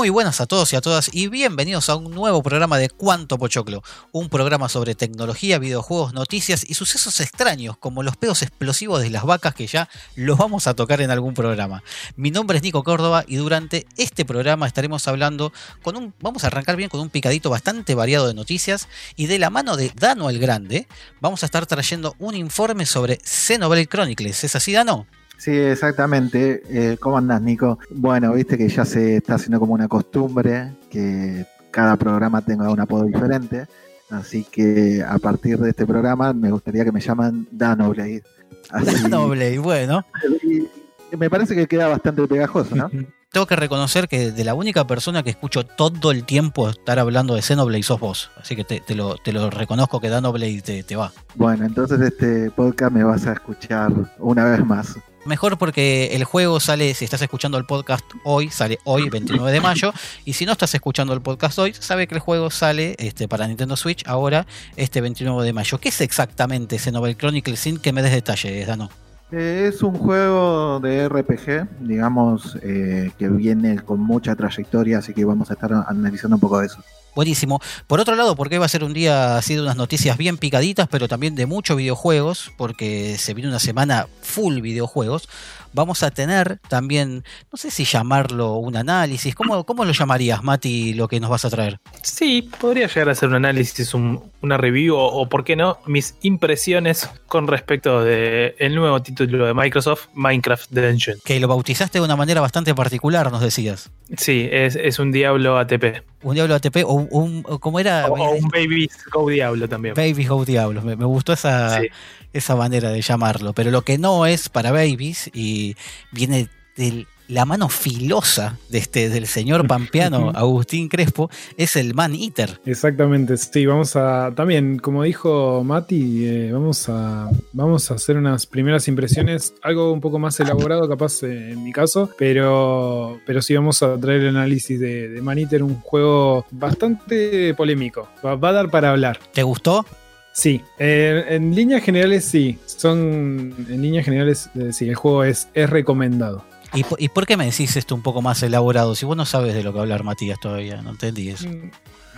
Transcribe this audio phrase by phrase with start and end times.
[0.00, 3.36] Muy buenas a todos y a todas y bienvenidos a un nuevo programa de Cuánto
[3.36, 9.10] Pochoclo, un programa sobre tecnología, videojuegos, noticias y sucesos extraños como los pedos explosivos de
[9.10, 11.82] las vacas que ya los vamos a tocar en algún programa.
[12.16, 15.52] Mi nombre es Nico Córdoba y durante este programa estaremos hablando
[15.82, 19.38] con un, vamos a arrancar bien con un picadito bastante variado de noticias y de
[19.38, 20.88] la mano de Dano el Grande
[21.20, 24.44] vamos a estar trayendo un informe sobre Xenoblade Chronicles.
[24.44, 25.06] ¿Es así, Dano?
[25.40, 26.62] Sí, exactamente.
[26.68, 27.78] Eh, ¿Cómo andás, Nico?
[27.88, 32.78] Bueno, viste que ya se está haciendo como una costumbre que cada programa tenga un
[32.78, 33.66] apodo diferente.
[34.10, 38.22] Así que a partir de este programa me gustaría que me llaman Danoblade.
[39.02, 40.04] Danoblade, bueno.
[40.42, 42.90] Y me parece que queda bastante pegajoso, ¿no?
[43.32, 47.34] Tengo que reconocer que de la única persona que escucho todo el tiempo estar hablando
[47.34, 48.30] de Xenoblade sos vos.
[48.36, 51.12] Así que te, te lo, te lo reconozco que Danoblade te, te va.
[51.36, 54.98] Bueno, entonces este podcast me vas a escuchar una vez más.
[55.26, 59.60] Mejor porque el juego sale, si estás escuchando el podcast hoy, sale hoy, 29 de
[59.60, 59.92] mayo.
[60.24, 63.46] Y si no estás escuchando el podcast hoy, sabe que el juego sale este, para
[63.46, 65.78] Nintendo Switch ahora, este 29 de mayo.
[65.78, 68.88] ¿Qué es exactamente Xenoblade Chronicles sin que me des detalles, Dano?
[69.30, 75.50] Es un juego de RPG, digamos, eh, que viene con mucha trayectoria, así que vamos
[75.50, 76.82] a estar analizando un poco de eso.
[77.14, 77.60] Buenísimo.
[77.86, 80.88] Por otro lado, porque va a ser un día así de unas noticias bien picaditas,
[80.88, 85.28] pero también de muchos videojuegos, porque se viene una semana full videojuegos,
[85.72, 90.94] vamos a tener también, no sé si llamarlo un análisis, ¿cómo, cómo lo llamarías, Mati,
[90.94, 91.78] lo que nos vas a traer?
[92.02, 95.78] Sí, podría llegar a ser un análisis, un- una review o, o, por qué no,
[95.86, 101.18] mis impresiones con respecto del nuevo título de Microsoft, Minecraft The Dungeon.
[101.24, 103.90] Que lo bautizaste de una manera bastante particular, nos decías.
[104.16, 106.02] Sí, es, es un Diablo ATP.
[106.22, 108.06] Un Diablo ATP o un, o ¿cómo era?
[108.08, 109.94] O, o un Baby Go Diablo también.
[109.94, 110.84] Baby Go Diablos.
[110.84, 111.88] Me, me gustó esa, Sí.
[112.32, 113.52] esa manera de llamarlo.
[113.54, 115.76] Pero lo que no es para babies y
[116.12, 122.14] viene de la mano filosa de este, del señor pampeano Agustín Crespo es el Man
[122.14, 122.60] Eater.
[122.66, 128.46] Exactamente, sí, vamos a también, como dijo Mati, eh, vamos a vamos a hacer unas
[128.46, 133.54] primeras impresiones, algo un poco más elaborado capaz eh, en mi caso, pero pero sí
[133.54, 138.48] vamos a traer el análisis de, de Man Eater, un juego bastante polémico, va, va
[138.50, 139.20] a dar para hablar.
[139.32, 139.86] ¿Te gustó?
[140.32, 145.48] Sí, eh, en líneas generales sí, son en líneas generales eh, sí, el juego es,
[145.54, 146.44] es recomendado.
[146.74, 148.94] ¿Y, po- ¿Y por qué me decís esto un poco más elaborado?
[148.94, 150.80] Si vos no sabes de lo que hablar, Matías, todavía.
[150.82, 151.48] No entendí eso.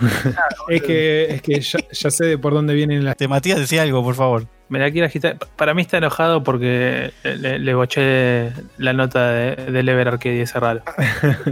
[0.69, 3.83] es que, es que ya, ya sé de por dónde vienen las Te Matías decía
[3.83, 4.47] algo, por favor.
[4.69, 5.39] Me la quiero agitar.
[5.57, 10.59] Para mí está enojado porque le, le boché la nota de, del Ever Arcade ese
[10.61, 10.83] raro.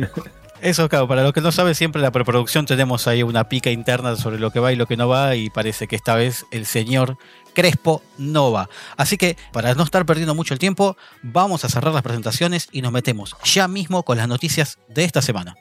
[0.63, 3.71] Eso, claro, para los que no saben, siempre en la preproducción tenemos ahí una pica
[3.71, 6.45] interna sobre lo que va y lo que no va, y parece que esta vez
[6.51, 7.17] el señor
[7.55, 8.69] Crespo no va.
[8.97, 12.83] Así que, para no estar perdiendo mucho el tiempo, vamos a cerrar las presentaciones y
[12.83, 15.57] nos metemos ya mismo con las noticias de esta semana.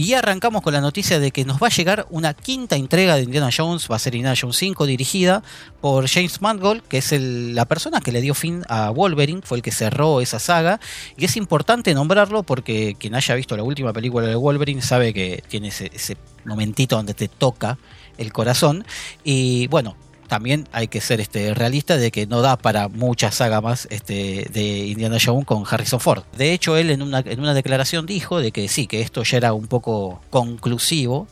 [0.00, 3.24] Y arrancamos con la noticia de que nos va a llegar una quinta entrega de
[3.24, 5.42] Indiana Jones, va a ser Indiana Jones 5, dirigida
[5.82, 9.62] por James Mangold, que es la persona que le dio fin a Wolverine, fue el
[9.62, 10.80] que cerró esa saga.
[11.18, 15.44] Y es importante nombrarlo porque quien haya visto la última película de Wolverine sabe que
[15.46, 17.76] tiene ese momentito donde te toca
[18.16, 18.86] el corazón.
[19.22, 19.96] Y bueno,
[20.30, 24.46] también hay que ser este, realista de que no da para mucha saga más este,
[24.52, 26.22] de Indiana Jones con Harrison Ford.
[26.38, 29.38] De hecho, él en una, en una declaración dijo de que sí, que esto ya
[29.38, 31.26] era un poco conclusivo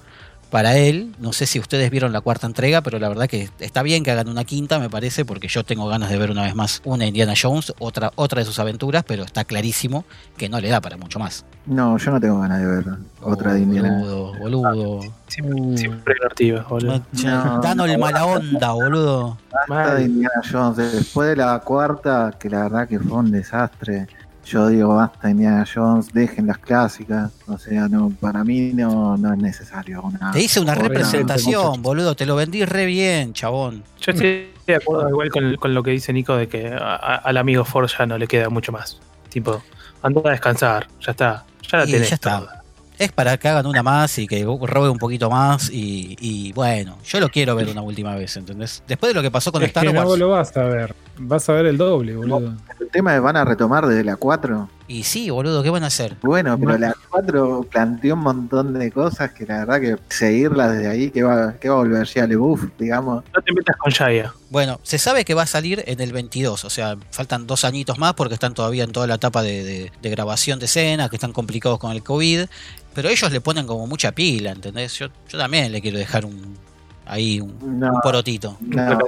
[0.51, 1.15] para él.
[1.19, 4.11] No sé si ustedes vieron la cuarta entrega, pero la verdad que está bien que
[4.11, 7.07] hagan una quinta, me parece, porque yo tengo ganas de ver una vez más una
[7.07, 10.05] Indiana Jones, otra, otra de sus aventuras, pero está clarísimo
[10.37, 11.45] que no le da para mucho más.
[11.67, 12.85] No, yo no tengo ganas de ver
[13.21, 13.99] otra de Indiana.
[13.99, 15.01] Boludo, boludo.
[15.27, 17.03] Siempre, siempre divertido, boludo.
[17.25, 19.39] No, Dano el mala onda, boludo.
[19.69, 20.77] Basta de Indiana Jones.
[20.77, 24.07] Después de la cuarta, que la verdad que fue un desastre.
[24.51, 27.31] Yo digo, basta Indiana Jones, dejen las clásicas.
[27.47, 30.31] O sea, no, para mí no, no es necesario una.
[30.33, 32.15] Te hice una representación, boludo.
[32.15, 33.83] Te lo vendí re bien, chabón.
[34.01, 37.17] Yo estoy de acuerdo igual con, con lo que dice Nico de que a- a-
[37.17, 38.99] al amigo Ford ya no le queda mucho más.
[39.29, 39.63] Tipo,
[40.03, 41.45] anda a descansar, ya está.
[41.71, 42.09] Ya la Y tenés.
[42.09, 42.39] ya está.
[42.41, 42.55] toda.
[42.99, 45.71] Es para que hagan una más y que robe un poquito más.
[45.71, 48.83] Y, y bueno, yo lo quiero ver una última vez, ¿entendés?
[48.89, 50.19] Después de lo que pasó con Es Star que no Wars.
[50.19, 52.55] lo vas a ver, vas a ver el doble, boludo.
[52.81, 54.69] El tema es, van a retomar desde la 4.
[54.87, 56.17] Y sí, boludo, ¿qué van a hacer?
[56.23, 56.79] Bueno, pero No.
[56.79, 61.23] la 4 planteó un montón de cosas que la verdad que seguirla desde ahí, que
[61.23, 63.23] va, que va a volver ya LeBouf, digamos.
[63.35, 64.33] No te metas con Jaya.
[64.49, 67.99] Bueno, se sabe que va a salir en el 22, o sea, faltan dos añitos
[67.99, 71.17] más porque están todavía en toda la etapa de, de- de grabación de escenas, que
[71.17, 72.47] están complicados con el COVID,
[72.95, 74.95] pero ellos le ponen como mucha pila, ¿entendés?
[74.99, 76.57] Yo, yo también le quiero dejar un
[77.05, 78.57] ahí un, No, un porotito.
[78.61, 78.99] no,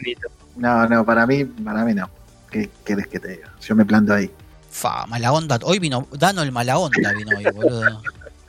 [0.60, 2.08] No, no, para mí, para mí no.
[2.50, 3.52] ¿Qué querés que te diga?
[3.62, 4.30] Yo me planto ahí.
[4.70, 5.58] Fa, mala onda.
[5.62, 8.02] Hoy vino, Dano el mala onda vino hoy, boludo.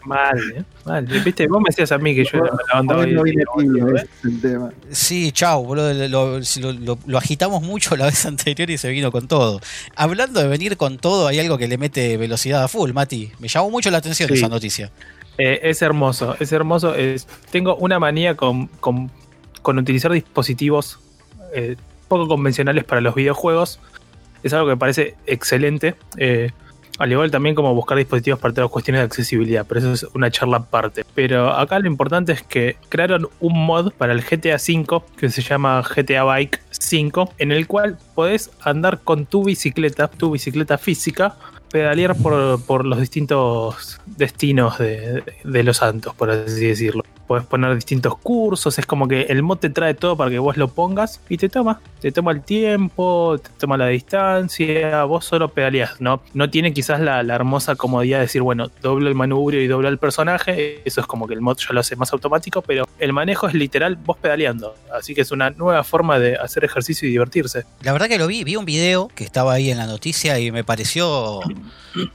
[0.04, 0.64] Mal, ¿eh?
[0.86, 1.06] Mal.
[1.06, 3.14] Viste, vos me decías a mí que yo era mala onda Hoy hoy.
[3.14, 3.94] no vine tibio, ¿eh?
[3.98, 4.70] ese es el tema.
[4.92, 5.94] Sí, chau, boludo.
[6.08, 9.62] Lo, lo- lo- lo agitamos mucho la vez anterior y se vino con todo.
[9.96, 13.32] Hablando de venir con todo, hay algo que le mete velocidad a full, Mati.
[13.40, 14.36] Me llamó mucho la atención Sí.
[14.36, 14.92] esa noticia.
[15.38, 16.96] Eh, es hermoso, es hermoso.
[16.96, 19.12] Es, tengo una manía con, con-
[19.62, 21.00] con utilizar dispositivos
[21.54, 21.76] eh,
[22.12, 23.80] poco convencionales para los videojuegos.
[24.44, 25.96] Es algo que me parece excelente.
[26.18, 26.52] Eh,
[27.00, 30.04] al igual también como buscar dispositivos para todas las cuestiones de accesibilidad, pero eso es
[30.14, 31.06] una charla aparte.
[31.16, 35.42] Pero acá lo importante es que crearon un mod para el GTA V que se
[35.42, 41.38] llama GTA Bike 5, en el cual podés andar con tu bicicleta, tu bicicleta física,
[41.72, 47.04] pedalear por, por los distintos destinos de, de los santos, por así decirlo.
[47.32, 50.58] Puedes poner distintos cursos, es como que el mod te trae todo para que vos
[50.58, 51.80] lo pongas y te toma.
[52.02, 56.22] Te toma el tiempo, te toma la distancia, vos solo pedaleás, ¿no?
[56.34, 59.98] No tiene quizás la, hermosa comodidad de decir, bueno, doblo el manubrio y doblo el
[59.98, 63.48] personaje, eso es como que el mod ya lo hace más automático, pero el manejo
[63.48, 64.76] es literal vos pedaleando.
[64.94, 67.64] Así que es una nueva forma de hacer ejercicio y divertirse.
[67.82, 70.52] La verdad que lo vi, vi un video que estaba ahí en la noticia y
[70.52, 71.40] me pareció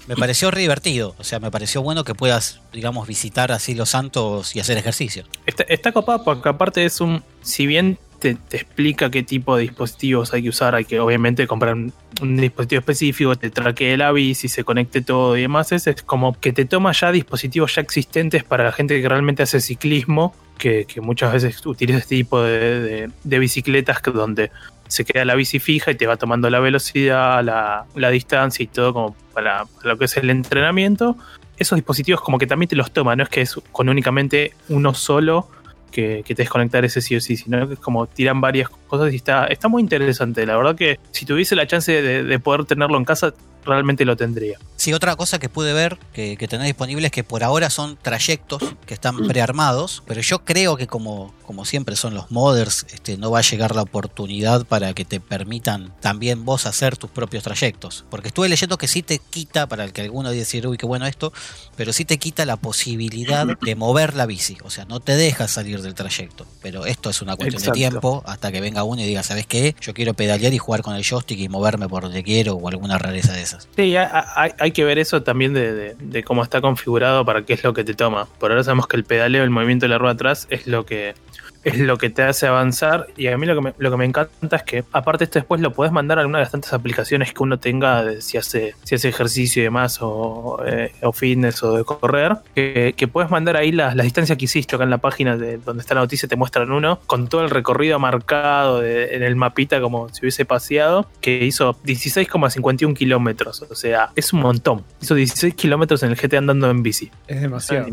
[0.07, 1.15] me pareció re divertido.
[1.19, 5.06] O sea, me pareció bueno que puedas, digamos, visitar así los santos y hacer ejercicio.
[5.47, 7.23] Está, copado porque aparte es un.
[7.43, 11.75] Si bien te, explica qué tipo de dispositivos hay que usar, hay que obviamente comprar
[11.75, 11.93] un,
[12.37, 15.73] dispositivo específico, te traquee la bici, se conecte todo y demás.
[15.73, 19.61] Es, como que te toma ya dispositivos ya existentes para la gente que realmente hace
[19.61, 24.51] ciclismo, que, muchas veces utiliza este tipo de, bicicletas donde
[24.89, 28.93] se queda la bici fija y te va tomando la velocidad, la, distancia y todo
[28.93, 31.17] como para lo que es el entrenamiento
[31.57, 34.95] esos dispositivos como que también te los toma, no es que es con únicamente uno
[34.95, 35.49] solo
[35.91, 39.13] que, que te desconectar ese sí o sí, sino que es como tiran varias cosas
[39.13, 40.45] y está, está muy interesante.
[40.45, 43.33] La verdad que si tuviese la chance de, de poder tenerlo en casa,
[43.65, 44.59] realmente lo tendría.
[44.87, 47.97] Sí, otra cosa que pude ver que, que tenés disponible es que por ahora son
[48.01, 53.17] trayectos que están prearmados, pero yo creo que como, como siempre son los modders, este,
[53.17, 57.43] no va a llegar la oportunidad para que te permitan también vos hacer tus propios
[57.43, 58.05] trayectos.
[58.11, 60.87] Porque estuve leyendo que sí te quita, para el que alguno diga decir, uy, qué
[60.87, 61.33] bueno esto,
[61.75, 64.57] pero sí te quita la posibilidad de mover la bici.
[64.63, 66.47] O sea, no te deja salir del trayecto.
[66.63, 67.73] Pero esto es una cuestión Exacto.
[67.73, 69.75] de tiempo hasta que venga uno y diga, ¿sabes qué?
[69.81, 72.99] Yo quiero pedalear y jugar con el joystick y moverme por donde quiero o alguna
[72.99, 73.69] rareza de esas.
[73.75, 74.07] Sí, hay,
[74.37, 77.73] hay- hay que ver eso también de, de- cómo está configurado para qué es lo
[77.75, 78.29] que te toma.
[78.39, 81.15] Por ahora sabemos que el pedaleo, el movimiento de la rueda atrás es lo que
[81.67, 84.05] es lo que te hace avanzar y a mí lo que me, lo que me
[84.05, 87.33] encanta es que aparte esto después lo podés mandar a alguna de las tantas aplicaciones
[87.33, 91.63] que uno tenga de si hace si hace ejercicio y demás o, eh, o fitness
[91.63, 94.91] o de correr que, que puedes mandar ahí las, las distancias que hiciste acá en
[94.91, 98.81] la página de donde está la noticia te muestran uno con todo el recorrido marcado
[98.81, 104.33] de- en el mapita como si hubiese paseado que hizo 16,51 kilómetros o sea es
[104.33, 107.87] un montón hizo 16 kilómetros en el GT andando en bici Es demasiado.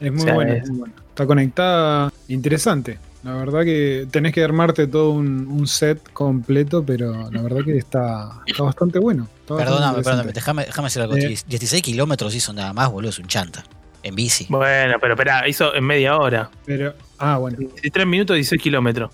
[0.00, 0.94] Es muy O sea, bueno, es- muy bueno.
[1.16, 2.98] Está conectada, interesante.
[3.26, 7.76] La verdad que tenés que armarte todo un, un set completo, pero la verdad que
[7.76, 9.26] está, está bastante bueno.
[9.40, 11.16] Está bastante Perdóname, perdóname, déjame, déjame hacer algo.
[11.16, 11.36] Eh.
[11.44, 13.64] 16 kilómetros hizo nada más, boludo, es un chanta.
[14.04, 14.46] En bici.
[14.48, 17.58] bueno pero espera hizo en media hora Pero, ah, bueno,
[17.92, 19.10] 3 minutos 16 kilómetros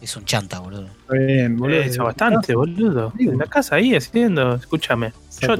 [0.00, 0.86] Es un chanta, boludo.
[0.86, 1.78] está bien, boludo.
[1.78, 5.54] Eh, hizo bastante boludo en la casa ahí haciendo escúchame yo,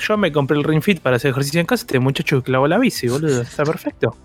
[0.00, 2.78] yo me compré el Ring Fit para hacer ejercicio en casa este muchacho clavó la
[2.78, 4.16] bici boludo está perfecto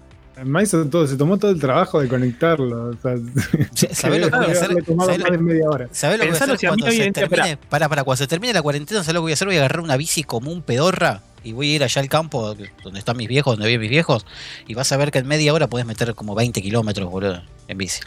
[0.62, 2.90] Hizo todo, se tomó todo el trabajo de conectarlo.
[2.90, 3.16] O sea,
[3.94, 4.70] ¿Sabés lo que voy a hacer?
[4.86, 5.88] ¿Sabés lo- media hora.
[5.92, 7.58] ¿Sabés lo que voy a hacer si cuando se termine?
[7.70, 9.48] Para, para, cuando se termine la cuarentena, ¿sabés lo que voy a hacer?
[9.48, 13.00] Voy a agarrar una bici común pedorra y voy a ir allá al campo donde
[13.00, 14.26] están mis viejos, donde viven mis viejos,
[14.66, 17.78] y vas a ver que en media hora podés meter como 20 kilómetros, boludo, en
[17.78, 18.00] bici.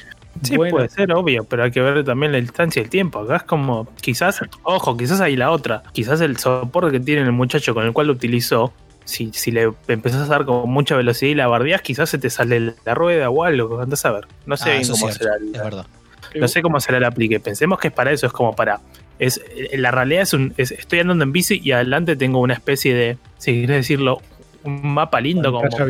[0.42, 0.76] Sí, Bueno.
[0.76, 3.20] puede ser, obvio, pero hay que ver también la distancia y el tiempo.
[3.20, 5.82] Acá es como, quizás, ojo, quizás hay la otra.
[5.92, 8.72] Quizás el soporte que tiene el muchacho con el cual lo utilizó,
[9.06, 12.28] si, si le empezás a dar con mucha velocidad y la bardeás, quizás se te
[12.28, 13.80] sale la rueda o algo.
[13.80, 14.26] Andás a ver.
[14.44, 15.36] No sé Ah, bien es cómo será.
[15.36, 15.86] es el- verdad.
[16.34, 17.40] no sé cómo será el aplique.
[17.40, 18.80] Pensemos que es para eso, es como para.
[19.18, 19.40] Es,
[19.72, 20.52] la realidad es un.
[20.58, 23.16] es- estoy andando en bici y adelante tengo una especie de.
[23.38, 24.20] Si querés decirlo,
[24.64, 25.86] un mapa lindo como para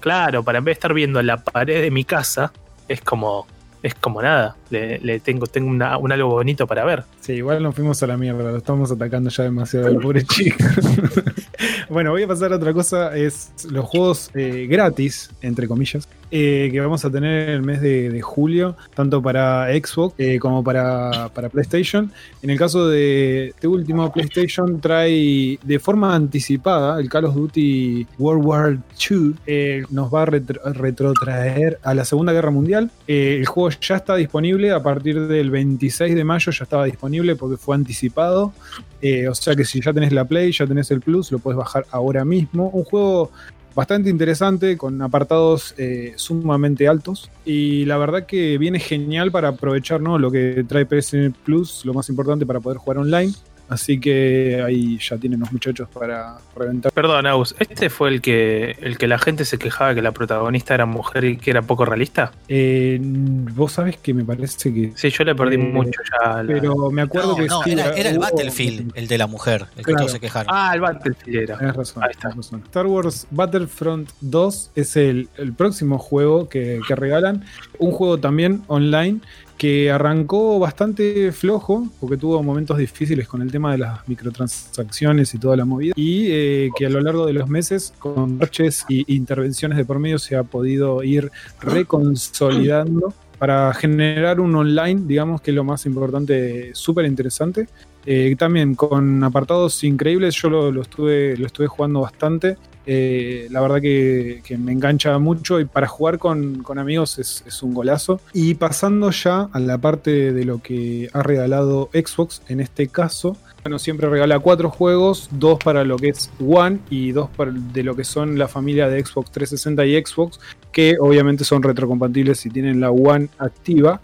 [0.00, 2.52] Claro, para en vez de estar viendo la pared de mi casa,
[2.88, 3.46] es como.
[3.82, 4.56] Es como nada.
[4.70, 7.04] Le, le tengo, tengo una- un algo bonito para ver.
[7.20, 10.56] Sí, igual nos fuimos a la mierda, lo estamos atacando ya demasiado al pobre chico.
[11.88, 16.68] bueno, voy a pasar a otra cosa, es los juegos eh, gratis, entre comillas, eh,
[16.72, 21.28] que vamos a tener el mes de, de julio, tanto para Xbox eh, como para,
[21.32, 22.10] para PlayStation.
[22.42, 28.06] En el caso de este último, PlayStation trae de forma anticipada el Call of Duty
[28.18, 28.78] World War
[29.10, 32.90] II, nos va a retro- retrotraer a la Segunda Guerra Mundial.
[33.06, 37.56] El juego ya está disponible A partir del 26 de mayo ya estaba disponible porque
[37.56, 38.52] fue anticipado.
[39.00, 41.58] Eh, o sea que si ya tenés la Play, ya tenés el Plus, lo puedes
[41.58, 42.70] bajar ahora mismo.
[42.70, 43.30] Un juego
[43.74, 47.30] bastante interesante, con apartados eh, sumamente altos.
[47.44, 50.18] Y la verdad que viene genial para aprovechar ¿no?
[50.18, 53.32] lo que trae PSN Plus, lo más importante para poder jugar online.
[53.68, 56.92] Así que ahí ya tienen los muchachos para reventar.
[56.92, 60.74] Perdón, Aus, ¿este fue el que, el que la gente se quejaba que la protagonista
[60.74, 62.32] era mujer y que era poco realista?
[62.48, 64.92] Eh, Vos sabés que me parece que.
[64.94, 66.42] Sí, yo le perdí Eh, mucho ya.
[66.42, 69.18] la- Pero me acuerdo No, que no, sí, era, era el hubo- Battlefield, el de
[69.18, 70.54] la mujer, el que todos se quejaron.
[70.54, 71.58] Ah, el Battlefield era.
[71.58, 72.30] Tenés razón, Ahí está.
[72.30, 72.62] razón.
[72.66, 77.44] Star Wars Battlefront 2 es el, el próximo juego que, que regalan.
[77.78, 79.20] Un juego también online
[79.56, 85.38] que arrancó bastante flojo porque tuvo momentos difíciles con el tema de las microtransacciones y
[85.38, 85.94] toda la movida.
[85.96, 89.98] Y eh, que a lo largo de los meses, con parches y intervenciones de por
[89.98, 95.86] medio, se ha podido ir reconsolidando para generar un online, digamos que es lo más
[95.86, 97.68] importante, súper interesante.
[98.06, 102.56] Eh, también con apartados increíbles, yo lo, estuve, lo estuve jugando bastante.
[102.88, 107.74] Eh, la verdad que, me engancha mucho y para jugar con, amigos es, es un
[107.74, 108.20] golazo.
[108.32, 113.36] Y pasando ya a la parte de lo que ha regalado Xbox, en este caso,
[113.66, 117.82] bueno, siempre regala cuatro juegos, dos para lo que es One y dos para de
[117.82, 120.38] lo que son la familia de Xbox 360 y Xbox,
[120.70, 124.00] que obviamente son retrocompatibles si tienen la One activa.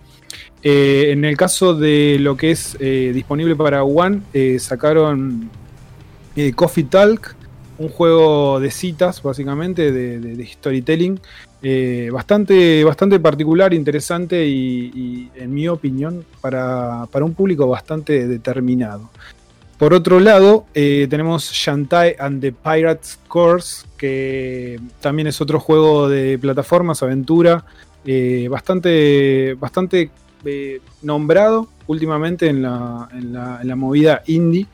[0.62, 5.50] Eh, en el caso de lo que es eh, disponible para One, eh, sacaron
[6.54, 7.34] Coffee Talk,
[7.78, 11.20] un juego de citas, básicamente, de, storytelling,
[12.12, 19.10] bastante, bastante particular, interesante y, en mi opinión, para, para un público bastante determinado.
[19.78, 26.38] Por otro lado, tenemos Shantae and the Pirates Course, que también es otro juego de
[26.38, 27.64] plataformas, aventura,
[28.48, 30.10] bastante, bastante
[31.02, 34.66] nombrado últimamente en la, en la- en la movida indie.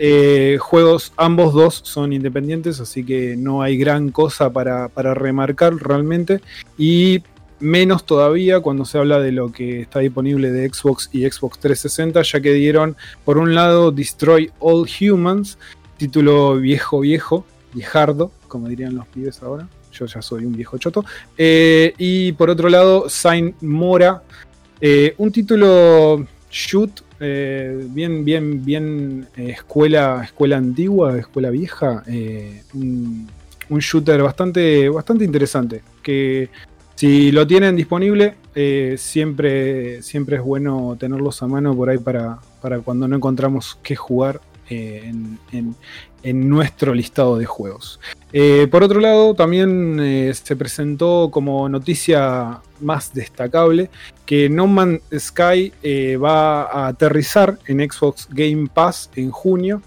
[0.00, 5.74] Eh, juegos, ambos dos son independientes, así que no hay gran cosa para, para remarcar
[5.74, 6.40] realmente.
[6.76, 7.22] Y
[7.60, 12.22] menos todavía cuando se habla de lo que está disponible de Xbox y Xbox 360,
[12.22, 15.58] ya que dieron por un lado Destroy All Humans,
[15.96, 17.44] título viejo viejo,
[17.74, 19.66] viejardo, como dirían los pibes ahora.
[19.90, 21.04] Yo ya soy un viejo choto.
[21.36, 24.22] Eh, y por otro lado, Saint Mora,
[24.80, 32.04] eh, un título shoot, eh, bien, bien, bien eh, escuela, escuela antigua, escuela vieja,
[32.74, 33.28] un,
[33.70, 35.82] shooter bastante, bastante interesante.
[36.02, 36.48] Que
[36.94, 38.34] si lo tienen disponible,
[38.96, 43.94] siempre, siempre es bueno tenerlos a mano por ahí para, para cuando no encontramos qué
[43.94, 45.38] jugar en-
[46.22, 48.00] en nuestro listado de juegos.
[48.32, 53.88] Eh, por otro lado, también eh, se presentó como noticia más destacable
[54.26, 59.80] que No Man's Sky eh, va a aterrizar en Xbox Game Pass en junio.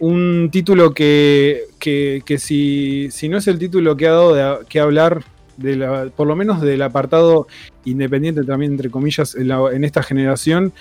[0.00, 4.66] Un título que, que- que si, si no es el título que ha dado de-
[4.66, 5.22] que hablar,
[5.56, 7.46] de por lo menos del apartado
[7.84, 10.72] independiente también, entre comillas, en, esta generación,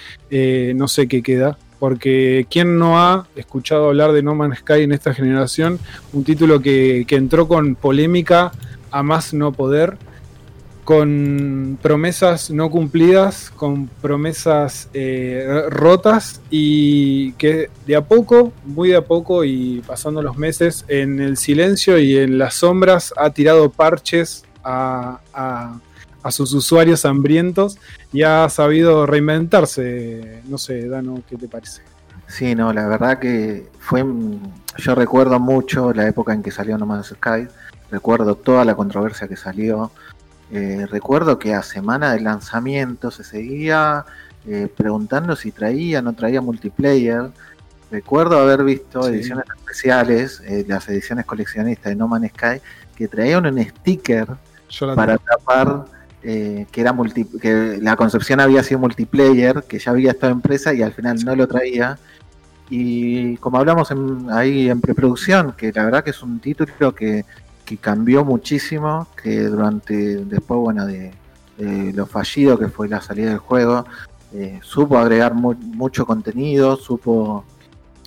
[0.75, 1.57] no sé qué queda.
[1.83, 5.79] Porque ¿quién no ha escuchado hablar de No Man's Sky en esta generación?
[6.13, 8.53] Un título que, que entró con polémica
[8.89, 9.97] a más no poder
[10.85, 18.95] con promesas no cumplidas, con promesas eh, rotas y que de a poco, muy de
[18.95, 23.69] a poco y pasando los meses en el silencio y en las sombras ha tirado
[23.69, 25.81] parches a, a-
[26.23, 27.77] a sus usuarios hambrientos
[28.11, 30.41] y ha sabido reinventarse.
[30.45, 31.81] No sé, Dano, ¿qué te parece?
[32.27, 34.03] Sí, no, la verdad que fue.
[34.77, 37.47] Yo recuerdo mucho la época en que salió No Man's Sky.
[37.91, 39.91] Recuerdo toda la controversia que salió.
[40.51, 44.05] Eh, recuerdo que a semana del lanzamiento se seguía
[44.47, 47.29] eh, preguntando si traía o no traía multiplayer.
[47.91, 49.09] Recuerdo haber visto Sí.
[49.09, 52.61] ediciones especiales, eh, las ediciones coleccionistas de No Man's Sky,
[52.95, 54.27] que traían un sticker
[54.95, 55.85] para tapar
[56.23, 60.37] eh, que era multi, que la concepción había sido multiplayer, que ya había estado en
[60.37, 61.97] empresa y al final no lo traía.
[62.69, 67.25] Y como hablamos en- ahí en preproducción, que la verdad que es un título que,
[67.65, 71.11] que cambió muchísimo, que durante, después, bueno, de,
[71.57, 73.85] de lo fallido que fue la salida del juego,
[74.33, 77.43] eh, supo agregar mu- mucho contenido, supo,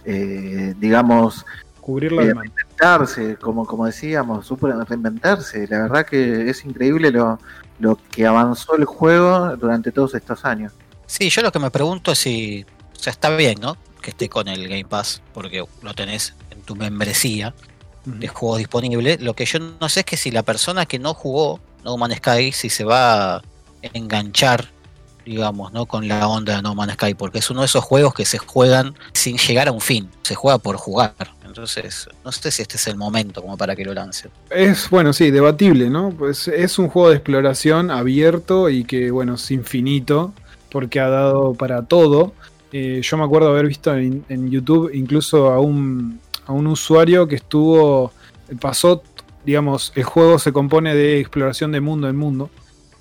[0.05, 1.47] eh, digamos,
[1.81, 2.51] cubrir la eh, demanda.
[2.57, 5.69] reinventarse, como, como decíamos, supo reinventarse.
[5.69, 7.39] La verdad que es increíble lo,
[7.79, 10.73] lo que avanzó el juego durante todos estos años.
[11.07, 12.65] Sí, yo lo que me pregunto es si.
[12.97, 13.77] O sea, está bien, ¿no?
[14.01, 17.55] Que esté con el Game Pass, porque lo tenés en tu membresía
[18.05, 19.19] de juegos disponible.
[19.21, 22.17] Lo que yo no sé es que si la persona que no jugó No Man's
[22.17, 23.43] Sky, si se va a
[23.93, 24.69] enganchar
[25.27, 25.87] digamos, ¿no?
[25.87, 28.39] Con la onda de No Man's Sky, porque es uno de esos juegos que se
[28.39, 31.15] juegan sin llegar a un fin, se juega por jugar.
[31.57, 34.31] Entonces, no sé si este es el momento como para que lo lancen.
[34.51, 36.11] Es, bueno, sí, debatible, ¿no?
[36.11, 40.35] Pues es un juego de exploración abierto y que, bueno, es infinito,
[40.71, 42.35] porque ha dado para todo.
[42.73, 47.37] Eh, yo me acuerdo haber visto en, YouTube incluso a un, a un usuario que
[47.37, 48.13] estuvo,
[48.61, 49.03] pasó,
[49.47, 52.51] digamos, el juego se compone de exploración de mundo en mundo.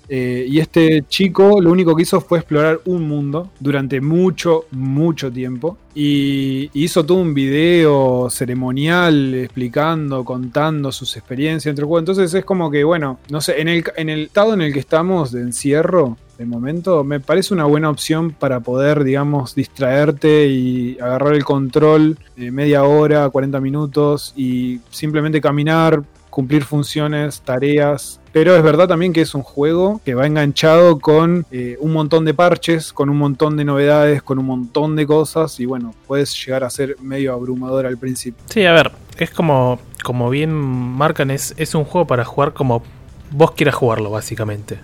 [0.08, 5.30] Eh, y este chico lo único que hizo fue explorar un mundo durante mucho, mucho
[5.30, 5.78] tiempo.
[5.94, 11.76] Y hizo todo un video ceremonial explicando, contando sus experiencias.
[11.78, 14.80] Entonces es como que, bueno, no sé, en el, en el estado en el que
[14.80, 20.98] estamos de encierro, de momento, me parece una buena opción para poder, digamos, distraerte y
[21.00, 26.02] agarrar el control media hora, 40 minutos y simplemente caminar,
[26.36, 28.20] cumplir funciones, tareas.
[28.30, 32.26] Pero es verdad también que es un juego que va enganchado con eh, un montón
[32.26, 36.36] de parches, con un montón de novedades, con un montón de cosas y bueno, puedes
[36.44, 38.44] llegar a ser medio abrumador al principio.
[38.50, 42.82] Sí, a ver, es como, como bien marcan, es, es un juego para jugar como
[43.30, 44.78] vos quieras jugarlo, básicamente.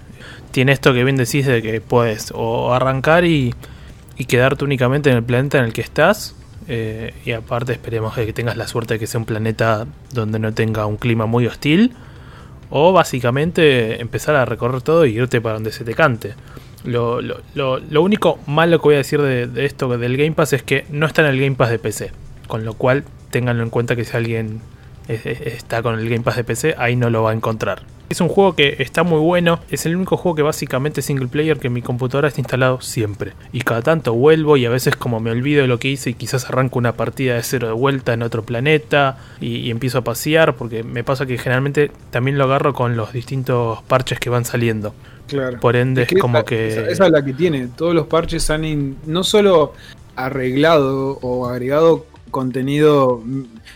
[0.53, 3.55] Tiene esto que bien decís de que puedes o arrancar y,
[4.17, 6.35] y quedarte únicamente en el planeta en el que estás,
[6.75, 10.55] eh, y aparte esperemos que tengas la suerte de que sea un planeta donde no
[10.55, 11.93] tenga un clima muy hostil.
[12.71, 16.33] O básicamente empezar a recorrer todo y irte para donde se te cante.
[16.85, 20.55] Lo, lo, lo, lo único malo que voy a decir de, esto del Game Pass
[20.55, 22.11] es que no está en el Game Pass de PC.
[22.47, 24.63] Con lo cual tenganlo en cuenta que si alguien
[25.09, 27.83] es, es, está con el Game Pass de PC, ahí no lo va a encontrar.
[28.13, 29.59] Es un juego que está muy bueno.
[29.71, 32.83] Es el único juego que básicamente es single player que en mi computadora está instalado
[32.83, 33.33] siempre.
[33.55, 36.15] Y cada tanto vuelvo y a veces como me olvido de lo que hice y
[36.15, 40.05] quizás arranco una partida de cero de vuelta en otro planeta y, y empiezo a
[40.05, 44.45] pasear porque me pasa que generalmente también lo agarro con los distintos parches que van
[44.45, 44.95] saliendo.
[45.27, 45.59] Claro.
[45.59, 46.69] Por ende es, que como esa, que...
[46.69, 47.69] Esa, esa, es la que tiene.
[47.69, 49.73] Todos los parches han in, no solo
[50.17, 53.23] arreglado o agregado contenido,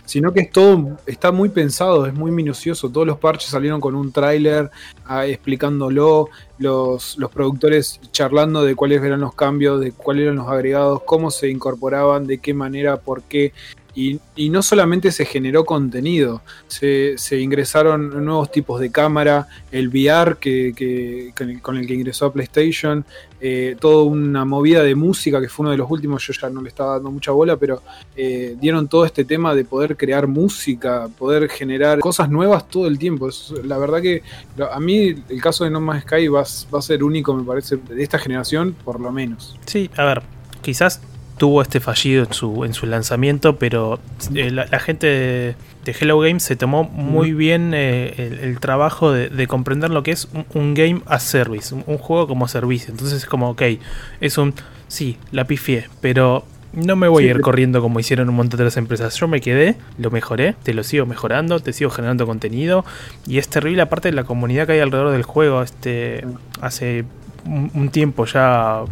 [0.07, 2.89] sino que es todo, está muy pensado, es muy minucioso.
[2.89, 4.71] Todos los parches salieron con un tráiler
[5.05, 10.47] ah, explicándolo, los, los productores charlando de cuáles eran los cambios, de cuáles eran los
[10.47, 13.53] agregados, cómo se incorporaban, de qué manera, por qué.
[13.99, 21.33] Y, no solamente se generó contenido, se, ingresaron nuevos tipos de cámara, el VR que,
[21.63, 23.03] con el que ingresó a PlayStation,
[23.41, 26.61] eh, toda una movida de música que fue uno de los últimos, yo ya no
[26.61, 27.81] le estaba dando mucha bola, pero
[28.15, 32.99] eh, dieron todo este tema de poder crear música, poder generar cosas nuevas todo el
[32.99, 33.29] tiempo.
[33.63, 34.21] La verdad que
[34.71, 38.03] a mí el caso de No Man's Sky va a ser único, me parece, de
[38.03, 39.57] esta generación, por lo menos.
[39.65, 40.21] Sí, a ver,
[40.61, 41.01] quizás
[41.37, 43.99] tuvo este fallido en su, en su lanzamiento, pero
[44.33, 48.59] eh, la, la, gente de, de, Hello Games se tomó muy bien eh, el, el,
[48.59, 52.27] trabajo de, de, comprender lo que es un, un game as service, un, un, juego
[52.27, 52.91] como servicio.
[52.91, 53.61] Entonces es como, ok,
[54.19, 54.53] es un,
[54.87, 58.57] sí, la pifié, pero no me voy sí, a ir corriendo como hicieron un montón
[58.57, 59.15] de las empresas.
[59.15, 62.83] Yo me quedé, lo mejoré, te lo sigo mejorando, te sigo generando contenido.
[63.25, 65.61] Y es terrible, aparte de la comunidad que hay alrededor del juego.
[65.61, 66.25] Este
[66.61, 67.05] hace
[67.45, 68.83] un, un tiempo ya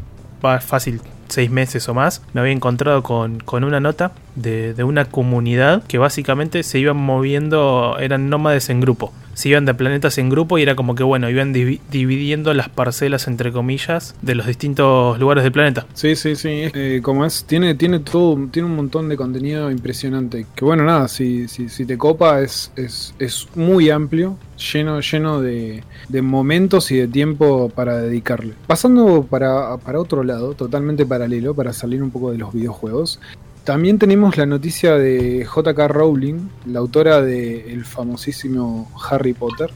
[0.43, 4.83] va fácil seis meses o más, me había encontrado con, con una nota de, de,
[4.83, 9.13] una comunidad que básicamente se iban moviendo, eran nómades en grupo.
[9.35, 12.69] Se iban de planetas en grupo y era como que, bueno, iban div dividiendo las
[12.69, 15.85] parcelas, entre comillas, de los distintos lugares del planeta.
[15.93, 16.71] Sí, sí, sí.
[16.73, 20.47] Eh, como es, tiene, tiene todo, tiene un montón de contenido impresionante.
[20.55, 25.41] Que bueno, nada, si, si, si te copa, es, es, es muy amplio lleno, lleno
[25.41, 28.53] de, de, momentos y de tiempo para dedicarle.
[28.67, 33.19] Pasando para, para otro lado, totalmente paralelo, para salir un poco de los videojuegos.
[33.65, 39.71] También tenemos la noticia de JK Rowling, la autora del de famosísimo Harry Potter,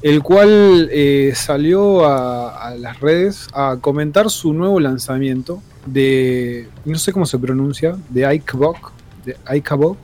[0.00, 6.98] el cual eh, salió a, a, las redes a comentar su nuevo lanzamiento de, no
[6.98, 8.92] sé cómo se pronuncia, de Icebox,
[9.26, 9.98] de Icebox,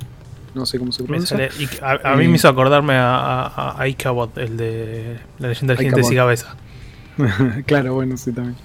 [0.55, 1.49] no sé cómo se pronuncia.
[1.81, 6.17] A, a, mí me hizo acordarme a, a, el de la leyenda del gente sin
[6.17, 6.57] cabeza.
[7.67, 8.57] claro, bueno, sí también.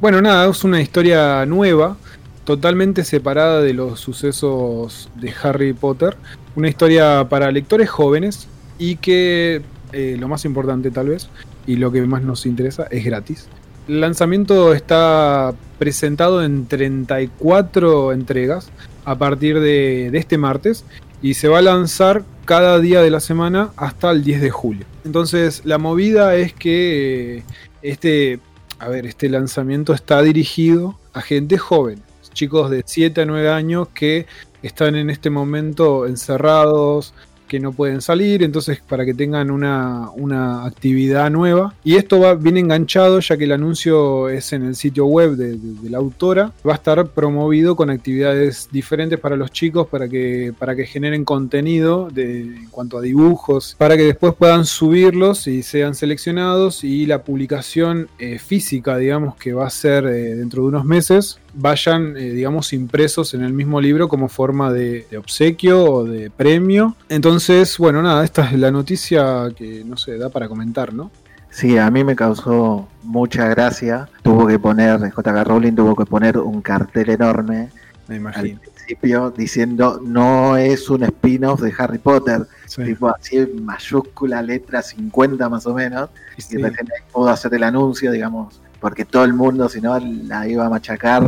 [0.00, 1.96] Bueno, nada, es una historia nueva,
[2.44, 6.16] totalmente separada de los sucesos de Harry Potter.
[6.56, 8.48] Una historia para lectores jóvenes
[8.78, 11.28] y que, eh, lo más importante tal vez,
[11.66, 13.48] y lo que más nos interesa, es gratis.
[13.88, 18.70] El lanzamiento está presentado en 34 entregas
[19.04, 20.84] a partir de, de este martes
[21.22, 24.86] y se va a lanzar cada día de la semana hasta el 10 de julio.
[25.04, 27.42] Entonces la movida es que
[27.82, 28.40] este,
[28.78, 33.88] a ver, este lanzamiento está dirigido a gente joven, chicos de 7 a 9 años
[33.88, 34.26] que
[34.62, 37.14] están en este momento encerrados,
[37.50, 41.74] que no pueden salir, entonces para que tengan una, una actividad nueva.
[41.82, 45.58] Y esto va bien enganchado, ya que el anuncio es en el sitio web de,
[45.90, 46.52] la autora.
[46.66, 51.24] Va a estar promovido con actividades diferentes para los chicos, para que, para que generen
[51.24, 56.84] contenido de, en cuanto a dibujos, para que después puedan subirlos y sean seleccionados.
[56.84, 61.39] Y la publicación eh, física, digamos, que va a ser eh, dentro de unos meses,
[61.54, 66.30] vayan, eh, digamos, impresos en el mismo libro como forma de, de obsequio o de
[66.30, 66.96] premio.
[67.08, 71.10] Entonces, bueno, nada, esta es la noticia que no se da para comentar, ¿no?
[71.50, 74.08] Sí, a mí me causó mucha gracia.
[74.22, 75.44] Tuvo que poner, J.K.
[75.44, 77.70] Rowling tuvo que poner un cartel enorme
[78.06, 82.46] Me al principio diciendo no es un spin-off de Harry Potter.
[82.66, 82.84] Sí.
[82.84, 86.10] Tipo así en mayúscula, letra 50 más o menos.
[86.38, 86.56] Sí.
[86.56, 90.66] Y recién pudo hacer el anuncio, digamos, porque todo el mundo, si no, la iba
[90.66, 91.22] a machacar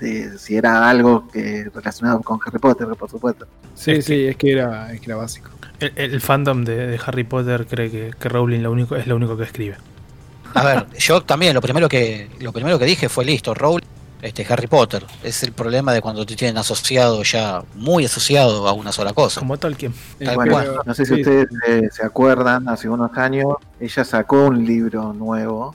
[0.00, 3.46] de si era algo que relacionado con Harry Potter, por supuesto.
[3.74, 5.50] Sí, Es sí, es que era, es que era básico.
[5.80, 9.16] El, el fandom de, de Harry Potter cree que, que Rowling lo único, es lo
[9.16, 9.76] único que escribe.
[10.54, 13.86] A ver, yo también lo primero que lo primero que dije fue listo, Rowling,
[14.20, 15.06] este Harry Potter.
[15.22, 19.40] Es el problema de cuando te tienen asociado ya muy asociado a una sola cosa.
[19.40, 19.94] Como Tolkien.
[20.22, 20.80] Tal Bueno, cual.
[20.84, 25.12] no sé si Sí, ustedes eh, se acuerdan, hace unos años ella sacó un libro
[25.12, 25.74] nuevo,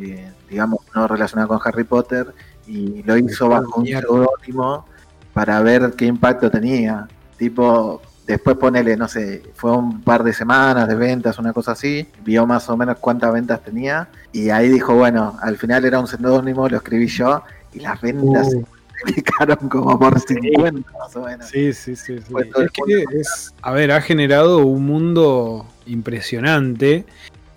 [0.00, 2.34] eh, digamos, no relacionado con Harry Potter,
[2.66, 4.86] y lo hizo bajo un seudónimo
[5.32, 7.06] para ver qué impacto tenía.
[7.36, 12.08] Tipo, después ponele, no sé, fue un par de semanas de ventas, una cosa así,
[12.24, 16.06] vio más o menos cuántas ventas tenía, y ahí dijo, bueno, al final era un
[16.06, 18.66] seudónimo, lo escribí yo, y las ventas se Uh,
[19.06, 21.46] multiplicaron como por 50 más o menos.
[21.48, 22.14] sí, sí, sí.
[22.14, 27.04] Es que es, a ver, ha generado un mundo impresionante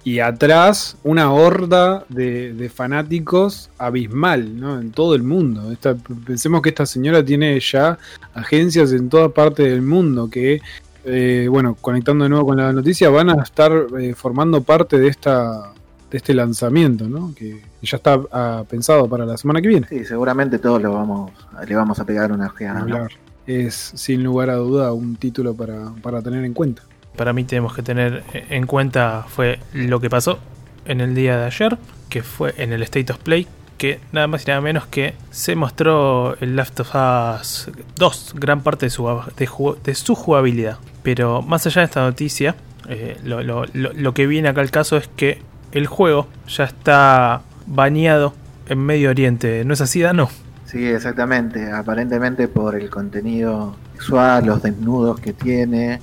[0.07, 4.79] y atrás una horda de, de fanáticos abismal, ¿no?
[4.79, 5.69] En todo el mundo.
[5.69, 7.97] Esta- pensemos que esta señora tiene ya
[8.33, 10.61] agencias en toda parte del mundo que,
[11.03, 15.09] eh, bueno, conectando de nuevo con la noticia, van a estar eh, formando parte de
[15.09, 15.73] esta
[16.09, 17.33] de este lanzamiento, ¿no?
[17.35, 19.87] Que ya está ah, pensado para la semana que viene.
[19.89, 21.31] Sí, seguramente todos lo vamos,
[21.67, 22.79] le vamos a pegar una ojeada.
[22.85, 23.07] ¿no?
[23.45, 26.83] Es sin lugar a duda un título para, para tener en cuenta.
[27.17, 30.39] Para mí tenemos que tener en cuenta fue lo que pasó
[30.85, 31.77] en el día de ayer,
[32.09, 35.55] que fue en el State of Play, que nada más y nada menos que se
[35.55, 39.05] mostró el Last of Us 2, gran parte de su,
[39.37, 39.49] de,
[39.83, 40.77] de su jugabilidad.
[41.03, 42.55] Pero más allá de esta noticia,
[42.87, 45.41] eh, lo, lo- lo- lo que viene acá al caso es que
[45.73, 48.33] el juego ya está baneado
[48.69, 49.63] en Medio Oriente.
[49.65, 50.29] ¿No es así, Dano?
[50.65, 51.71] Sí, exactamente.
[51.71, 55.99] Aparentemente por el contenido sexual, los desnudos que tiene,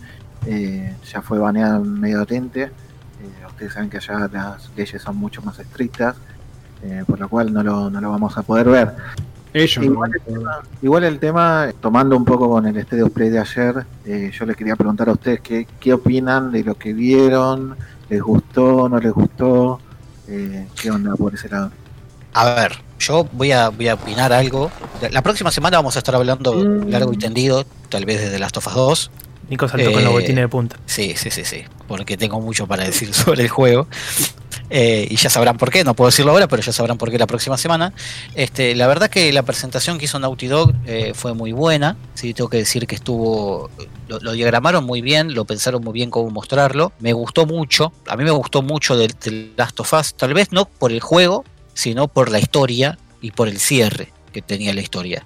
[0.46, 2.62] eh, ya fue baneado en Medio Oriente.
[2.64, 6.16] Eh, ustedes saben que allá las leyes son mucho más estrictas,
[6.82, 8.94] eh, por lo cual no lo, no lo vamos a poder ver.
[9.54, 9.84] Ellos.
[9.84, 10.16] Igual ¿no?
[10.16, 14.32] el, tema, igual el tema, tomando un poco con el of Play de ayer, eh,
[14.36, 17.76] yo les quería preguntar a ustedes qué, qué opinan de lo que vieron,
[18.10, 19.78] les gustó, no les gustó,
[20.26, 21.70] eh, qué onda por ese lado.
[22.32, 24.72] A ver, yo voy a, voy a opinar algo.
[25.12, 26.88] La próxima semana vamos a estar hablando Mm.
[26.90, 29.10] largo y tendido, tal vez desde Last of Us 2.
[29.48, 30.76] Nico saltó con Eh, los botines de punta.
[30.86, 33.86] Sí, sí, sí, sí, porque tengo mucho para decir sobre el juego.
[34.70, 37.18] Eh, y ya sabrán por qué, no puedo decirlo ahora, pero ya sabrán por qué
[37.18, 37.92] la próxima semana.
[38.34, 41.96] Este, la verdad que la presentación que hizo Naughty Dog eh, fue muy buena.
[42.14, 43.70] Sí, tengo que decir que estuvo.
[44.08, 46.92] Lo, lo diagramaron muy bien, lo pensaron muy bien cómo mostrarlo.
[46.98, 47.92] Me gustó mucho.
[48.08, 50.14] A mí me gustó mucho del, del Last of Us.
[50.14, 54.42] Tal vez no por el juego, sino por la historia y por el cierre que
[54.42, 55.24] tenía la historia.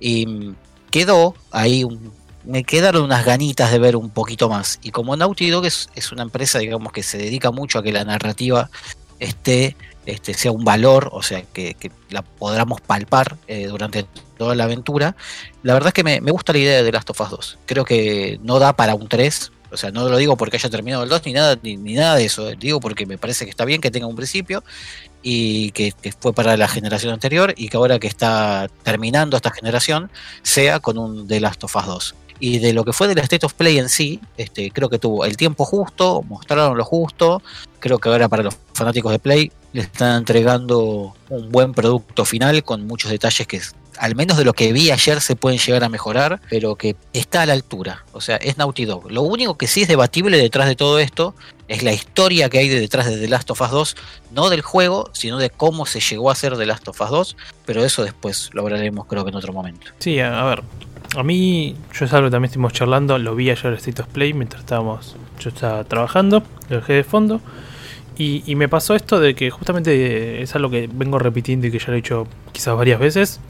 [0.00, 0.54] Y mm,
[0.90, 2.12] quedó ahí un,
[2.44, 4.78] me quedaron unas ganitas de ver un poquito más.
[4.82, 8.04] Y como Naughty Dog es, una empresa, digamos, que se dedica mucho a que la
[8.04, 8.70] narrativa
[9.18, 9.76] esté,
[10.06, 11.76] este, sea un valor, o sea, que,
[12.08, 15.16] la podamos palpar eh, durante toda la aventura,
[15.62, 17.58] la verdad es que me, gusta la idea de Last of Us 2.
[17.66, 19.52] Creo que no da para un 3.
[19.72, 22.16] O sea, no lo digo porque haya terminado el 2 ni nada, ni, ni nada
[22.16, 22.50] de eso.
[22.50, 22.56] eh.
[22.58, 24.64] Digo porque me parece que está bien que tenga un principio
[25.22, 29.50] y que, que fue para la generación anterior y que ahora que está terminando esta
[29.52, 30.10] generación
[30.42, 32.14] sea con un The Last of Us 2.
[32.40, 35.24] Y de lo que fue del State of Play en sí, este, creo que tuvo
[35.24, 37.42] el tiempo justo, mostraron lo justo.
[37.78, 42.64] Creo que ahora para los fanáticos de Play le están entregando un buen producto final
[42.64, 43.60] con muchos detalles que
[44.00, 47.42] al menos de lo que vi ayer se pueden llegar a mejorar, pero que está
[47.42, 48.06] a la altura.
[48.12, 49.10] O sea, es Naughty Dog.
[49.10, 51.34] Lo único que sí es debatible detrás de todo esto
[51.68, 53.96] es la historia que hay de detrás de The Last of Us 2,
[54.32, 57.36] no del juego, sino de cómo se llegó a hacer The Last of Us 2,
[57.66, 59.88] pero eso después lo hablaremos creo que en otro momento.
[59.98, 60.62] Sí, a, ver.
[61.16, 64.32] A mí, yo es algo que también estuvimos charlando, lo vi ayer en State Play
[64.32, 67.40] mientras estábamos, yo estaba trabajando, lo dejé de fondo.
[68.16, 71.86] Y, me pasó esto de que justamente es algo que vengo repitiendo y que ya
[71.86, 73.40] lo he dicho quizás varias veces.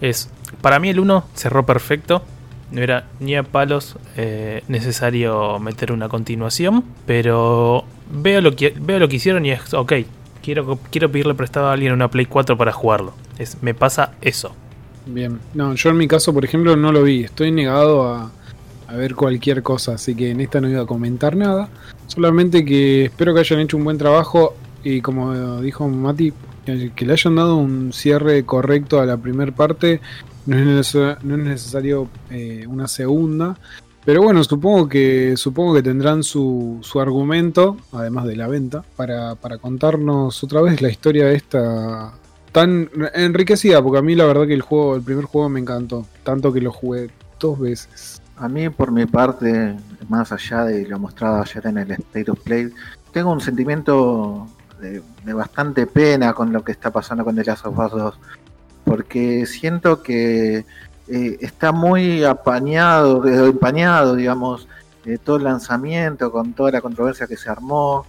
[0.00, 0.30] Es,
[0.60, 2.22] para mí el 1 cerró perfecto.
[2.70, 9.00] no era ni a palos eh, necesario meter una continuación, pero veo lo que veo
[9.00, 9.94] lo que hicieron y es ok,
[10.44, 13.14] quiero quiero pedirle prestado a alguien una Play 4 para jugarlo.
[13.38, 14.54] Es, me pasa eso.
[15.06, 15.38] Bien.
[15.54, 17.24] No, yo en mi caso, por ejemplo, no lo vi.
[17.24, 18.30] Estoy negado a,
[18.96, 21.68] ver cualquier cosa, así que en esta no iba a comentar nada.
[22.06, 26.32] Solamente que espero que hayan hecho un buen trabajo y como dijo Mati,
[26.64, 30.00] que le hayan dado un cierre correcto a la primera parte.
[30.46, 33.56] No es, necesario eh, una segunda.
[34.04, 39.34] Pero bueno, supongo que supongo que tendrán su, su argumento, además de la venta, para,
[39.34, 42.12] para contarnos otra vez la historia esta
[42.54, 46.06] tan enriquecida, porque a mí la verdad que el juego, el primer juego me encantó,
[46.22, 48.22] tanto que lo jugué dos veces.
[48.36, 49.74] A mí, por mi parte,
[50.08, 52.72] más allá de lo mostrado ayer en el State of Play,
[53.10, 54.46] tengo un sentimiento
[54.80, 58.18] de, bastante pena con lo que está pasando con The Last of Us 2.
[58.84, 60.64] Porque siento que
[61.08, 64.68] eh, está muy apañado, eh, empañado, digamos,
[65.06, 68.06] eh, todo el lanzamiento, con toda la controversia que se armó.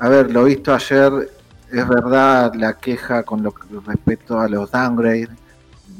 [0.00, 1.30] A ver, lo visto ayer,
[1.70, 3.54] es verdad la queja con lo
[3.86, 5.28] respecto a los downgrades.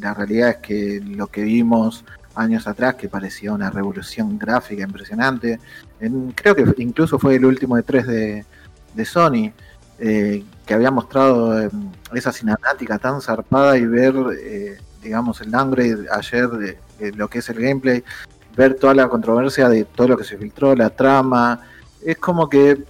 [0.00, 2.04] La realidad es que lo que vimos
[2.34, 5.58] años atrás, que parecía una revolución gráfica impresionante.
[6.00, 8.44] En- creo que incluso fue el último de tres de,
[9.04, 9.52] Sony,
[9.98, 11.70] eh, que había mostrado eh,
[12.14, 16.78] esa cinemática tan zarpada y ver, eh, digamos, el downgrade ayer de
[17.16, 18.02] lo que es el gameplay,
[18.56, 21.60] ver toda la controversia de todo lo que se filtró, la trama.
[22.04, 22.84] Es como que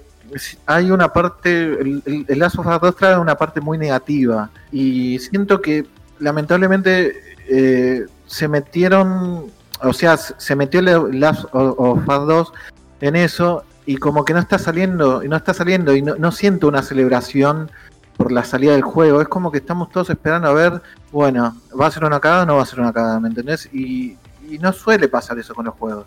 [0.66, 5.18] hay una parte, el, el, el of Us 2 trae una parte muy negativa y
[5.18, 5.86] siento que
[6.18, 7.14] lamentablemente
[7.48, 9.46] eh, se metieron,
[9.82, 12.52] o sea, se metió el Last of Us 2
[13.00, 16.68] en eso y como que no está saliendo, y no está saliendo y no, siento
[16.68, 17.70] una celebración
[18.16, 21.86] por la salida del juego, es como que estamos todos esperando a ver, bueno, ¿va
[21.86, 23.20] a ser una cagada o no va a ser una cagada?
[23.20, 23.68] ¿Me entendés?
[23.72, 24.16] Y
[24.60, 26.06] no suele pasar eso con los juegos.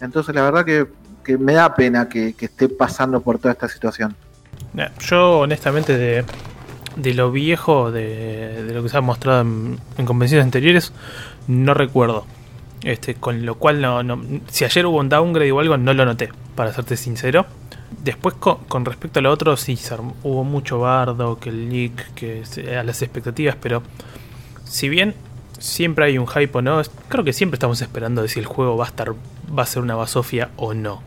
[0.00, 0.86] Entonces la verdad que,
[1.26, 4.14] que me da pena que, esté pasando por toda esta situación.
[5.00, 6.24] Yo, honestamente,
[6.96, 10.92] de, lo viejo, de, lo que se ha mostrado en, en convenciones anteriores,
[11.48, 12.24] no recuerdo.
[12.82, 16.30] Este, con lo cual, no, si ayer hubo un downgrade o algo, no lo noté,
[16.54, 17.44] para serte sincero.
[18.04, 19.76] Después, con, respecto a lo otro, sí,
[20.22, 22.44] hubo mucho bardo, que el leak, que
[22.78, 23.82] a las expectativas, pero
[24.64, 25.14] si bien
[25.58, 28.76] siempre hay un hype o no, creo que siempre estamos esperando de si el juego
[28.76, 29.12] va a estar,
[29.56, 31.02] va a ser una basofia o no,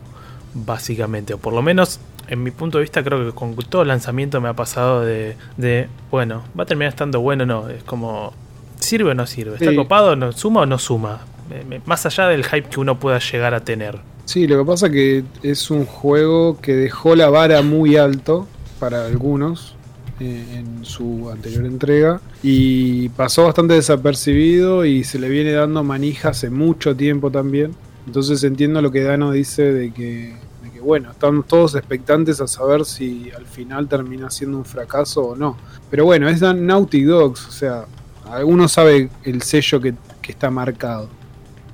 [0.53, 4.39] básicamente, o por lo menos en mi punto de vista creo que con todo lanzamiento
[4.41, 8.33] me ha pasado de, de bueno, va a terminar estando bueno o no, es como
[8.79, 9.75] sirve o no sirve, está Sí.
[9.75, 11.21] copado, no suma o no suma,
[11.67, 13.97] me- más allá del hype que uno pueda llegar a tener.
[14.25, 18.47] Sí, lo que pasa que es un juego que dejó la vara muy alto
[18.79, 19.75] para algunos
[20.19, 26.29] eh, en su anterior entrega y pasó bastante desapercibido y se le viene dando manija
[26.29, 27.73] hace mucho tiempo también.
[28.09, 32.47] Entonces entiendo lo que Dano dice de que, de que, bueno, están todos expectantes a
[32.47, 35.55] saber si al final termina siendo un fracaso o no.
[35.91, 37.85] Pero bueno, es Dan- Naughty Dogs, o sea,
[38.31, 39.93] alguno sabe el sello que,
[40.23, 41.07] que está marcado.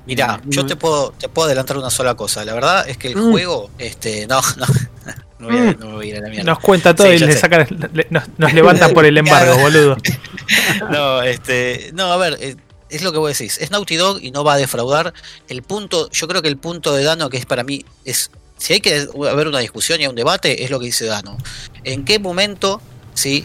[0.06, 2.44] Mirá, No, yo te puedo, te puedo adelantar una sola cosa.
[2.44, 3.30] La verdad es que el Mm.
[3.30, 4.66] juego, este, no, no,
[5.38, 6.44] no voy, a, no me voy a ir a la mierda.
[6.52, 9.96] Nos cuenta todo Sí, y le sacan, le- nos, nos levantan por el embargo, boludo.
[10.90, 12.56] No, este, no, a ver, eh,
[12.90, 13.58] es lo que vos decís.
[13.60, 15.12] Es Naughty Dog y no va a defraudar.
[15.48, 18.72] El punto, yo creo que el punto de Dano, que es para mí, es si
[18.74, 21.36] hay que haber una discusión y un debate, es lo que dice Dano.
[21.84, 22.80] ¿En qué momento,
[23.14, 23.44] sí,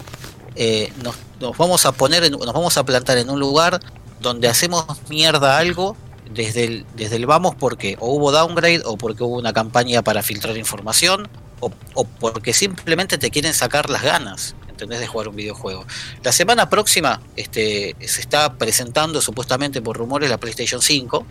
[0.56, 1.16] eh, nos,
[1.58, 3.80] vamos a poner, en- nos vamos a plantar en un lugar
[4.22, 5.98] donde hacemos mierda algo
[6.34, 10.24] desde el, desde el vamos porque o hubo downgrade o porque hubo una campaña para
[10.24, 11.28] filtrar información
[11.60, 11.70] o
[12.06, 15.00] porque simplemente te quieren sacar las ganas, ¿entendés?
[15.00, 15.86] De jugar un videojuego.
[16.24, 21.26] La semana próxima este, se está presentando supuestamente por rumores la PlayStation 5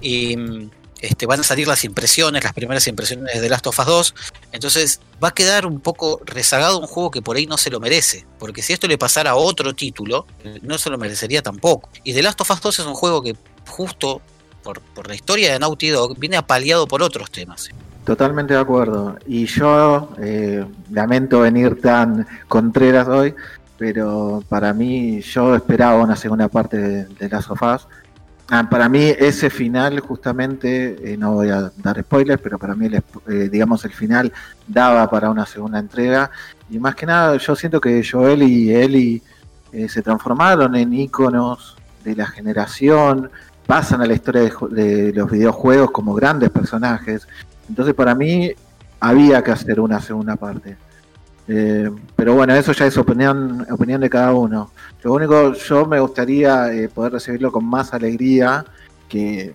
[0.00, 3.86] y mm, este, van a salir las impresiones, las primeras impresiones de Last of Us
[3.86, 4.14] 2.
[4.52, 7.78] Entonces va a quedar un poco rezagado un juego que por ahí no se lo
[7.78, 8.26] merece.
[8.38, 10.26] Porque si esto le pasara a otro título,
[10.62, 11.90] no se lo merecería tampoco.
[12.04, 13.36] Y The Last of Us 2 es un juego que
[13.68, 14.22] justo
[14.62, 17.68] por, por la historia de Naughty Dog viene apaleado por otros temas.
[18.04, 19.16] Totalmente de acuerdo.
[19.26, 23.34] Y yo eh, lamento venir tan contreras hoy,
[23.78, 27.86] pero para mí yo esperaba una segunda parte de, of Us.
[28.50, 32.86] Ah, para mí ese final justamente, eh, no voy a dar spoilers, pero para mí
[32.86, 34.30] el, eh, digamos el final
[34.68, 36.30] daba para una segunda entrega.
[36.68, 39.22] Y más que nada yo siento que Joel y Ellie
[39.72, 43.30] eh, se transformaron en íconos de la generación,
[43.66, 47.26] pasan a la historia de los videojuegos como grandes personajes.
[47.68, 48.52] Entonces para mí
[49.00, 50.76] había que hacer una segunda parte.
[51.46, 54.70] Eh, pero bueno, eso ya es opinión, opinión de cada uno.
[55.02, 58.64] Lo único, yo me gustaría eh, poder recibirlo con más alegría
[59.08, 59.54] que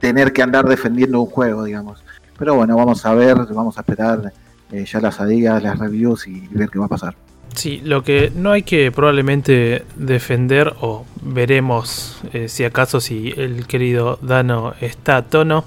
[0.00, 2.02] tener que andar defendiendo un juego, digamos.
[2.38, 4.32] Pero bueno, vamos a ver, vamos a esperar
[4.72, 7.14] eh, ya las adidas, las reviews y ver qué va a pasar.
[7.54, 13.66] Sí, lo que no hay que probablemente defender, o veremos eh, si acaso si el
[13.66, 15.64] querido Dano está a tono,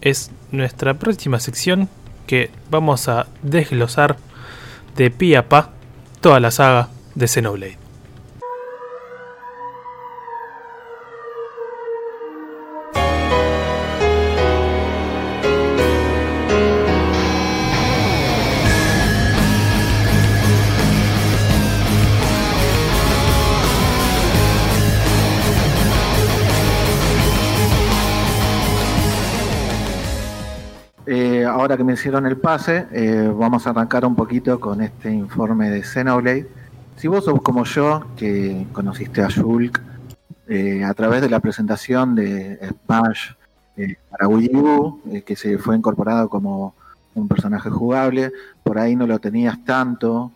[0.00, 1.88] es nuestra próxima sección
[2.26, 4.16] que vamos a desglosar
[4.96, 5.70] de pie a pa
[6.20, 7.89] toda la saga de Xenoblade.
[31.70, 35.70] Ahora que me hicieron el pase, eh, vamos a arrancar un poquito con este informe
[35.70, 36.48] de Xenoblade.
[36.96, 39.80] Si vos sos como yo, que conociste a Shulk
[40.48, 43.30] eh, a través de la presentación de Smash
[43.76, 46.74] eh, para Wii U, que se fue incorporado como
[47.14, 48.32] un personaje jugable,
[48.64, 50.32] por ahí no lo tenías tanto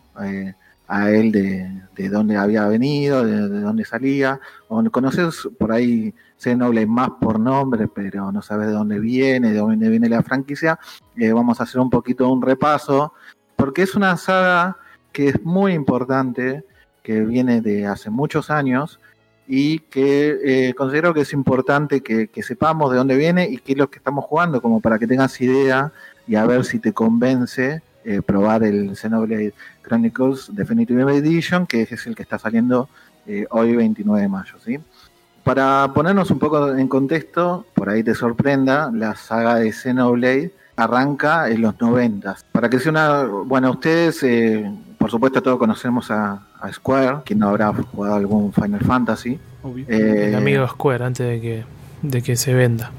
[0.87, 6.13] a él de, de dónde había venido, de, de dónde salía, o conoces por ahí
[6.37, 10.79] Xenoblade más por nombre, pero no sabes de dónde viene, de dónde viene la franquicia,
[11.15, 13.13] eh, vamos a hacer un poquito un repaso,
[13.55, 14.77] porque es una saga
[15.11, 16.63] que es muy importante,
[17.01, 18.99] que viene de hace muchos años
[19.47, 23.73] y que eh, considero que es importante que, que sepamos de dónde viene y qué
[23.73, 25.93] es lo que estamos jugando, como para que tengas idea
[26.27, 32.05] y a ver si te convence eh, probar el Xenoblade Chronicles Definitive Edition, que es
[32.05, 32.87] el que está saliendo
[33.25, 34.53] eh, hoy 29 de mayo.
[34.63, 34.79] ¿sí?
[35.43, 41.49] Para ponernos un poco en contexto, por ahí te sorprenda, la saga de Xenoblade arranca
[41.49, 42.35] en los 90.
[42.51, 43.23] Para que sea una...
[43.23, 48.53] Bueno, ustedes, eh, por supuesto, todos conocemos a, a Square, quien no habrá jugado algún
[48.53, 49.39] Final Fantasy.
[49.63, 49.85] Obvio.
[49.87, 51.63] Eh, El amigo Square antes de que,
[52.01, 52.91] de que se venda.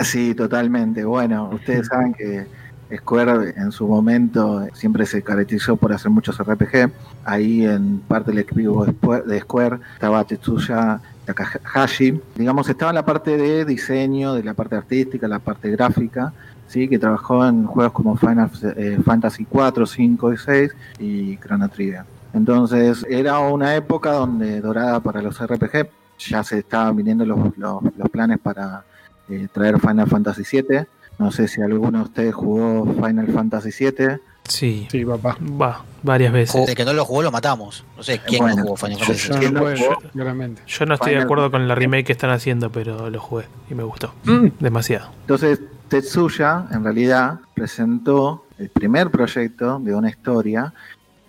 [0.00, 1.04] Sí, totalmente.
[1.04, 2.46] Bueno, ustedes saben que
[2.94, 6.90] Square en su momento siempre se caracterizó por hacer muchos RPG.
[7.24, 12.20] Ahí en parte del equipo de Square estaba Tetsuya Takahashi.
[12.36, 16.32] Digamos, estaba la parte de diseño, de la parte artística, la parte gráfica,
[16.68, 16.88] ¿sí?
[16.88, 22.04] que trabajó en juegos como Final eh, Fantasy 4, 5 y 6 y Chrono Trigger.
[22.32, 25.88] Entonces era una época donde dorada para los RPG.
[26.18, 28.84] Ya se estaban viniendo los, los, los planes para
[29.28, 30.86] eh, traer Final Fantasy 7.
[31.18, 34.20] No sé si alguno de ustedes jugó Final Fantasy 7.
[34.46, 35.38] Sí, Sí, papá.
[35.40, 36.68] va, varias veces.
[36.68, 37.84] El que no lo jugó lo matamos.
[37.96, 39.28] No sé quién Bueno, no jugó Final yo- Fantasy.
[39.28, 40.10] yo- Yo ¿Quién no lo puedo, jugó?
[40.10, 40.62] claramente.
[40.66, 43.74] Yo no estoy de acuerdo con la remake que están haciendo, pero lo jugué y
[43.74, 44.12] me gustó.
[44.60, 45.10] Demasiado.
[45.22, 50.72] Entonces, Tetsuya en realidad presentó el primer proyecto de una historia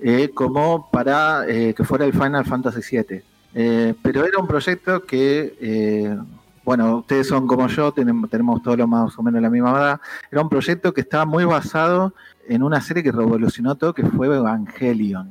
[0.03, 3.21] eh, como para eh, que fuera el Final Fantasy VII.
[3.53, 6.17] Eh, pero era un proyecto que, eh,
[6.65, 10.01] bueno, ustedes son como yo, tenemos, todos lo más o menos la misma edad.
[10.31, 12.13] Era un proyecto que estaba muy basado
[12.49, 15.29] en una serie que revolucionó todo, que fue Evangelion.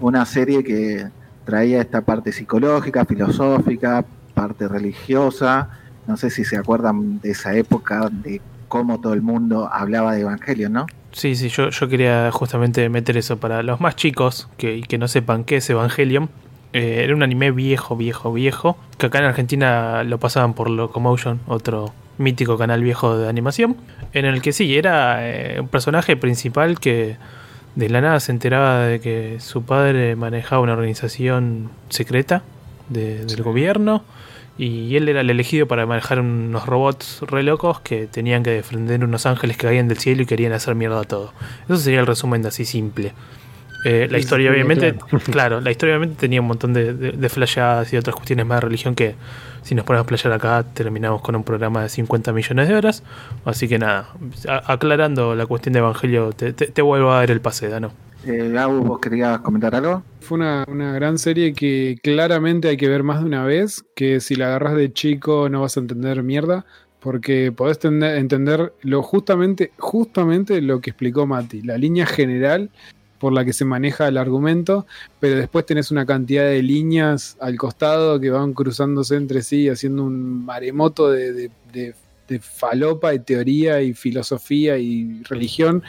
[0.00, 1.08] Una serie que
[1.44, 5.68] traía esta parte psicológica, filosófica, parte religiosa.
[6.06, 10.20] No sé si se acuerdan de esa época, de cómo todo el mundo hablaba de
[10.20, 10.86] Evangelion, ¿no?
[11.10, 15.42] Sí, sí, yo, quería justamente meter eso para los más chicos que, que no sepan
[15.42, 16.28] qué es Evangelion.
[16.72, 18.76] Eh, era un anime viejo, viejo, viejo.
[18.98, 23.76] Que acá en Argentina lo pasaban por Locomotion, otro mítico canal viejo de animación.
[24.12, 27.16] En el que sí, era eh, un personaje principal que
[27.74, 32.42] de la nada se enteraba de que su padre manejaba una organización secreta
[32.88, 34.02] de- del gobierno.
[34.60, 39.04] Y él era el elegido para manejar unos robots re locos que tenían que defender
[39.04, 41.32] unos ángeles que caían del cielo y querían hacer mierda a todo.
[41.66, 43.12] Eso sería el resumen de así simple.
[43.84, 45.24] Eh, la historia, sí, obviamente, claro.
[45.30, 48.56] claro, la historia obviamente tenía un montón de, de, de flasheadas y otras cuestiones más
[48.56, 49.14] de religión que
[49.62, 53.02] si nos ponemos a playar acá terminamos con un programa de 50 millones de horas.
[53.44, 54.08] Así que nada,
[54.48, 57.92] a- aclarando la cuestión de Evangelio, te, te- te vuelvo a dar el pase, Dano.
[58.26, 60.02] Eh, Gabo, ¿vos querías comentar algo?
[60.20, 64.18] Fue una, una gran serie que claramente hay que ver más de una vez, que
[64.20, 66.66] si la agarras de chico no vas a entender mierda,
[66.98, 72.70] porque podés tende- entender lo justamente, justamente lo que explicó Mati, la línea general
[73.18, 74.86] por la que se maneja el argumento,
[75.20, 80.04] pero después tenés una cantidad de líneas al costado que van cruzándose entre sí, haciendo
[80.04, 81.94] un maremoto de, de- de-
[82.28, 85.82] de falopa y teoría y filosofía y religión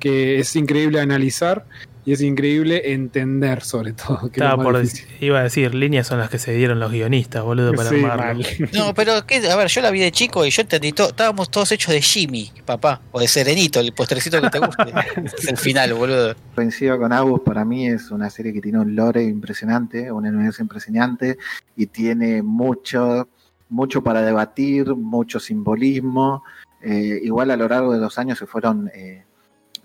[0.00, 1.64] que es increíble analizar
[2.06, 4.20] y es increíble entender sobre todo.
[4.30, 4.82] que Estaba por
[5.20, 8.42] iba a decir, líneas son las que se dieron los guionistas, boludo, para Sí, armarlo.
[8.42, 8.70] mal.
[8.72, 9.36] No, pero ¿qué?
[9.48, 11.08] a ver, yo la vi de chico y yo entendí todo.
[11.08, 13.00] Estábamos todos hechos de Jimmy, papá.
[13.12, 14.84] O de Serenito, el postrecito que te guste.
[15.24, 16.34] es el final, boludo.
[16.54, 20.62] Coincido con Agus, para mí es una serie que tiene un lore impresionante, un universo
[20.62, 21.38] impresionante
[21.76, 23.28] y tiene mucho
[23.70, 26.44] mucho para debatir, mucho simbolismo.
[26.82, 29.24] Eh, igual a lo largo de los años se fueron, eh,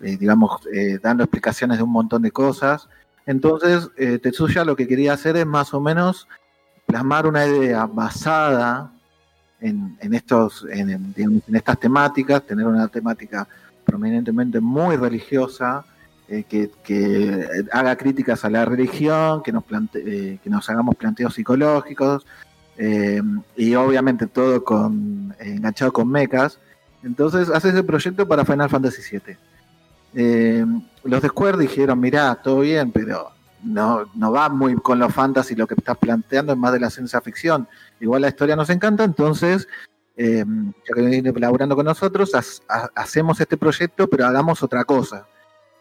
[0.01, 2.87] eh, digamos, eh, dando explicaciones de un montón de cosas.
[3.25, 6.27] Entonces, eh, Tetsuya lo que quería hacer es más o menos
[6.85, 8.91] plasmar una idea basada
[9.59, 11.13] en, en estos, en,
[11.53, 13.47] estas temáticas, tener una temática
[13.83, 15.85] prominentemente muy religiosa,
[16.47, 22.23] que, que haga críticas a la religión, que nos, plante, que nos hagamos planteos psicológicos,
[23.55, 26.59] y obviamente todo con, enganchado con mechas.
[27.03, 29.37] Entonces hace ese proyecto para Final Fantasy VII.
[30.15, 30.65] Eh,
[31.03, 33.29] los de Square dijeron, mirá, todo bien, pero
[33.63, 36.89] no, no va muy con lo fantasy, lo que estás planteando es más de la
[36.89, 37.67] ciencia ficción.
[37.99, 39.67] Igual la historia nos encanta, entonces,
[40.17, 40.43] eh,
[40.87, 42.43] ya que viene colaborando con nosotros, ha-
[42.73, 45.25] ha- hacemos este proyecto, pero hagamos otra cosa.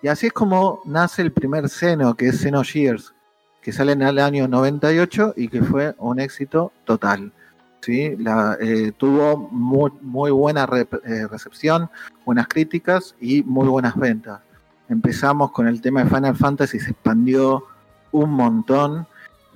[0.02, 3.14] Y así es como nace el primer Xeno, que es Xenogears,
[3.60, 7.32] que sale en el año 98 y que fue un éxito total.
[7.80, 8.16] ¿Sí?
[8.18, 11.90] La, eh, tuvo muy, muy buena re- eh, recepción,
[12.24, 14.40] buenas críticas y muy buenas ventas.
[14.88, 17.64] Empezamos con el tema de Final Fantasy, se expandió
[18.12, 19.06] un montón.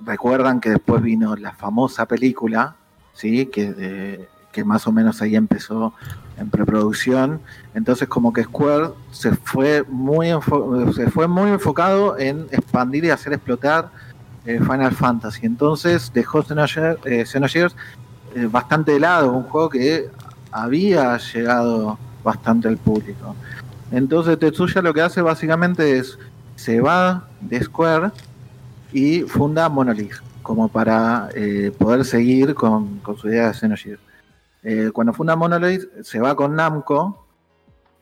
[0.05, 2.75] Recuerdan que después vino la famosa película,
[3.13, 3.47] ¿sí?
[3.47, 5.93] que, eh, que más o menos ahí empezó
[6.37, 7.41] en preproducción.
[7.73, 10.27] Entonces como que Square se fue muy,
[10.93, 13.89] se fue muy enfocado en expandir y hacer explotar
[14.45, 15.45] eh, Final Fantasy.
[15.45, 17.75] Entonces dejó Xenogears
[18.35, 20.09] eh, bastante de lado, un juego que
[20.51, 23.35] había llegado bastante al público.
[23.91, 26.17] Entonces Tetsuya lo que hace básicamente es
[26.55, 28.11] se va de Square
[28.91, 34.01] y funda Monolith como para eh, poder seguir con, con su idea de Xenogears.
[34.63, 37.25] Eh, cuando funda Monolith se va con Namco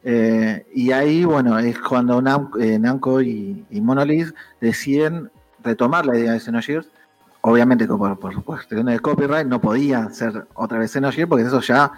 [0.03, 5.29] eh, y ahí bueno es cuando Nam- eh, Namco y, y Monolith deciden
[5.63, 6.87] retomar la idea de Xenogears
[7.41, 11.59] obviamente como por, por cuestiones de copyright no podía ser otra vez Xenogears porque eso
[11.61, 11.91] ya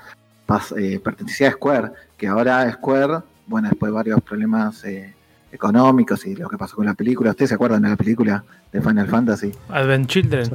[0.48, 5.14] pas- eh, pertenecía a Square que ahora Square bueno después de varios problemas eh,
[5.52, 8.82] económicos y lo que pasó con la película ustedes se acuerdan de la película de
[8.82, 10.46] Final Fantasy Advent Children.
[10.46, 10.52] Sí.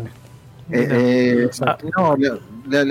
[0.70, 1.50] Eh, eh,
[1.96, 2.14] no,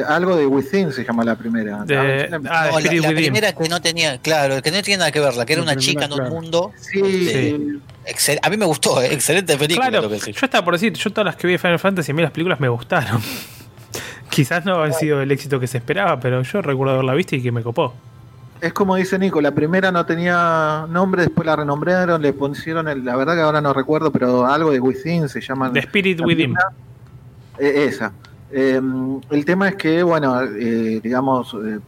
[0.07, 1.83] algo de Within se llama la primera.
[1.85, 5.45] De- ah, la, la primera que no tenía, claro, que no tiene nada que verla,
[5.45, 6.71] que era La una primera, chica en un mundo.
[6.79, 7.79] sí, Sí.
[8.09, 9.89] Excel- a mí me gustó, eh, excelente película.
[9.89, 11.79] Claro, lo que sé yo estaba por decir, yo todas las que vi de Final
[11.79, 13.21] Fantasy, a mí las películas me gustaron.
[14.29, 17.41] Quizás no han sido el éxito que se esperaba, pero yo recuerdo haberla visto y
[17.41, 17.93] que me copó.
[18.59, 23.05] es como dice Nico, la primera no tenía nombre, después la renombraron, le pusieron, el-
[23.05, 25.71] la verdad que ahora no recuerdo, pero algo de Within se llama.
[25.71, 26.53] The Spirit Within.
[26.53, 26.69] primera.
[27.59, 28.11] Eh, esa.
[28.51, 28.81] Eh,
[29.31, 31.79] el tema es que, bueno, eh, digamos, eh,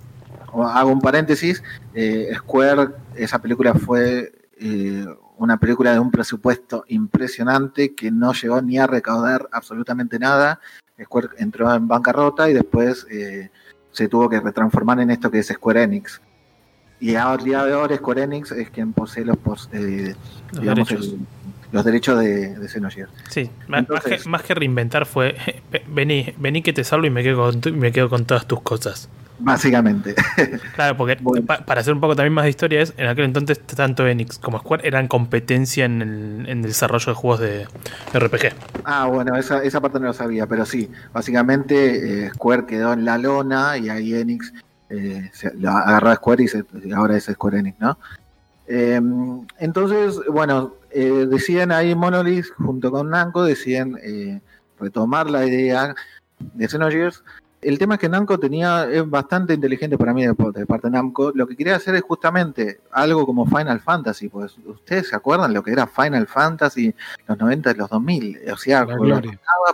[0.53, 1.63] hago un paréntesis,
[1.93, 5.05] eh, Square, esa película fue eh,
[5.39, 10.59] una película de un presupuesto impresionante que no llegó ni a recaudar absolutamente nada.
[11.03, 13.49] Square entró en bancarrota y después eh,
[13.91, 16.21] se tuvo que retransformar en esto que es Square Enix.
[16.99, 19.37] Y ahora, día de ahora Square Enix es quien posee los,
[19.71, 20.13] eh,
[20.51, 21.07] Los digamos, derechos.
[21.13, 21.19] el-
[21.71, 23.11] los derechos de, de Xenogears.
[23.29, 25.35] Sí, más, que, más que reinventar fue
[25.87, 29.07] vení, vení que te salvo y me quedo con, me quedo con todas tus cosas.
[29.39, 30.15] Básicamente.
[30.75, 31.45] Claro, porque Bueno.
[31.45, 34.37] pa- para hacer un poco también más de historia es, en aquel entonces tanto Enix
[34.37, 37.67] como Square eran competencia en el, en el desarrollo de juegos de
[38.13, 38.53] RPG.
[38.85, 43.05] Ah, bueno, esa, esa parte no lo sabía, pero sí, básicamente eh, Square quedó en
[43.05, 44.53] la lona y ahí Enix
[44.89, 46.63] eh, se, lo agarró a Square y, se-
[46.95, 47.97] ahora es Square Enix, ¿no?
[48.67, 49.01] Eh,
[49.59, 53.97] entonces, bueno, eh, deciden ahí Monolith junto con Namco, deciden
[54.79, 55.95] retomar la idea
[56.39, 57.23] de Xenogears.
[57.61, 60.91] El tema es que Namco tenía, es bastante inteligente para mí de, de parte de
[60.91, 61.31] Namco.
[61.35, 65.61] Lo que quería hacer es justamente algo como Final Fantasy, pues ustedes se acuerdan lo
[65.63, 66.93] que era Final Fantasy
[67.27, 69.21] los 90 y los 2000, o sea, lo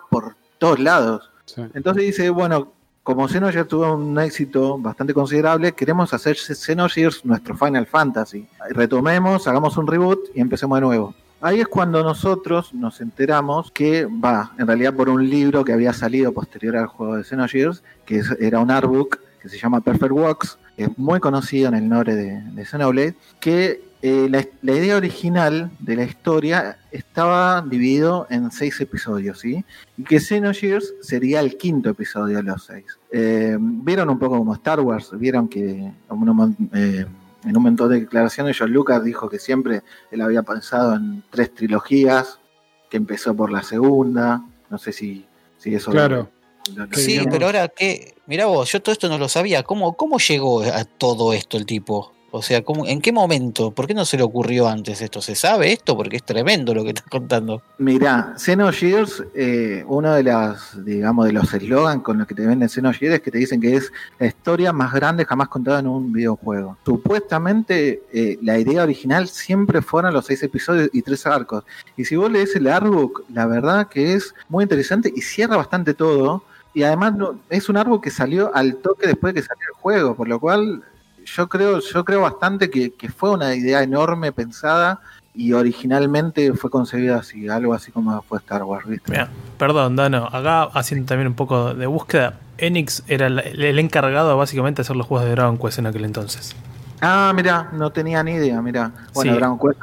[0.10, 1.32] por todos lados.
[1.46, 1.62] Sí.
[1.74, 2.74] Entonces dice, bueno,
[3.04, 8.48] como Xenogears tuvo un éxito bastante considerable, queremos hacer Xenogears nuestro Final Fantasy.
[8.72, 11.14] Retomemos, hagamos un reboot y empecemos de nuevo.
[11.42, 15.94] Ahí es cuando nosotros nos enteramos que va, en realidad por un libro que había
[15.94, 20.58] salido posterior al juego de Xenogears, que era un artbook que se llama Perfect Works,
[20.76, 25.70] que es muy conocido en el lore de, de Xenoblade, que eh, la, idea original
[25.80, 29.64] de la historia estaba dividido en seis episodios, ¿sí?
[29.98, 32.86] y que Xenogears sería el quinto episodio de los seis.
[33.12, 37.06] Eh, Vieron un poco como Star Wars, vieron que mon- eh,
[37.46, 41.54] en un montón de declaraciones John Lucas dijo que siempre él había pensado en tres
[41.54, 42.40] trilogías,
[42.90, 45.26] que empezó por la segunda, no sé si,
[45.58, 45.92] si eso...
[45.92, 46.30] Claro.
[46.76, 49.30] lo- lo- Que Sí, digamos- pero ahora que, mirá vos, yo todo esto no lo
[49.30, 49.62] sabía.
[49.64, 52.12] ¿Cómo, cómo llegó a todo esto el tipo?
[52.38, 53.72] O sea, ¿cómo, ¿en qué momento?
[53.72, 55.22] ¿Por qué no se le ocurrió antes esto?
[55.22, 55.96] ¿Se sabe esto?
[55.96, 57.62] Porque es tremendo lo que estás contando.
[57.78, 62.68] Mirá, Xenogears, eh, uno de las, digamos, de los eslogans con los que te venden
[62.68, 66.12] Xenogears es que te dicen que es la historia más grande jamás contada en un
[66.12, 66.76] videojuego.
[66.84, 71.64] Supuestamente, eh, la idea original siempre fueron los seis episodios y tres arcos.
[71.96, 75.94] Y si vos lees el artbook, la verdad que es muy interesante y cierra bastante
[75.94, 76.44] todo.
[76.74, 79.82] Y además no, es un árbol que salió al toque después de que salió el
[79.82, 80.84] juego, por lo cual
[81.26, 85.02] yo creo, yo creo bastante que, que, fue una idea enorme pensada
[85.34, 89.12] y originalmente fue concebida así, algo así como fue Star Wars, ¿viste?
[89.12, 94.38] Mira, perdón, Dano, acá haciendo también un poco de búsqueda, Enix era el, el, encargado
[94.38, 96.56] básicamente de hacer los juegos de Dragon Quest en aquel entonces.
[97.02, 98.92] Ah, mira, no tenía ni idea, mira.
[99.14, 99.38] Bueno, sí.
[99.38, 99.80] Dragon Quest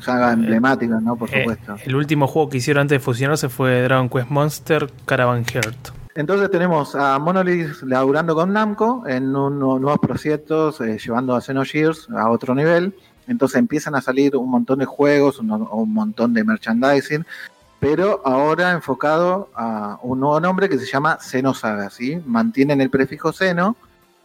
[0.00, 1.16] saga emblemática, ¿no?
[1.16, 1.74] Por supuesto.
[1.74, 6.01] Eh, el último juego que hicieron antes de fusionarse fue Dragon Quest Monster Caravan Heart.
[6.14, 12.08] Entonces tenemos a Monolith laburando con Namco en un, nuevos proyectos, eh, llevando a Xenogears
[12.10, 12.94] a otro nivel.
[13.26, 15.48] Entonces empiezan a salir un montón de juegos, un,
[15.94, 17.24] montón de merchandising,
[17.80, 22.20] pero ahora enfocado a un nuevo nombre que se llama Xenosaga, ¿sí?
[22.26, 23.76] Mantienen el prefijo Xeno,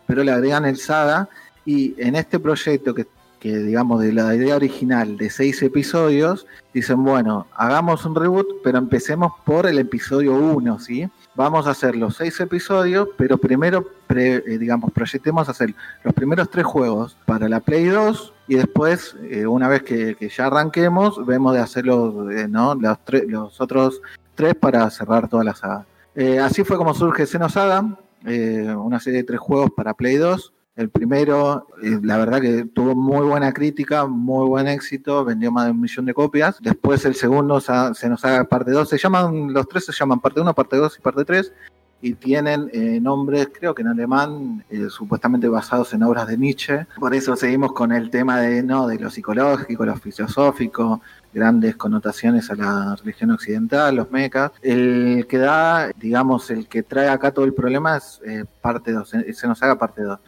[0.07, 1.29] pero le agregan el Saga,
[1.65, 3.07] y en este proyecto que,
[3.39, 8.77] que digamos de la idea original de seis episodios, dicen, bueno, hagamos un reboot, pero
[8.77, 11.09] empecemos por el episodio 1, ¿sí?
[11.37, 15.73] Vamos a hacer los seis episodios, pero primero, pre, eh, digamos, proyectemos hacer
[16.03, 20.47] los primeros tres juegos para la Play 2 y después, eh, una vez que, ya
[20.47, 22.73] arranquemos, vemos de hacer los, eh, ¿no?
[22.73, 24.01] los, los, otros
[24.33, 25.85] tres para cerrar toda la saga.
[26.15, 27.85] Eh, así fue como surge Xenosaga,
[28.23, 30.53] una serie de tres juegos para Play 2.
[30.77, 35.65] El primero, eh, la verdad que tuvo muy buena crítica, muy buen éxito, vendió más
[35.65, 36.57] de un millón de copias.
[36.61, 38.87] Después el segundo se nos haga parte 2.
[38.87, 41.51] Se llaman, los tres se llaman parte 1, parte 2 y parte 3.
[41.99, 46.85] Y tienen eh, nombres, creo que en alemán, eh, supuestamente basados en obras de Nietzsche.
[46.99, 48.85] Por eso seguimos con el tema de, ¿no?
[48.85, 51.01] de lo psicológico, lo filosófico,
[51.33, 54.51] grandes connotaciones a la religión occidental, los mecas.
[54.61, 58.21] El que da, digamos, el que trae acá todo el problema es
[58.61, 60.19] parte 2, se nos haga parte 2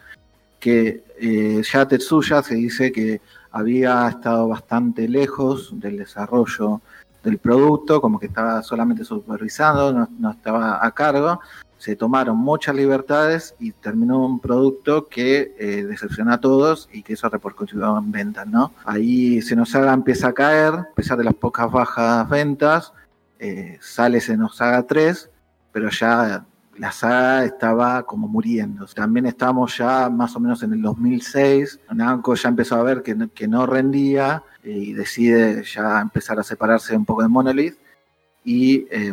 [0.60, 6.80] que eh, ya Tetsuya se dice que había estado bastante lejos del desarrollo
[7.22, 11.40] del producto, como que estaba solamente supervisando, no, no, estaba a cargo.
[11.76, 17.14] Se tomaron muchas libertades y terminó un producto que eh, decepcionó a todos y que
[17.14, 18.72] eso repercutió en ventas, ¿no?
[18.84, 22.92] Ahí Xenosaga empieza a caer, a pesar de las pocas bajas ventas,
[23.38, 25.30] eh, sale Xenosaga 3,
[25.72, 26.44] pero ya
[26.80, 28.86] la saga estaba como muriendo.
[28.86, 31.78] También estábamos ya más o menos en el 2006.
[31.92, 36.96] Namco ya empezó a ver que, no rendía eh, y decide ya empezar a separarse
[36.96, 37.76] un poco de Monolith.
[38.46, 39.12] Y eh,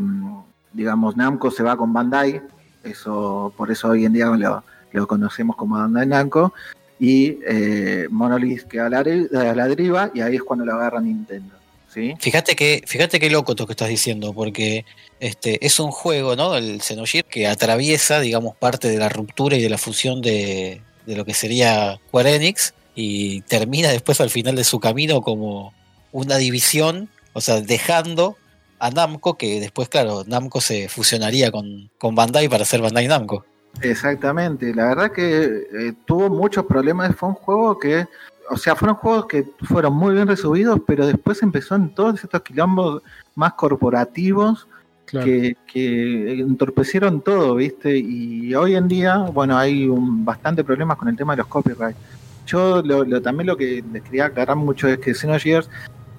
[0.72, 2.42] digamos, Namco se va con Bandai.
[2.86, 4.64] Eso, por eso hoy en día lo,
[4.94, 6.54] lo conocemos como Bandai Namco.
[7.00, 11.02] Y eh, Monolith queda a la, a la deriva y ahí es cuando lo agarra
[11.02, 11.54] Nintendo.
[11.98, 12.14] ¿Sí?
[12.20, 14.86] Fíjate que, fíjate qué loco lo que estás diciendo, porque
[15.20, 16.56] este, es un juego, ¿no?
[16.56, 21.16] El Xenogears que atraviesa, digamos, parte de la ruptura y de la fusión de, de,
[21.16, 25.74] lo que sería Square Enix y termina después al final de su camino como
[26.12, 28.38] una división, o sea, dejando
[28.78, 33.44] a Namco, que después, claro, Namco se fusionaría con, con Bandai para hacer Bandai Namco.
[33.82, 38.06] Exactamente, la verdad que eh, tuvo muchos problemas, fue un juego que
[38.50, 42.42] o sea, fueron juegos que fueron muy bien resubidos, pero después empezó en todos estos
[42.42, 43.02] quilombos
[43.36, 44.68] más corporativos
[45.06, 45.26] claro.
[45.26, 47.98] que, que, entorpecieron todo, ¿viste?
[47.98, 52.00] Y hoy en día, bueno, hay un, bastante problemas con el tema de los copyrights.
[52.46, 55.70] Yo lo, lo, también lo que les quería aclarar mucho es que Xenogears,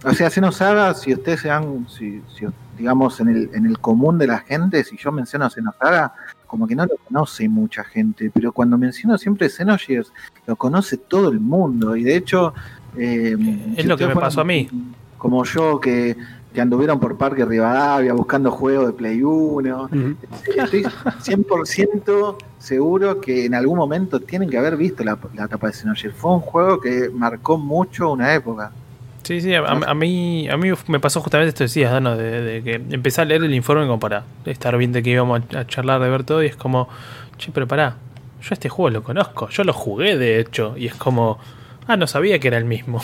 [0.05, 4.27] o sea, Xenosaga, si ustedes sean, si, si, digamos, en el, en el común de
[4.27, 6.13] la gente, si yo menciono Xenosaga,
[6.49, 10.13] como que no lo conoce mucha gente, pero cuando menciono siempre Xenogears,
[10.47, 12.55] lo conoce todo el mundo, y de hecho...
[12.97, 13.37] Eh,
[13.77, 14.69] es si lo que me pasó a mí.
[15.19, 16.17] Como yo, que,
[16.53, 20.17] que, anduvieron por Parque Rivadavia buscando juegos de Play 1, uh -huh.
[20.57, 25.75] estoy 100% seguro que en algún momento tienen que haber visto la, la etapa de
[25.75, 26.17] Xenogears.
[26.17, 28.73] Fue un juego que marcó mucho una época.
[29.29, 32.63] Sí, sí, a, a, mí, a mí me pasó justamente esto decías, Dano, de, de,
[32.63, 35.67] que empecé a leer el informe como para estar bien de que íbamos a, a,
[35.67, 36.89] charlar, de ver todo, y es como,
[37.37, 37.97] che, pero pará,
[38.41, 41.39] yo este juego lo conozco, yo lo jugué de hecho, y es como,
[41.87, 43.03] ah, no sabía que era el mismo.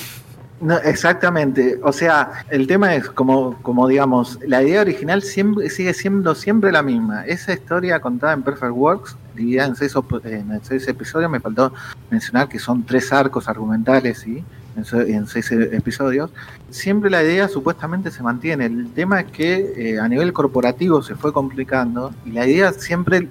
[0.62, 5.92] No, exactamente, o sea, el tema es como, como digamos, la idea original siempre sigue
[5.92, 7.26] siendo siempre la misma.
[7.26, 9.94] Esa historia contada en Perfect Works, dividida en seis,
[10.24, 11.74] en seis episodios, me faltó
[12.08, 14.42] mencionar que son tres arcos argumentales, ¿sí?
[14.76, 16.30] En seis episodios,
[16.70, 18.66] siempre la idea supuestamente se mantiene.
[18.66, 23.28] El tema es que eh, a nivel corporativo se fue complicando y la idea siempre,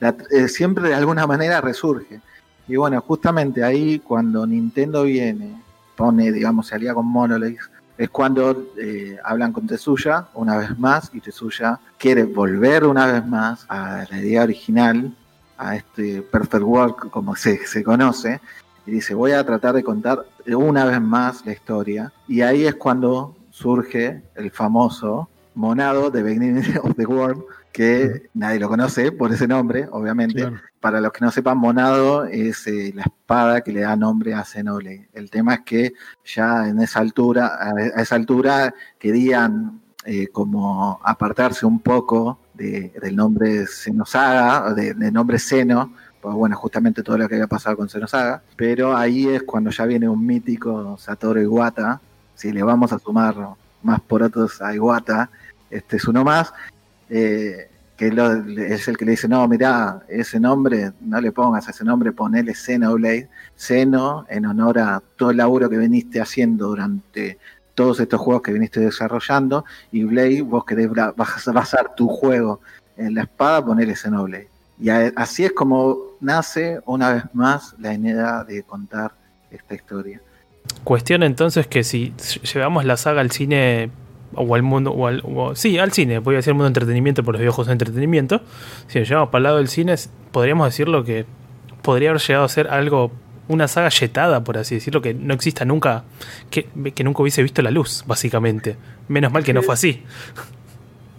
[0.00, 2.20] eh, siempre de alguna manera resurge.
[2.68, 5.60] Y bueno, justamente ahí cuando Nintendo viene,
[5.96, 7.60] pone, digamos, se alía con Monolith,
[7.96, 13.26] es cuando eh, hablan con Tetsuya una vez más y Tetsuya quiere volver una vez
[13.26, 15.14] más a la idea original,
[15.56, 18.40] a este Perfect World como se conoce,
[18.86, 22.12] y dice, voy a tratar de contar una vez más la historia.
[22.28, 28.60] Y ahí es cuando surge el famoso monado de Beginning of the World, que nadie
[28.60, 30.40] lo conoce por ese nombre, obviamente.
[30.40, 30.60] Claro.
[30.80, 34.44] Para los que no sepan, monado es eh, la espada que le da nombre a
[34.44, 35.08] Xenoblade.
[35.12, 35.92] El tema es que
[36.24, 42.92] ya en esa altura, a a esa altura querían eh, como apartarse un poco de-
[43.02, 47.46] del nombre Xenosaga, o de- del nombre Xeno, pues bueno, justamente todo lo que había
[47.46, 52.00] pasado con Xenosaga, pero ahí es cuando ya viene un mítico Satoru Iwata,
[52.34, 53.36] si le vamos a sumar
[53.82, 55.28] más por otros a Iwata,
[55.70, 56.52] este es uno más,
[57.10, 61.84] eh, que es el que le dice, no, mirá, ese nombre, no le pongas ese
[61.84, 67.38] nombre, ponele Xenoblade, Xeno, en honor a todo el laburo que viniste haciendo durante
[67.74, 72.60] todos estos juegos que viniste desarrollando, y Blade, vos querés basar tu juego
[72.96, 74.48] en la espada, ponele Xenoblade.
[74.80, 79.12] Y a- así es como nace una vez más la idea de contar
[79.50, 80.20] esta historia.
[80.82, 82.12] Cuestión entonces que si
[82.52, 83.90] llevamos la saga al cine
[84.34, 85.22] o al mundo, o al,
[85.56, 88.40] sí, al cine, voy a decir mundo de entretenimiento por los videojuegos de entretenimiento,
[88.88, 89.94] si lo llevamos para el lado del cine,
[90.32, 91.24] podríamos decirlo que
[91.82, 93.12] podría haber llegado a ser algo,
[93.48, 96.04] una saga yetada, por así decirlo, que no exista nunca,
[96.50, 98.76] que, que nunca hubiese visto la luz, básicamente.
[99.08, 100.02] Menos mal que no fue así.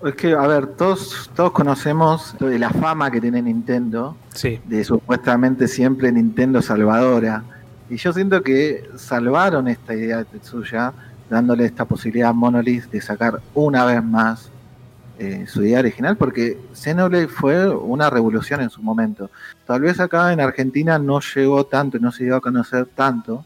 [0.04, 4.84] Es que, a ver, todos, todos conocemos de la fama que tiene Nintendo, Sí, de
[4.84, 7.44] supuestamente siempre Nintendo salvadora.
[7.90, 10.94] Y yo siento que salvaron esta idea de Tetsuya,
[11.30, 14.52] dándole esta posibilidad a Monolith de sacar una vez más
[15.18, 19.30] eh, su idea original, porque Xenoblade fue una revolución en su momento.
[19.66, 23.46] Tal vez acá en Argentina no llegó tanto no se dio a conocer tanto,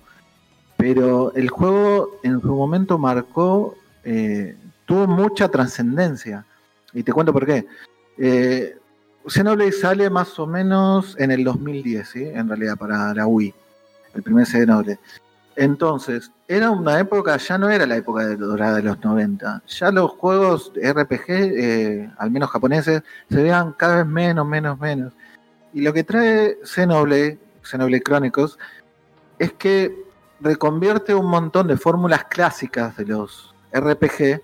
[0.78, 4.56] pero el juego en su momento marcó, eh,
[4.86, 6.46] tuvo mucha trascendencia.
[6.94, 7.68] Y te cuento por qué.
[8.18, 8.76] Eh,
[9.72, 12.24] sale más o menos en el 2010, ¿sí?
[12.24, 13.54] en realidad, para la Wii.
[14.16, 15.00] El primer Xenoblade.
[15.56, 19.64] Entonces, era una época, ya no era la época dorada de los 90.
[19.68, 25.14] Ya los juegos RPG, eh, al menos japoneses, se veían cada vez menos, menos, menos.
[25.74, 28.58] Y lo que trae Xenoblade, Xenoblade Chronicles,
[29.38, 29.96] es que
[30.40, 34.42] reconvierte un montón de fórmulas clásicas de los RPG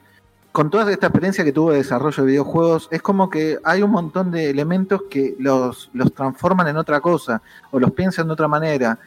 [0.55, 3.91] con toda esta experiencia que tuvo de desarrollo de videojuegos, es como que hay un
[3.91, 7.41] montón de elementos que los transforman en otra cosa
[7.71, 8.97] o los piensan de otra manera.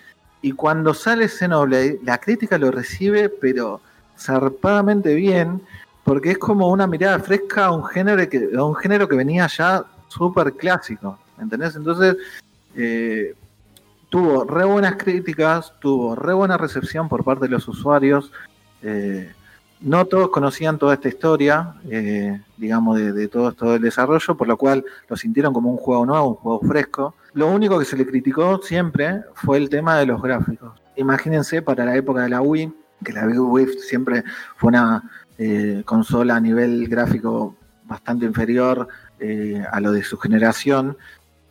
[0.40, 3.80] Y cuando sale Xenoblade, la crítica lo recibe, pero
[4.16, 5.62] zarpadamente bien,
[6.04, 9.46] porque es como una mirada fresca a un género que, a un género que venía
[9.46, 11.18] ya súper clásico.
[11.40, 11.76] ¿Entendés?
[11.76, 12.16] Entonces,
[12.74, 13.34] eh,
[14.08, 18.32] tuvo re buenas críticas, tuvo re buena recepción por parte de los usuarios.
[18.82, 19.32] eh,
[19.80, 24.48] no todos conocían toda esta historia, eh, digamos, de, de todo, todo el desarrollo, por
[24.48, 27.14] lo cual lo sintieron como un juego nuevo, un juego fresco.
[27.34, 30.80] Lo único que se le criticó siempre fue el tema de los gráficos.
[30.96, 32.72] Imagínense para la época de la Wii,
[33.04, 34.24] que la Wii siempre
[34.56, 35.02] fue una
[35.38, 37.54] eh, consola a nivel gráfico
[37.84, 38.88] bastante inferior
[39.20, 40.96] eh, a lo de su generación.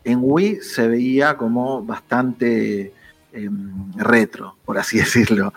[0.03, 2.93] En Wii se veía como bastante
[3.33, 3.49] eh,
[3.95, 5.53] retro, por así decirlo.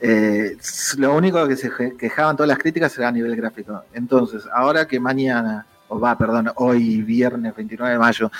[0.00, 0.56] Eh,
[0.98, 3.82] lo único que se quejaban todas las críticas era a nivel gráfico.
[3.92, 8.30] Entonces, ahora que mañana, o va, perdón, hoy viernes 29 de mayo,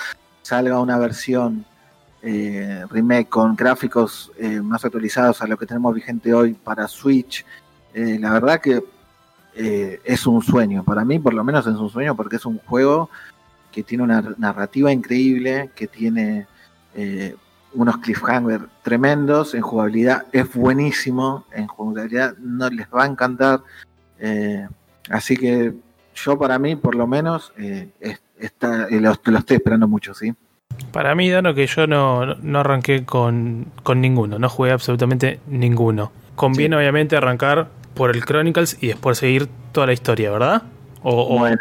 [0.49, 1.63] salga una versión
[2.23, 7.45] eh, remake con gráficos eh, más actualizados a lo que tenemos vigente hoy para Switch,
[7.93, 8.83] eh, la verdad que
[9.55, 10.83] eh, es un sueño.
[10.83, 13.11] Para mí, por lo menos, es un sueño porque es un juego
[13.71, 16.47] que tiene una narrativa increíble, que tiene
[17.73, 23.61] unos cliffhangers tremendos, en jugabilidad es buenísimo, en jugabilidad no les va a encantar.
[25.09, 25.75] así que
[26.15, 30.33] yo para mí, por lo menos, es- está, eh, lo, lo estoy esperando mucho, ¿sí?
[30.91, 36.11] Para mí, Dano, que yo no, no arranqué con, con ninguno, no jugué absolutamente ninguno.
[36.35, 36.79] Conviene, Sí.
[36.79, 40.63] obviamente, arrancar por el Chronicles y después seguir toda la historia, ¿verdad?
[41.03, 41.57] O, o- Bueno,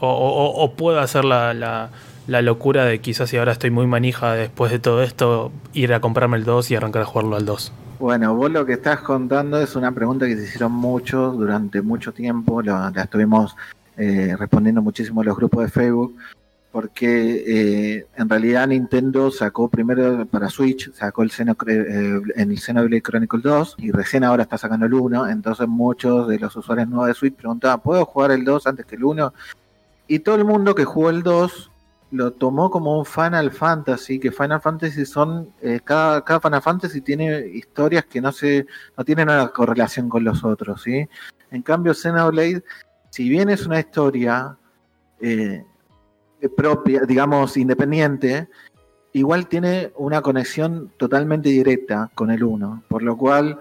[0.00, 1.90] o, o- o puedo hacer la, la-
[2.26, 6.00] la locura de quizás si ahora estoy muy manija después de todo esto, ir a
[6.00, 7.72] comprarme el 2 y arrancar a jugarlo al 2.
[7.98, 12.12] Bueno, vos lo que estás contando es una pregunta que se hicieron muchos durante mucho
[12.12, 13.56] tiempo, la estuvimos
[13.98, 16.16] eh, respondiendo muchísimo en los grupos de Facebook,
[16.70, 17.44] porque
[17.96, 23.02] eh, en realidad Nintendo sacó primero para Switch, sacó el Xeno, eh, en el Xenoblade
[23.02, 27.08] Chronicles 2 y recién ahora está sacando el 1, entonces muchos de los usuarios nuevos
[27.08, 29.32] de Switch preguntaban, ¿puedo jugar el 2 antes que el 1?
[30.06, 31.70] Y todo el mundo que jugó el 2
[32.10, 37.00] lo tomó como un Final Fantasy, que Final Fantasy son, eh, cada, cada Final Fantasy
[37.00, 41.06] tiene historias que no se, no tienen una correlación con los otros, ¿sí?
[41.50, 42.62] En cambio, Xenoblade,
[43.10, 44.56] si bien es una historia
[45.20, 45.64] eh,
[46.56, 48.48] propia, digamos, independiente,
[49.12, 53.58] igual tiene una conexión totalmente directa con el 1, por lo cual,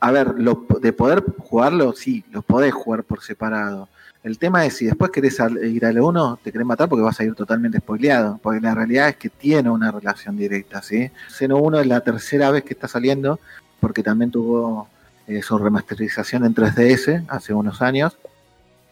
[0.00, 3.88] a ver, de poder jugarlo, sí, lo podés jugar por separado
[4.22, 7.24] el tema es si después querés ir al 1, te querés matar porque vas a
[7.24, 8.38] ir totalmente spoileado.
[8.42, 11.10] Porque la realidad es que tiene una relación directa, ¿sí?
[11.28, 13.40] Xeno 1 es la tercera vez que está saliendo,
[13.80, 14.88] porque también tuvo
[15.26, 18.18] eh, su remasterización en 3DS hace unos años.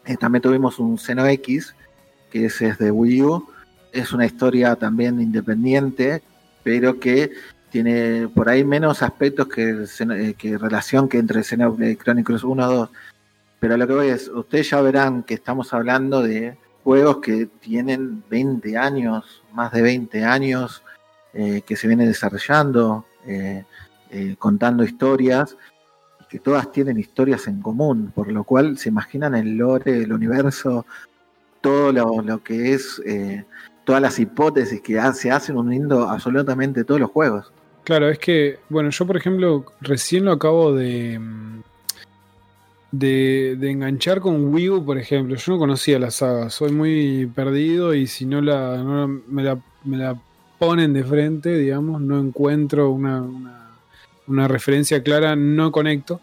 [0.09, 1.77] Eh, también tuvimos un Xeno X,
[2.31, 3.49] que ese es de Wii U.
[3.93, 6.23] Es una historia también independiente,
[6.65, 7.31] pero que
[7.71, 12.91] tiene por ahí menos aspectos que, eh, que relación que entre Xenoblade Chronicles 1 2
[13.61, 18.23] pero lo que voy es, ustedes ya verán que estamos hablando de juegos que tienen
[18.31, 20.83] 20 años, más de 20 años,
[21.35, 23.65] eh, que se vienen desarrollando, eh,
[24.11, 25.57] eh, contando historias,
[26.29, 30.85] que todas tienen historias en común, por lo cual se imaginan el lore, el universo,
[31.61, 33.03] todo lo, que es,
[33.85, 37.53] todas las hipótesis que se hacen uniendo absolutamente todos los juegos.
[37.85, 41.63] Claro, es que, bueno, yo por ejemplo recién lo acabo de, mm,
[42.93, 45.37] de, enganchar con Wii U, por ejemplo.
[45.37, 50.21] Yo no conocía la saga, soy muy perdido y si no, la, me, la,
[50.59, 53.25] ponen de frente, digamos, no encuentro una,
[54.49, 56.21] referencia clara, no conecto.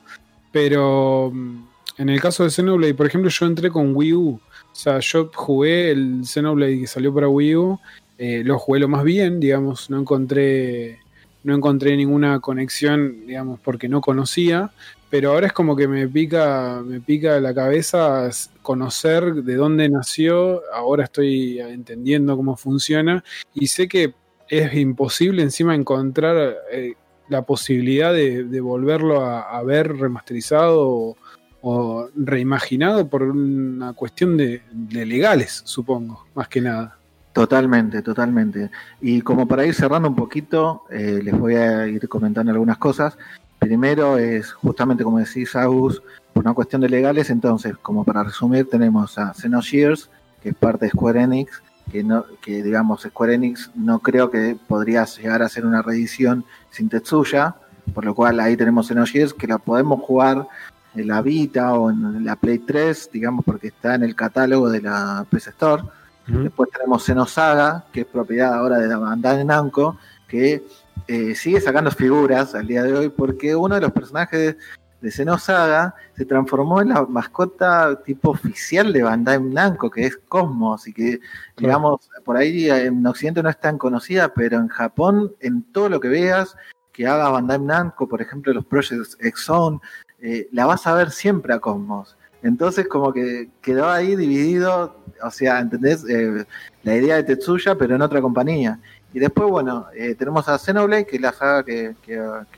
[0.51, 4.29] Pero mm, en el caso de Xenoblade, por ejemplo, yo entré con Wii U.
[4.29, 7.79] O sea, yo jugué el Xenoblade que salió para Wii U,
[8.17, 10.99] eh, lo jugué lo más bien, digamos, no encontré
[11.45, 14.71] no encontré ninguna conexión, digamos, porque no conocía,
[15.11, 18.31] pero ahora es como que me pica, me pica la cabeza
[18.63, 24.15] conocer de dónde nació, ahora estoy entendiendo cómo funciona y sé que
[24.49, 26.95] es imposible encima encontrar eh,
[27.29, 31.15] la posibilidad de, volverlo a, ver remasterizado
[31.61, 34.61] o, reimaginado por una cuestión de,
[34.91, 36.97] legales, supongo, más que nada.
[37.33, 38.71] Totalmente, totalmente.
[39.01, 43.17] Y como para ir cerrando un poquito, eh, les voy a ir comentando algunas cosas.
[43.59, 46.01] Primero es justamente como decís, Agus,
[46.31, 47.29] por una cuestión de legales.
[47.29, 50.09] Entonces, como para resumir, tenemos a Xenogears,
[50.41, 51.61] que es parte de Square Enix,
[51.91, 56.45] que, no, que digamos Square Enix no creo que podría llegar a ser una reedición
[56.75, 57.55] sin Tetsuya,
[57.93, 60.47] por lo cual ahí tenemos Xenogears que la podemos jugar
[60.93, 64.81] en la Vita o en la Play 3, digamos, porque está en el catálogo de
[64.81, 65.83] la PS Store.
[66.27, 69.97] Después tenemos Xenosaga, que es propiedad ahora de la Bandai Namco,
[70.27, 70.63] que
[71.07, 74.57] eh, sigue sacando figuras al día de hoy porque uno de los personajes
[75.01, 80.87] de Xenosaga se transformó en la mascota tipo oficial de Bandai Namco, que es Cosmos,
[80.87, 81.19] y que,
[81.57, 85.99] digamos, por ahí en Occidente no es tan conocida, pero en Japón, en todo lo
[85.99, 86.55] que veas
[86.91, 89.81] que haga Bandai Namco, por ejemplo, los Projects Exxon,
[90.21, 92.17] eh, la vas a ver siempre a Cosmos.
[92.41, 96.07] Entonces, como que quedó ahí dividido, o sea, ¿entendés?
[96.07, 96.45] Eh,
[96.83, 98.79] la idea de Tetsuya, pero en otra compañía.
[99.15, 101.95] Y después, bueno, eh, tenemos a Xenoblade, que es la saga que,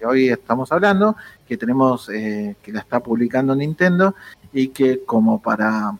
[0.04, 1.16] hoy estamos hablando,
[1.48, 4.16] que tenemos, eh, que la está publicando Nintendo,
[4.52, 5.96] y que como para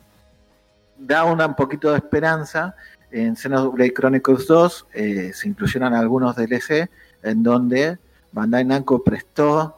[0.98, 2.74] dar un poquito de esperanza,
[3.12, 6.90] en Xenoblade Chronicles 2 eh, se incluyeron algunos DLC
[7.22, 7.96] en donde
[8.32, 9.76] Bandai Namco prestó,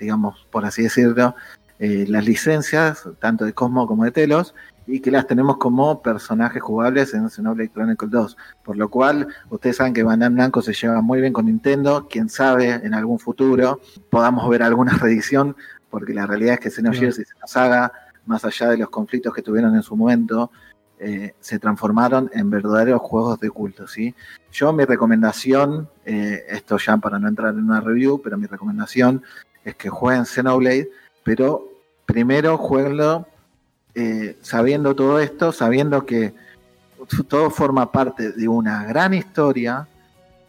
[0.00, 1.36] digamos, por así decirlo,
[1.78, 4.52] las licencias, tanto de Cosmo como de Telos,
[4.86, 8.36] y que las tenemos como personajes jugables en Xenoblade Chronicles 2.
[8.64, 12.08] Por lo cual, ustedes saben que Bandai Namco se lleva muy bien con Nintendo.
[12.10, 13.80] Quién sabe, en algún futuro
[14.10, 15.56] podamos ver alguna reedición,
[15.90, 17.92] porque la realidad es que Xenogears y Xenosaga,
[18.26, 20.50] más allá de los conflictos que tuvieron en su momento,
[20.98, 23.86] eh, se transformaron en verdaderos juegos de culto.
[23.86, 24.14] ¿sí?
[24.52, 29.22] Yo, mi recomendación, eh, esto ya para no entrar en una review, pero mi recomendación
[29.64, 30.90] es que jueguen Xenoblade,
[31.24, 31.68] pero
[32.06, 33.26] primero jueguenlo
[33.94, 36.34] eh, sabiendo todo esto, sabiendo que
[37.28, 39.86] todo forma parte de una gran historia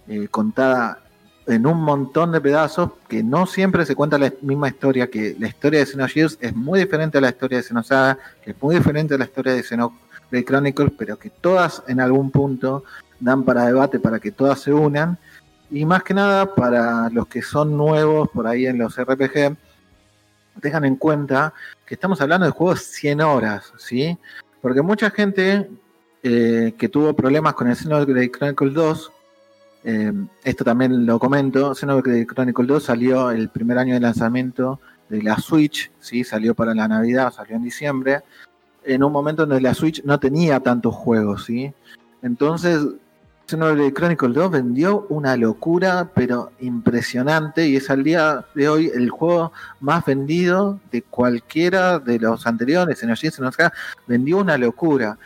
[0.07, 0.99] eh, contada
[1.45, 5.47] en un montón de pedazos que no siempre se cuenta la misma historia, que la
[5.47, 9.15] historia de Xenogears es muy diferente a la historia de Xenosaga, que es muy diferente
[9.15, 12.83] a la historia de Xenoblade Chronicles, pero que todas en algún punto
[13.19, 15.17] dan para debate, para que todas se unan,
[15.69, 19.57] y más que nada para los que son nuevos por ahí en los RPG,
[20.61, 21.53] tengan en cuenta
[21.85, 24.17] que estamos hablando de juegos 100 horas, ¿sí?
[24.61, 25.69] Porque mucha gente
[26.21, 29.11] eh, que tuvo problemas con el Xenoblade Chronicles 2,
[29.85, 34.79] eh, esto también lo comento, Xenoblade Chronicles 2 salió el primer año de lanzamiento
[35.09, 36.23] de la Switch, ¿sí?
[36.23, 38.21] Salió para la Navidad, salió en diciembre,
[38.83, 41.73] en un momento donde la Switch no tenía tantos juegos, ¿sí?
[42.21, 42.79] Entonces,
[43.45, 49.09] Xenoblade Chronicles 2 vendió una locura, pero impresionante, y es al día de hoy el
[49.09, 53.71] juego más vendido de cualquiera de los anteriores, en Xenogenesis, en
[54.07, 55.17] vendió una locura.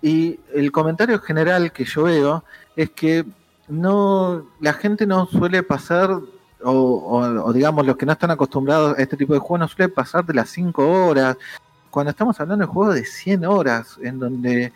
[0.00, 2.44] Y el comentario general que yo veo
[2.74, 3.24] es que
[3.68, 6.18] no la gente no suele pasar,
[6.62, 10.24] o digamos los que no están acostumbrados a este tipo de juegos, no suele pasar
[10.24, 11.36] de las 5 horas.
[11.90, 14.72] Cuando estamos hablando de juegos de 100 horas, en donde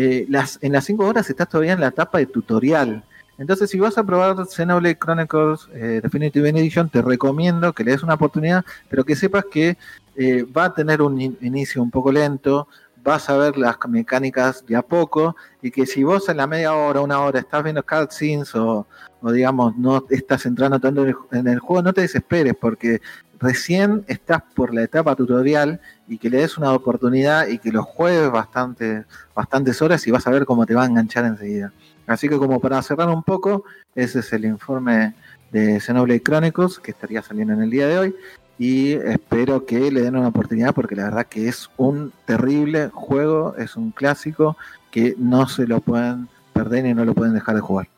[0.00, 3.02] eh, las, en las 5 horas estás todavía en la etapa de tutorial.
[3.36, 8.04] Entonces, si vas a probar Xenoblade Chronicles eh, Definitive Edition, te recomiendo que le des
[8.04, 9.76] una oportunidad, pero que sepas que
[10.14, 12.68] eh, va a tener un in- inicio un poco lento,
[13.02, 16.74] vas a ver las mecánicas de a poco, y que si vos en la media
[16.74, 18.86] hora, una hora, estás viendo cutscenes o,
[19.20, 23.00] o digamos, no estás entrando tanto en el, en el juego, no te desesperes, porque
[23.40, 27.82] recién estás por la etapa tutorial y que le des una oportunidad y que lo
[27.82, 31.72] juegues bastante, bastantes horas y vas a ver cómo te va a enganchar enseguida.
[32.06, 33.64] Así que como para cerrar un poco,
[33.94, 35.14] ese es el informe
[35.52, 38.16] de Xenoblade Chronicles que estaría saliendo en el día de hoy
[38.58, 43.54] y espero que le den una oportunidad porque la verdad que es un terrible juego,
[43.56, 44.56] es un clásico
[44.90, 47.88] que no se lo pueden perder y no lo pueden dejar de jugar.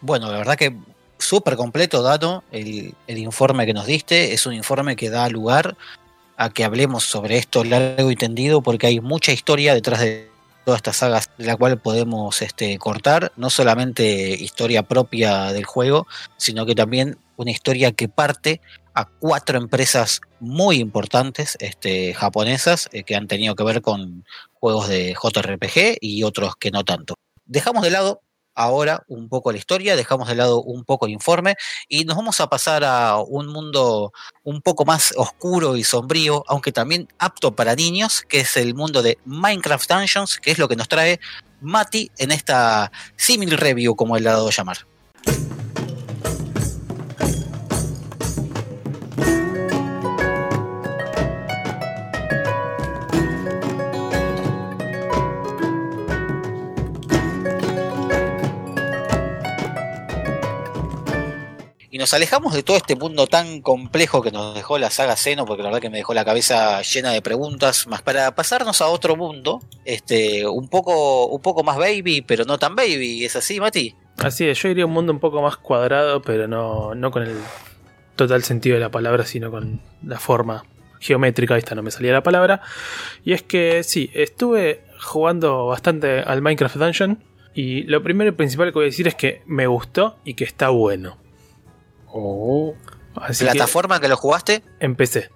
[0.00, 0.76] Bueno, la verdad que
[1.30, 4.32] súper completo, Dato, el, el informe que nos diste.
[4.32, 5.76] Es un informe que da lugar
[6.36, 10.28] a que hablemos sobre esto largo y tendido, porque hay mucha historia detrás de
[10.64, 16.08] todas estas sagas de la cual podemos este, cortar, no solamente historia propia del juego,
[16.36, 18.60] sino que también una historia que parte
[18.94, 24.24] a cuatro empresas muy importantes este, japonesas eh, que han tenido que ver con
[24.54, 27.14] juegos de JRPG y otros que no tanto.
[27.46, 28.20] Dejamos de lado
[28.54, 31.56] ahora un poco la historia, dejamos de lado un poco el informe
[31.88, 36.72] y nos vamos a pasar a un mundo un poco más oscuro y sombrío, aunque
[36.72, 40.76] también apto para niños, que es el mundo de Minecraft Dungeons, que es lo que
[40.76, 41.20] nos trae
[41.60, 44.78] Mati en esta simil review, como le ha dado llamar.
[62.00, 65.62] Nos alejamos de todo este mundo tan complejo que nos dejó la saga Xeno, porque
[65.62, 69.14] la verdad que me dejó la cabeza llena de preguntas, más para pasarnos a otro
[69.14, 73.94] mundo, este, un poco, un poco más baby, pero no tan baby, ¿es así, Mati?
[74.18, 77.22] Así es, yo iría a un mundo un poco más cuadrado, pero no, no con
[77.22, 77.36] el
[78.16, 80.64] total sentido de la palabra, sino con la forma
[81.00, 82.60] geométrica, esta no me salía la palabra.
[83.24, 87.24] Y es que sí, estuve jugando bastante al Minecraft Dungeon.
[87.52, 90.44] Y lo primero y principal que voy a decir es que me gustó y que
[90.44, 91.16] está bueno.
[92.12, 92.74] Oh.
[93.14, 94.62] Así ¿Plataforma que lo jugaste?
[94.78, 95.30] en PC.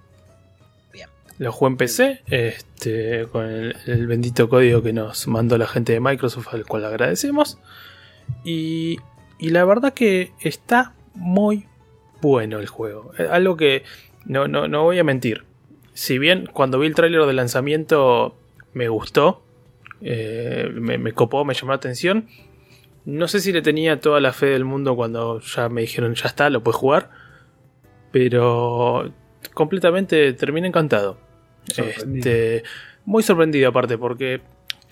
[0.93, 1.09] Bien.
[1.37, 5.93] Lo jugué en PC, este, con el, el bendito código que nos mandó la gente
[5.93, 7.57] de Microsoft, al cual agradecemos.
[8.43, 8.97] Y,
[9.37, 11.67] y la verdad que está muy
[12.21, 13.11] bueno el juego.
[13.17, 13.83] Eh, Algo que
[14.25, 15.43] no, no, no voy a mentir.
[15.93, 18.35] Si bien cuando vi el tráiler de lanzamiento
[18.73, 19.43] me gustó,
[20.01, 22.27] eh, me, me copó, me llamó la atención.
[23.05, 26.27] No sé si le tenía toda la fe del mundo cuando ya me dijeron ya
[26.27, 27.09] está, lo puedes jugar.
[28.11, 29.11] Pero
[29.53, 31.17] completamente terminé encantado.
[31.77, 32.63] Este,
[33.05, 34.41] muy sorprendido aparte, porque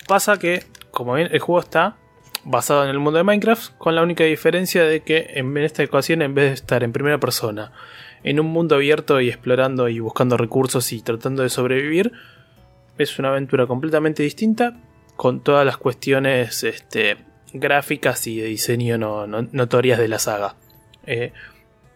[0.06, 1.96] pasa que, como ven, el juego está
[2.44, 6.22] basado en el mundo de Minecraft, con la única diferencia de que en esta ocasión,
[6.22, 7.72] en vez de estar en primera persona,
[8.22, 12.12] en un mundo abierto y explorando y buscando recursos y tratando de sobrevivir,
[12.98, 14.76] es una aventura completamente distinta,
[15.16, 17.16] con todas las cuestiones este,
[17.54, 20.56] gráficas y de diseño no- no- notorias de la saga.
[21.06, 21.32] Eh,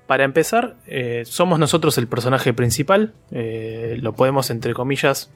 [0.06, 3.12] para empezar, eh, somos nosotros el personaje principal.
[3.30, 5.30] eh, lo podemos, entre comillas,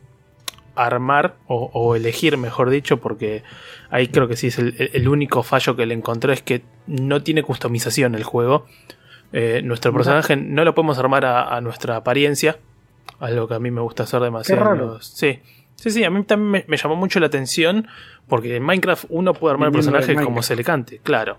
[0.74, 3.42] armar o, o elegir, mejor dicho, porque
[3.90, 7.22] ahí creo que sí es el, el único fallo que le encontré, es que no
[7.22, 8.64] tiene customización el juego.
[9.64, 12.58] Nuestro personaje no lo podemos armar a, a nuestra apariencia,
[13.18, 14.60] algo que a mí me gusta hacer demasiado.
[14.62, 15.00] Qué raro.
[15.02, 15.40] Sí.
[15.82, 17.88] Sí, sí, a mí también me, me llamó mucho la atención
[18.28, 21.38] porque en Minecraft uno puede armar el personaje como se le cante, claro.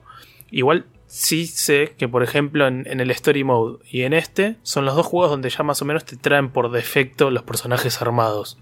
[0.52, 4.84] Igual sí sé que, por ejemplo, en, en el Story Mode y en este son
[4.84, 8.60] los dos juegos donde ya más o menos te traen por defecto los personajes armados.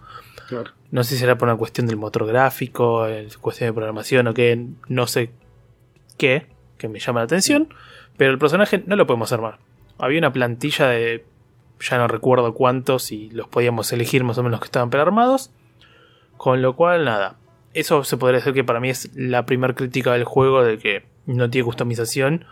[0.47, 0.69] Claro.
[0.91, 3.07] No sé si será por una cuestión del motor gráfico,
[3.39, 5.31] cuestión de programación o qué, no sé
[6.19, 6.45] qué,
[6.77, 7.73] que me llama la atención,
[8.17, 9.57] pero el personaje no lo podemos armar.
[9.97, 11.25] Había una plantilla de
[11.79, 15.49] ya no recuerdo cuántos y los podíamos elegir más o menos que estaban prearmados,
[16.43, 17.35] con lo cual nada.
[17.75, 21.05] Eso se podría decir que para mí es la primera crítica del juego de que
[21.27, 22.45] no tiene customización.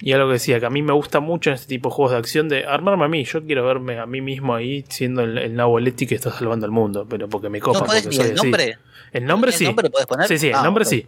[0.00, 2.10] Y algo que decía, que a mí me gusta mucho en este tipo de juegos
[2.10, 3.22] de acción de armarme a mí.
[3.24, 6.66] Yo quiero verme a mí mismo ahí siendo el, el Nabo Leti que está salvando
[6.66, 7.78] el mundo, pero porque me copa.
[7.78, 8.78] ¿No podés soy el nombre?
[9.12, 9.64] El nombre ¿El sí.
[9.66, 10.26] nombre podés poner?
[10.26, 11.06] Sí, sí, el Ah, nombre sí.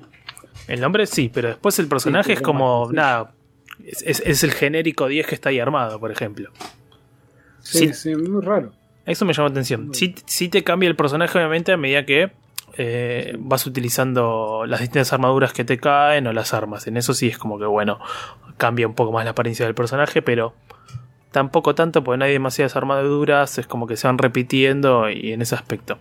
[0.69, 3.33] El nombre sí, pero después el personaje Sí, es como, nada,
[3.85, 6.51] es, es- es el genérico 10 que está ahí armado, por ejemplo.
[7.59, 7.95] Sí, Sí.
[7.95, 8.73] sí, muy raro.
[9.07, 9.95] Eso me llamó la atención.
[9.95, 12.33] Sí, sí te cambia el personaje, obviamente, a medida que
[12.79, 16.87] eh, vas utilizando las distintas armaduras que te caen o las armas.
[16.87, 17.99] En eso sí es como que, bueno,
[18.57, 20.55] cambia un poco más la apariencia del personaje, pero
[21.33, 25.43] tampoco tanto, porque no hay demasiadas armaduras, es como que se van repitiendo y en
[25.43, 25.99] ese aspecto.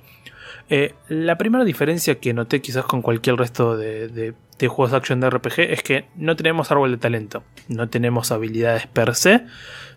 [0.70, 4.97] Eh, la primera diferencia que noté quizás con cualquier resto de, de- de juegos de
[4.97, 9.41] action de RPG es que no tenemos árbol de talento, no tenemos habilidades per se,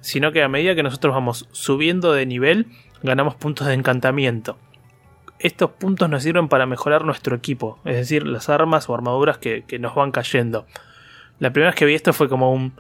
[0.01, 2.67] sino que a medida que nosotros vamos subiendo de nivel,
[3.05, 4.57] ganamos puntos de encantamiento.
[5.39, 9.63] Estos puntos nos sirven para mejorar nuestro equipo, es decir, las armas o armaduras que,
[9.67, 10.67] que nos van cayendo.
[11.39, 12.73] La primera vez que vi esto fue como un...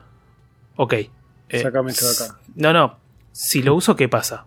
[0.76, 0.92] Ok.
[0.94, 1.10] eh,
[1.58, 2.38] Sácame esto de acá.
[2.54, 2.96] No, no.
[3.32, 4.46] Si lo uso, ¿qué pasa?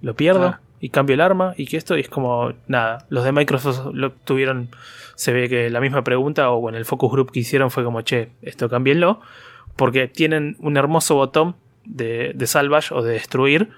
[0.00, 0.60] Lo pierdo Ah.
[0.80, 3.06] y cambio el arma y que esto y es como nada.
[3.08, 4.68] Los de Microsoft lo tuvieron,
[5.14, 8.02] se ve que la misma pregunta o en el focus group que hicieron fue como,
[8.02, 9.20] che, esto cámbienlo.
[9.76, 13.70] Porque tienen un hermoso botón de, de salvage o de destruir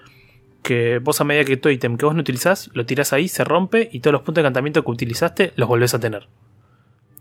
[0.67, 3.45] que vos a medida que tu ítem que vos no utilizás, lo tirás ahí, se
[3.45, 6.27] rompe y todos los puntos de encantamiento que utilizaste los volvés a tener.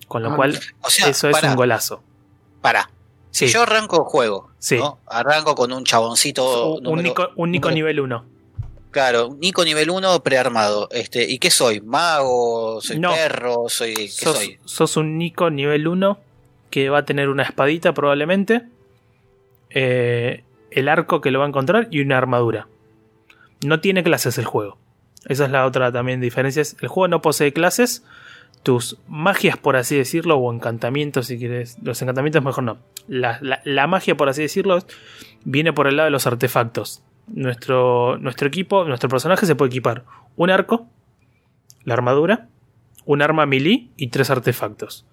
[0.09, 2.03] Con lo Ah, cual, O sea, eso es un golazo.
[2.61, 2.91] pará.
[3.31, 3.55] Si Sí.
[3.55, 4.79] yo arranco el juego, Sí.
[4.79, 4.99] ¿no?
[5.07, 6.75] arranco con un chaboncito.
[6.75, 8.25] un, número- Nico, un Nico número- nivel 1.
[8.91, 10.89] Claro, Nico nivel 1 prearmado.
[10.91, 11.81] Este, ¿Y qué soy?
[11.83, 12.81] ¿Mago?
[12.81, 13.13] ¿Soy No.
[13.13, 13.69] perro?
[13.69, 14.59] ¿Soy qué sos, soy?
[14.65, 16.19] sos un Nico nivel 1
[16.71, 18.63] que va a tener una espadita probablemente,
[19.71, 22.67] eh, el arco que lo va a encontrar y una armadura.
[23.65, 24.79] No tiene clases el juego.
[25.27, 26.63] Esa es la otra también diferencia.
[26.81, 28.05] El juego no posee clases.
[28.63, 31.79] Tus magias, por así decirlo, o encantamientos, si quieres.
[31.83, 32.79] Los encantamientos mejor no.
[33.07, 34.79] La, la- la magia, por así decirlo,
[35.45, 37.03] viene por el lado de los artefactos.
[37.29, 40.05] Nuestro, nuestro equipo, nuestro personaje se puede equipar
[40.37, 40.87] un arco,
[41.85, 42.49] la armadura,
[43.05, 45.07] un arma melee y tres artefactos.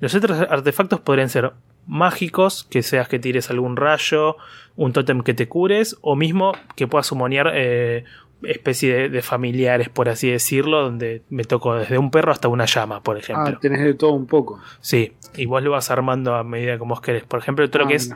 [0.00, 1.52] Los otros artefactos podrían ser
[1.86, 4.36] mágicos, que seas que tires algún rayo,
[4.76, 8.04] un tótem que te cures, o mismo que puedas sumonear eh,
[8.42, 12.66] especie de, de familiares, por así decirlo, donde me tocó desde un perro hasta una
[12.66, 13.54] llama, por ejemplo.
[13.56, 14.60] Ah, tenés de todo un poco.
[14.80, 17.24] Sí, y vos lo vas armando a medida que vos querés.
[17.24, 18.10] Por ejemplo, todo lo Ah, que es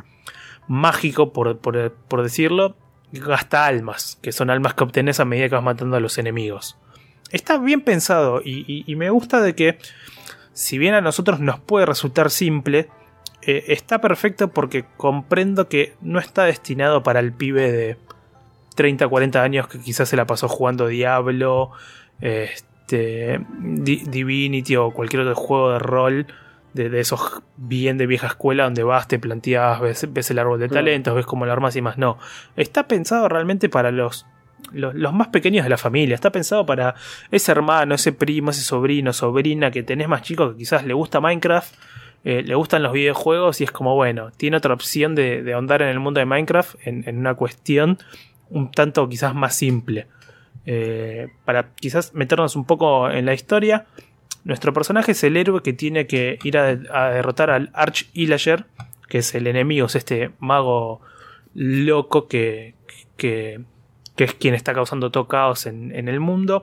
[0.69, 2.77] mágico, por, por- por decirlo,
[3.13, 6.77] gasta almas, que son almas que obtenés a medida que vas matando a los enemigos.
[7.33, 9.79] Está bien pensado y, y- y me gusta de que,
[10.53, 12.88] si bien a nosotros nos puede resultar simple,
[13.42, 17.96] eh, está perfecto porque comprendo que no está destinado para el pibe de
[18.76, 21.70] 30, 40 años que quizás se la pasó jugando Diablo,
[22.20, 26.26] este, Di- Divinity o cualquier otro juego de rol
[26.74, 30.61] de, de esos bien de vieja escuela donde vas, te planteas, ves, ves el árbol
[30.61, 30.84] de Claro.
[30.84, 31.98] talentos, ves cómo lo armas y más.
[31.98, 32.18] No,
[32.57, 34.24] está pensado realmente para los,
[34.73, 36.15] los, más pequeños de la familia.
[36.15, 36.95] Está pensado para
[37.31, 41.21] ese hermano, ese primo, ese sobrino, sobrina que tenés más chico que quizás le gusta
[41.21, 41.75] Minecraft.
[42.25, 45.83] eh, le gustan los videojuegos y es como bueno, tiene otra opción de, de ahondar
[45.83, 47.99] en el mundo de Minecraft en, en una cuestión
[48.51, 50.07] un tanto quizás más simple.
[50.67, 53.87] Eh, para quizás meternos un poco en la historia,
[54.45, 58.67] nuestro personaje es el héroe que tiene que ir a, a derrotar al Arch Illager,
[59.09, 61.01] que es el enemigo, es este mago
[61.55, 62.75] loco que,
[63.17, 63.61] que,
[64.21, 66.62] que es quien está causando todo caos en, en el mundo.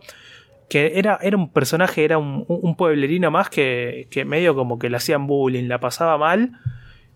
[0.70, 4.92] Que era, era un personaje, era un, un pueblerino más que, que medio como que
[4.92, 6.52] le hacían bullying, la pasaba mal.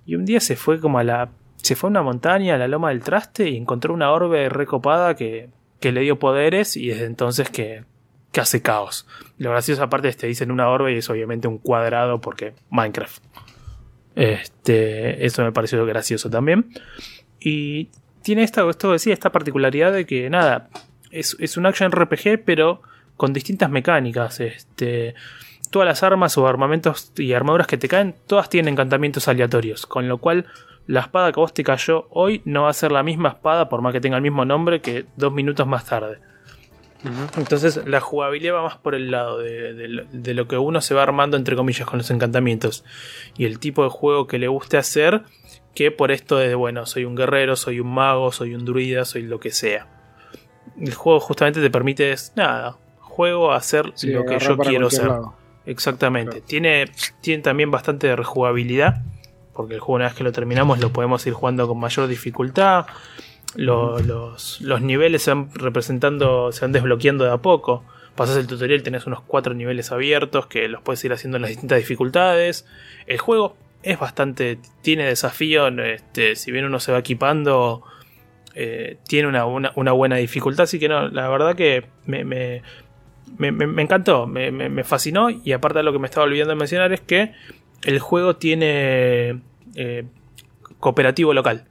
[0.03, 1.29] Y un día se fue como a la.
[1.57, 5.15] Se fue a una montaña, a la loma del traste, y encontró una orbe recopada
[5.15, 7.83] que, que le dio poderes, y desde entonces que,
[8.31, 9.05] que hace caos.
[9.37, 13.23] Lo gracioso aparte es que dicen una orbe y es obviamente un cuadrado porque Minecraft.
[14.15, 16.71] Este, eso me pareció gracioso también.
[17.39, 17.89] Y
[18.21, 20.69] tiene esta, esto decía, esta particularidad de que nada,
[21.11, 22.81] es, es un action RPG pero
[23.17, 24.39] con distintas mecánicas.
[24.39, 25.15] Este,
[25.69, 29.85] todas las armas o armamentos y armaduras que te caen, todas tienen encantamientos aleatorios.
[29.85, 30.45] Con lo cual
[30.87, 33.81] la espada que vos te cayó hoy no va a ser la misma espada por
[33.81, 36.19] más que tenga el mismo nombre que dos minutos más tarde.
[37.35, 40.93] Entonces la jugabilidad va más por el lado de, de de lo que uno se
[40.93, 42.85] va armando entre comillas con los encantamientos
[43.35, 45.23] y el tipo de juego que le guste hacer
[45.75, 49.23] que por esto de bueno soy un guerrero, soy un mago, soy un druida, soy
[49.23, 49.87] lo que sea.
[50.79, 55.33] El juego justamente te permite nada, juego a hacer Sí, lo que yo quiero lado.
[55.65, 56.31] Exactamente.
[56.31, 56.45] Claro.
[56.47, 56.85] Tiene,
[57.21, 59.01] tiene también bastante de rejugabilidad.
[59.53, 62.85] Porque el juego, una vez que lo terminamos, lo podemos ir jugando con mayor dificultad.
[63.55, 67.83] Lo- los, los niveles se van representando, se van desbloqueando de a poco.
[68.15, 71.49] Pasas el tutorial, tenés unos cuatro niveles abiertos que los puedes ir haciendo en las
[71.49, 72.65] distintas dificultades.
[73.07, 74.59] El juego es bastante.
[74.81, 75.67] tiene desafío.
[75.67, 77.83] Este, si bien uno se va equipando,
[78.55, 80.63] eh, tiene una, una- una buena dificultad.
[80.63, 82.61] Así que no, la verdad que me, me-
[83.37, 86.59] me, encantó, me, me- me fascinó y aparte de lo que me estaba olvidando de
[86.59, 87.31] mencionar es que
[87.83, 89.41] el juego tiene
[89.75, 90.03] eh,
[90.79, 91.65] cooperativo local.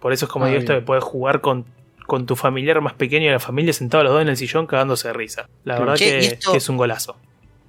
[0.00, 0.82] Por eso es como Ah, digo esto bien.
[0.82, 1.64] de poder jugar con,
[2.06, 5.08] con tu familiar más pequeño y la familia sentados los dos en el sillón cagándose
[5.08, 5.48] de risa.
[5.64, 7.16] La verdad Che, que, y esto- que es un golazo.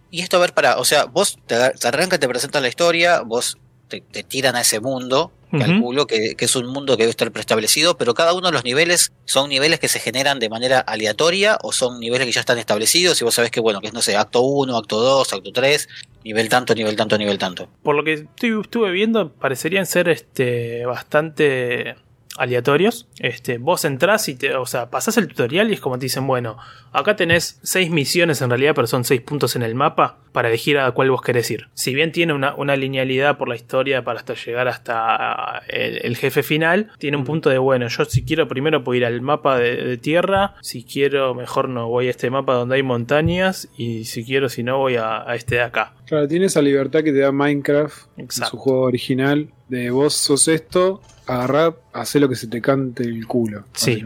[0.09, 3.21] Y esto, a ver, para, o sea, vos te, te arrancan, te presentan la historia,
[3.21, 7.11] vos te, te tiran a ese mundo, calculo que, que es un mundo que debe
[7.11, 10.79] estar preestablecido, pero cada uno de los niveles son niveles que se generan de manera
[10.79, 13.93] aleatoria o son niveles que ya están establecidos y vos sabés que, bueno, que es,
[13.93, 15.87] no sé, acto 1, acto 2, acto 3,
[16.23, 17.69] nivel tanto, nivel tanto, nivel tanto.
[17.83, 21.95] Por lo que estuve viendo, parecerían ser este bastante
[22.37, 23.07] aleatorios.
[23.19, 26.27] Este, vos entrás y te, o sea, pasás el tutorial y es como te dicen,
[26.27, 26.57] bueno,
[26.91, 30.77] acá tenés seis misiones en realidad, pero son seis puntos en el mapa para elegir
[30.77, 31.67] a cuál vos querés ir.
[31.73, 36.15] Si bien tiene una, una linealidad por la historia para hasta llegar hasta el, el
[36.15, 39.57] jefe final, tiene un punto de, bueno, yo si quiero primero puedo ir al mapa
[39.57, 44.05] de, de tierra, si quiero mejor no voy a este mapa donde hay montañas y
[44.05, 45.93] si quiero si no voy a, a este de acá.
[46.05, 49.49] Claro, tiene esa libertad que te da Minecraft en su juego original.
[49.67, 53.65] De vos sos esto, agarrá, hacé lo que se te cante el culo.
[53.73, 54.03] Sí.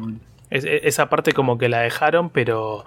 [0.49, 2.83] Es- esa parte como que la dejaron, pero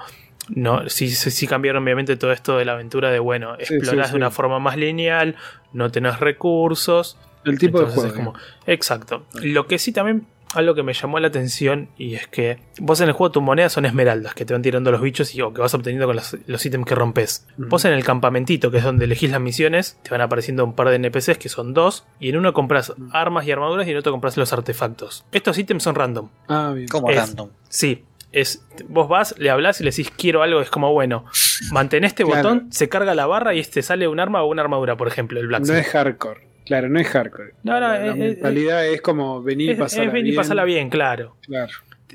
[0.49, 4.11] no, sí, sí, sí cambiaron obviamente todo esto de la aventura de bueno, Sí, explorás
[4.11, 5.37] de una forma más lineal,
[5.73, 7.17] no tenés recursos.
[7.45, 8.33] El tipo entonces de es juego.
[8.33, 9.25] como- exacto.
[9.43, 10.27] Lo que sí también,
[10.57, 13.73] algo que me llamó la atención, y es que vos en el juego tus monedas
[13.73, 16.37] son esmeraldas, que te van tirando los bichos y o que vas obteniendo con los,
[16.47, 17.47] los ítems que rompes.
[17.57, 20.89] Vos en el campamentito, que es donde elegís las misiones, te van apareciendo un par
[20.91, 24.13] de NPCs que son dos, y en uno compras armas y armaduras y en otro
[24.13, 25.25] compras los artefactos.
[25.33, 26.29] Estos ítems son random.
[26.49, 26.89] Ah, bien.
[26.89, 27.51] Como Es- random.
[27.69, 31.25] Sí, es, vos vas, le hablas y le decís quiero algo, es como bueno,
[31.71, 32.43] mantén este Claro.
[32.49, 35.39] botón, se carga la barra y este sale un arma o una armadura, por ejemplo,
[35.39, 35.79] el No Blacksmith.
[35.79, 36.41] es hardcore.
[36.65, 37.55] Claro, no es hardcore.
[37.63, 40.31] No, no, la, es- es- mentalidad es, como venir y es, pasarla es ven y
[40.31, 40.37] bien.
[40.37, 41.37] pasarla bien, claro.
[41.43, 41.73] Claro.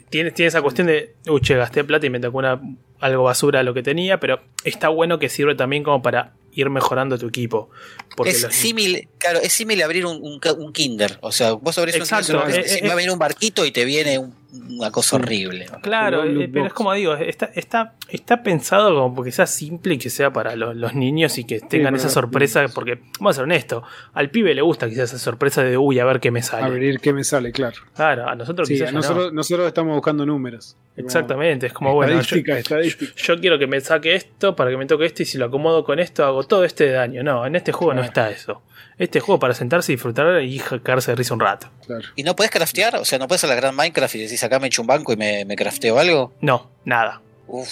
[0.09, 2.59] Tiene, tiene esa cuestión de, uy, che, gasté plata y me tocó una,
[2.99, 7.17] algo basura lo que tenía, pero está bueno que sirve también como para ir mejorando
[7.19, 7.69] tu equipo.
[8.17, 11.17] Porque es los- símil, claro, es símil abrir un, un kinder.
[11.21, 13.71] O sea, vos abrís Exacto, un kinder, si eh, va a venir un barquito y
[13.71, 15.67] te viene un- una cosa horrible.
[15.81, 19.97] Claro, eh, pero es como digo, está, está, está pensado como porque sea simple y
[19.97, 22.73] que sea para los, los niños y que tengan esa sorpresa, niños.
[22.73, 23.83] porque, vamos a ser honestos,
[24.13, 26.65] al pibe le gusta quizás esa sorpresa de, uy, a ver qué me sale.
[26.65, 27.77] Abrir qué me sale, claro.
[27.95, 28.97] Claro, a nosotros Sí, quizás a no.
[28.99, 30.75] nosotros, nosotros estamos buscando números.
[30.97, 33.13] Exactamente, es como, bueno, yo, Estadística, estadística.
[33.15, 35.83] yo quiero que me saque esto para que me toque esto y si lo acomodo
[35.85, 37.23] con esto hago todo este daño.
[37.23, 38.63] No, en este juego no está eso.
[38.97, 41.69] Este juego para sentarse y disfrutar y cagarse de risa un rato.
[41.85, 42.03] Claro.
[42.17, 42.97] ¿Y no puedes craftear?
[42.97, 45.13] O sea, ¿no puedes a la gran Minecraft y decís acá me echo un banco
[45.13, 46.33] y me, me crafteo algo?
[46.41, 47.21] No, nada.
[47.47, 47.67] Uf.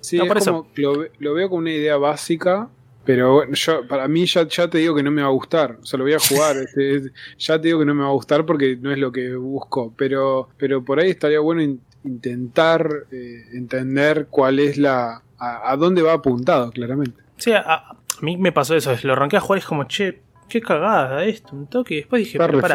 [0.00, 2.68] Sí, No, es por como lo, ve- lo veo como una idea básica,
[3.06, 5.78] pero bueno, yo, para mí ya, ya te digo que no me va a gustar.
[5.82, 6.56] O sea, lo voy a jugar.
[6.64, 9.10] este, es- ya te digo que no me va a gustar porque no es lo
[9.12, 9.92] que busco.
[9.96, 15.22] Pero, pero por ahí estaría bueno in- intentar eh, entender cuál es la.
[15.38, 17.20] A, a dónde va apuntado, claramente.
[17.38, 18.94] Sí, a, a mí me pasó eso.
[19.02, 21.94] Lo arranqué a jugar y es como, che, qué cagada esto, un toque.
[21.94, 22.74] Y después dije, Está pará.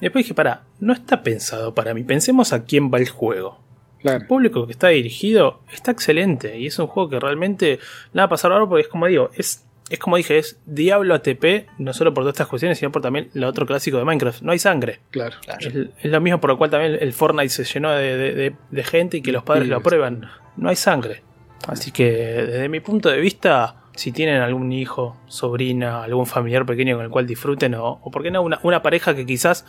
[0.00, 2.04] Después dije, pará, no está pensado para mí.
[2.04, 3.60] Pensemos a quién va el juego.
[4.02, 6.58] El público que está dirigido está excelente.
[6.58, 7.78] Y es un juego que realmente
[8.12, 11.14] nada va a pasar ahora porque es como digo, es, es como dije, es Diablo
[11.14, 14.42] ATP, no solo por todas estas cuestiones, sino por también lo otro clásico de Minecraft.
[14.42, 15.00] No hay sangre.
[15.10, 15.36] Claro.
[15.44, 15.58] Claro.
[15.60, 15.74] Es,
[16.04, 18.84] es lo mismo por lo cual también el Fortnite se llenó de, de- de- de
[18.84, 20.28] gente y que los padres lo aprueban.
[20.56, 21.22] No hay sangre.
[21.66, 26.96] Así que desde mi punto de vista, si tienen algún hijo, sobrina, algún familiar pequeño
[26.96, 29.64] con el cual disfruten, o, o por qué no, una, una pareja que quizás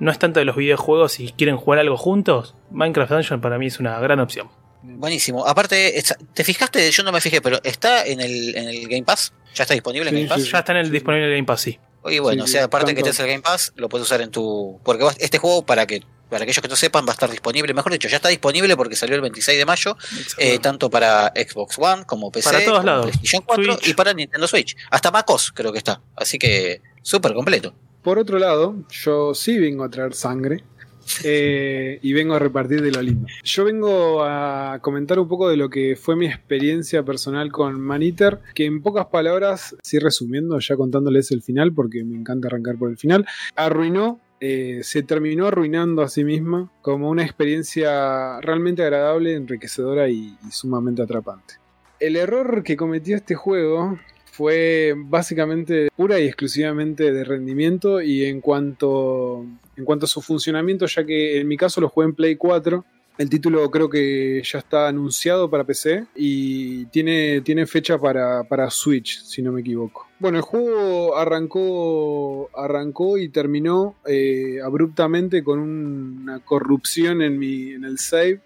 [0.00, 3.66] no es tanto de los videojuegos y quieren jugar algo juntos, Minecraft Dungeon para mí
[3.66, 4.48] es una gran opción.
[4.82, 5.46] Buenísimo.
[5.46, 6.00] Aparte,
[6.34, 6.90] ¿te fijaste?
[6.90, 9.32] Yo no me fijé, pero ¿está en el, en el Game Pass?
[9.54, 10.42] ¿Ya está disponible en Sí, Game Pass?
[10.44, 11.78] sí, Ya está en el disponible en el Game Pass, sí.
[12.02, 14.20] Oye, bueno, Sí, o sea, aparte que tanto- estés el Game Pass, lo puedes usar
[14.20, 14.78] en tu.
[14.84, 17.72] Porque este juego, para que para aquellos que no sepan, va a estar disponible.
[17.74, 19.96] Mejor dicho, ya está disponible porque salió el 26 de mayo,
[20.38, 23.06] eh, tanto para Xbox One como PC, Para todos como lados.
[23.06, 23.88] PlayStation 4 Switch.
[23.88, 24.76] y para Nintendo Switch.
[24.90, 26.00] Hasta MacOS creo que está.
[26.16, 27.74] Así que súper completo.
[28.02, 30.64] Por otro lado, yo sí vengo a traer sangre.
[31.24, 33.28] eh, y vengo a repartir de lo lindo.
[33.44, 38.40] Yo vengo a comentar un poco de lo que fue mi experiencia personal con Maniter,
[38.54, 42.90] que en pocas palabras, sí resumiendo, ya contándoles el final, porque me encanta arrancar por
[42.90, 49.34] el final, arruinó, eh, se terminó arruinando a sí misma como una experiencia realmente agradable,
[49.34, 51.54] enriquecedora y- sumamente atrapante.
[52.00, 53.98] El error que cometió este juego
[54.32, 59.46] fue básicamente pura y exclusivamente de rendimiento y en cuanto,
[59.76, 62.84] en cuanto a su funcionamiento, ya que en mi caso lo jugué en Play 4.
[63.18, 68.70] El título creo que ya está anunciado para PC y tiene, tiene fecha para, para
[68.70, 70.06] Switch, si no me equivoco.
[70.18, 77.84] Bueno, el juego arrancó, arrancó y terminó eh, abruptamente con una corrupción en, mi, en
[77.84, 78.40] el save,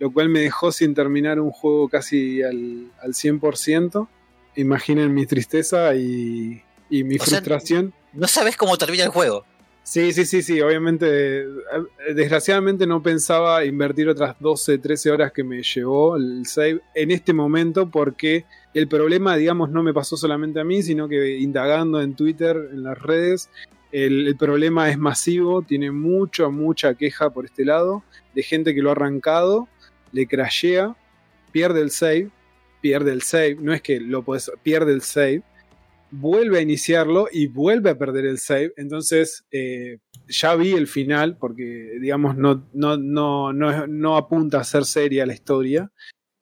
[0.00, 4.08] lo cual me dejó sin terminar un juego casi al, al 100%.
[4.56, 7.92] Imaginen mi tristeza y, Y mi O sea, frustración.
[8.12, 9.44] No sabes cómo termina el juego.
[9.88, 11.44] Sí, sí, sí, sí, obviamente.
[11.44, 11.46] eh,
[12.14, 17.32] Desgraciadamente no pensaba invertir otras 12, 13 horas que me llevó el save en este
[17.32, 18.44] momento porque
[18.74, 22.82] el problema, digamos, no me pasó solamente a mí, sino que indagando en Twitter, en
[22.82, 23.48] las redes,
[23.90, 28.04] el, problema es masivo, tiene mucha, mucha queja por este lado,
[28.34, 29.68] de gente que lo ha arrancado,
[30.12, 30.96] le crashea,
[31.50, 32.28] pierde el save,
[32.82, 35.42] pierde el save, no es que lo puedes, pierde el save,
[36.10, 38.72] vuelve a iniciarlo y vuelve a perder el save.
[38.76, 39.98] Entonces, eh,
[40.28, 45.26] ya vi el final, porque digamos, no, no, no, no, no apunta a ser seria
[45.26, 45.90] la historia.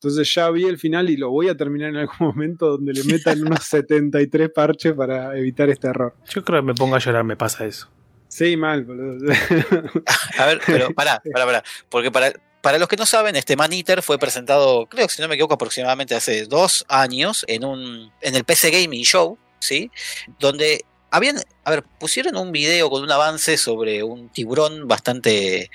[0.00, 3.04] Entonces ya vi el final y lo voy a terminar en algún momento donde le
[3.04, 6.14] metan unos 73 parches para evitar este error.
[6.28, 7.90] Yo creo que me pongo a llorar, me pasa eso.
[8.28, 9.32] Sí, mal, boludo.
[10.38, 11.64] A ver, pero pará, pará, pará.
[11.88, 15.22] Porque para, para los que no saben, este Man Eater fue presentado, creo que si
[15.22, 19.90] no me equivoco, aproximadamente hace dos años en un en el PC Gaming Show, ¿sí?
[20.38, 25.70] Donde habían, a ver, pusieron un video con un avance sobre un tiburón bastante,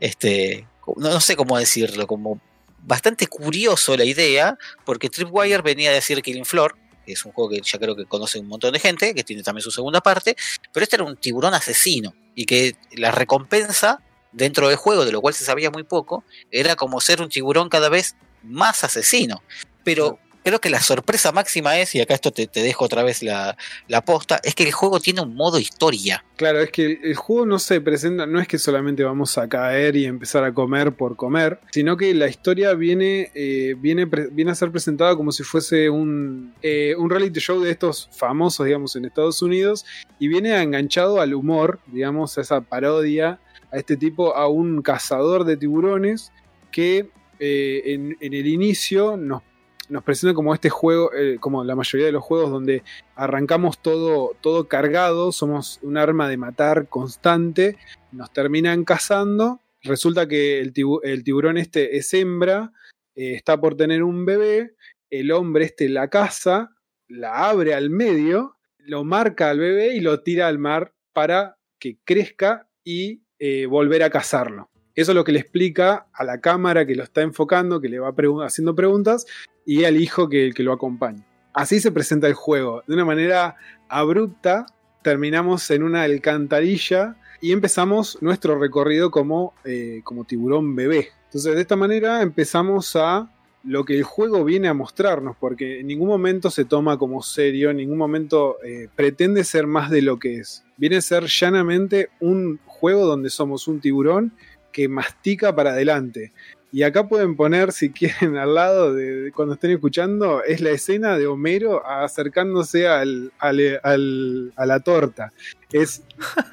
[0.00, 0.66] este,
[0.96, 2.40] no, no sé cómo decirlo, como
[2.86, 7.50] bastante curioso la idea, porque Tripwire venía a decir Killing Floor, que es un juego
[7.50, 10.36] que ya creo que conoce un montón de gente, que tiene también su segunda parte,
[10.72, 14.00] pero este era un tiburón asesino, y que la recompensa
[14.32, 17.68] dentro del juego, de lo cual se sabía muy poco, era como ser un tiburón
[17.68, 19.42] cada vez más asesino.
[19.84, 23.22] Pero creo que la sorpresa máxima es, y acá esto te, te dejo otra vez
[23.22, 23.56] la,
[23.88, 26.22] la posta, es que el juego tiene un modo historia.
[26.36, 29.96] Claro, es que el, juego no se presenta, no es que solamente vamos a caer
[29.96, 34.54] y empezar a comer por comer, sino que la historia viene, eh, viene, viene a
[34.54, 39.06] ser presentada como si fuese un, eh, un reality show de estos famosos, digamos, en
[39.06, 39.86] Estados Unidos,
[40.18, 43.40] y viene enganchado al humor, digamos, a esa parodia,
[43.72, 46.32] a este tipo, a un cazador de tiburones
[46.70, 47.08] que
[47.38, 49.42] eh, en, en el inicio nos
[49.90, 52.82] nos presenta como este juego, eh, como la mayoría de los juegos donde
[53.16, 57.76] arrancamos todo, todo cargado, somos un arma de matar constante,
[58.12, 62.72] nos terminan cazando, resulta que el, tibu- el tiburón este es hembra,
[63.14, 64.74] eh, está por tener un bebé,
[65.10, 66.70] el hombre este la caza,
[67.08, 71.98] la abre al medio, lo marca al bebé y lo tira al mar para que
[72.04, 74.70] crezca y eh, volver a cazarlo.
[74.94, 77.98] Eso es lo que le explica a la cámara que lo está enfocando, que le
[77.98, 79.26] va haciendo preguntas,
[79.66, 81.24] y al hijo que, que lo acompaña.
[81.52, 82.82] Así se presenta el juego.
[82.86, 83.56] De una manera
[83.88, 84.66] abrupta,
[85.02, 91.08] terminamos en una alcantarilla y empezamos nuestro recorrido como, eh, como tiburón bebé.
[91.26, 93.30] Entonces, de esta manera empezamos a
[93.62, 97.70] lo que el juego viene a mostrarnos, porque en ningún momento se toma como serio,
[97.70, 100.64] en ningún momento eh, pretende ser más de lo que es.
[100.76, 104.32] Viene a ser llanamente un juego donde somos un tiburón
[104.72, 106.32] que mastica para adelante.
[106.76, 110.70] Y acá pueden poner, si quieren, al lado de, de cuando estén escuchando, es la
[110.70, 115.32] escena de Homero acercándose al, al- al- a la torta.
[115.70, 116.02] Es,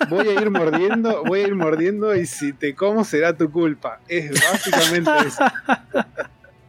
[0.09, 3.99] voy a ir mordiendo, voy a ir mordiendo y si te como será tu culpa.
[4.07, 5.43] Es básicamente eso.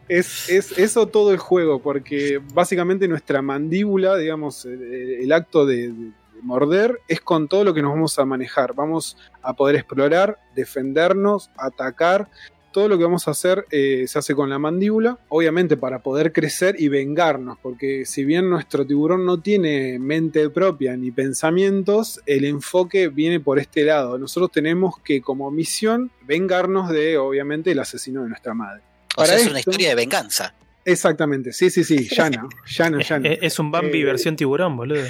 [0.09, 5.87] Es, es eso todo el juego, porque básicamente nuestra mandíbula, digamos, el, el acto de,
[5.93, 6.11] de
[6.41, 8.73] morder es con todo lo que nos vamos a manejar.
[8.75, 12.27] Vamos a poder explorar, defendernos, atacar,
[12.73, 16.33] todo lo que vamos a hacer eh, se hace con la mandíbula, obviamente para poder
[16.33, 22.43] crecer y vengarnos, porque si bien nuestro tiburón no tiene mente propia ni pensamientos, el
[22.45, 24.17] enfoque viene por este lado.
[24.17, 28.81] Nosotros tenemos que como misión vengarnos de, obviamente, el asesino de nuestra madre.
[29.13, 30.53] O Para sea, es una historia de venganza.
[30.85, 33.29] Exactamente, sí, sí, sí, llana, llana, llana.
[33.29, 35.03] Eh, Es un Bambi Eh, versión tiburón, boludo.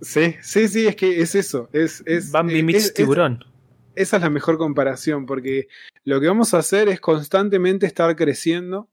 [0.00, 2.02] Sí, sí, sí, es que es eso, es...
[2.06, 3.44] es Bambi eh, meets es- es- tiburón.
[3.96, 5.68] Esa es la mejor comparación, porque
[6.04, 8.88] lo que vamos a hacer es constantemente estar creciendo,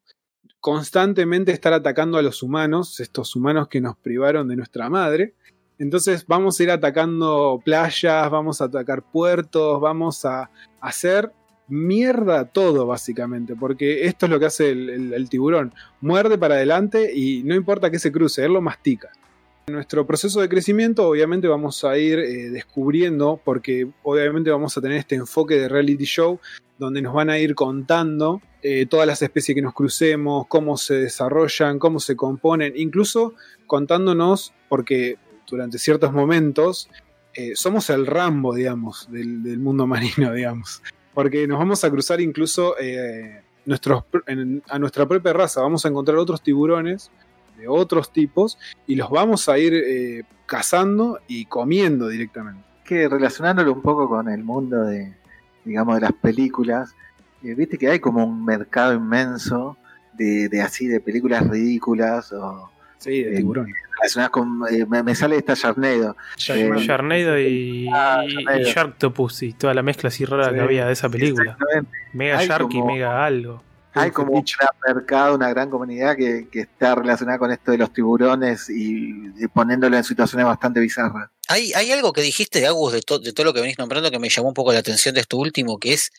[0.60, 5.34] constantemente estar atacando a los humanos, estos humanos que nos privaron de nuestra madre.
[5.80, 11.32] Entonces vamos a ir atacando playas, vamos a atacar puertos, vamos a hacer
[11.68, 16.56] mierda todo básicamente, porque esto es lo que hace el, el- el tiburón, muerde para
[16.56, 19.10] adelante y no importa que se cruce, él lo mastica.
[19.68, 24.82] En nuestro proceso de crecimiento obviamente vamos a ir eh, descubriendo, porque obviamente vamos a
[24.82, 26.40] tener este enfoque de reality show
[26.80, 30.96] donde nos van a ir contando eh, todas las especies que nos crucemos, cómo se
[30.96, 33.36] desarrollan, cómo se componen, incluso
[33.68, 35.18] contándonos, porque
[35.48, 36.90] durante ciertos momentos
[37.36, 40.82] eh, somos el Rambo, digamos, del, del mundo marino, digamos,
[41.14, 47.12] porque nos vamos a cruzar incluso a nuestra propia raza, vamos a encontrar otros tiburones
[47.62, 48.58] de otros tipos
[48.88, 52.62] y los vamos a ir eh, cazando y comiendo directamente.
[52.84, 55.14] que relacionándolo un poco con el mundo de,
[55.64, 56.94] digamos, de las películas,
[57.44, 59.78] eh, viste que hay como un mercado inmenso
[60.14, 63.66] de, de así, de películas ridículas o Sí, de Eh, tiburón.
[63.98, 64.62] relacionadas con.
[64.70, 66.16] eh, me, me sale esta Sharknado.
[66.50, 70.86] Eh, Sharknado y, Ah, y- Sharktopus y toda la mezcla así rara Sí, que había
[70.86, 71.58] de esa película.
[72.14, 73.64] Mega Hay Shark como- y Mega algo.
[73.94, 77.78] Hay como un gran mercado, una gran comunidad que, que está relacionada con esto de
[77.78, 81.30] los tiburones y, y poniéndolo en situaciones bastante bizarras.
[81.48, 84.20] Hay, hay algo que dijiste, Agus, de, to- de todo lo que venís nombrando que
[84.20, 86.12] me llamó un poco la atención de esto último, que es,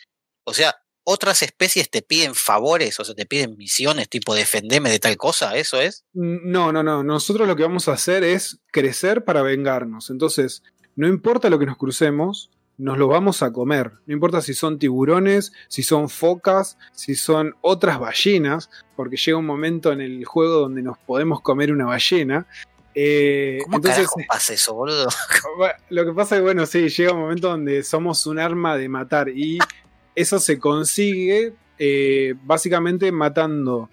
[0.44, 0.74] o sea,
[1.05, 5.57] otras especies te piden favores, o sea, te piden misiones, tipo defendeme de tal cosa,
[5.57, 6.05] ¿eso es?
[6.12, 7.03] No, no, no.
[7.03, 10.11] Nosotros lo que vamos a hacer es crecer para vengarnos.
[10.11, 10.62] Entonces,
[10.94, 13.93] no importa lo que nos crucemos, nos lo vamos a comer.
[14.07, 19.47] No importa si son tiburones, si son focas, si son otras ballenas, porque llega un
[19.47, 22.47] momento en el juego donde nos podemos comer una ballena.
[22.94, 25.09] Eh, ¿Cómo entonces, pasa eso, boludo?
[25.90, 28.89] Lo que pasa es que, bueno, sí, llega un momento donde somos un arma de
[28.89, 29.59] matar y
[30.15, 33.89] eso se consigue eh, básicamente matando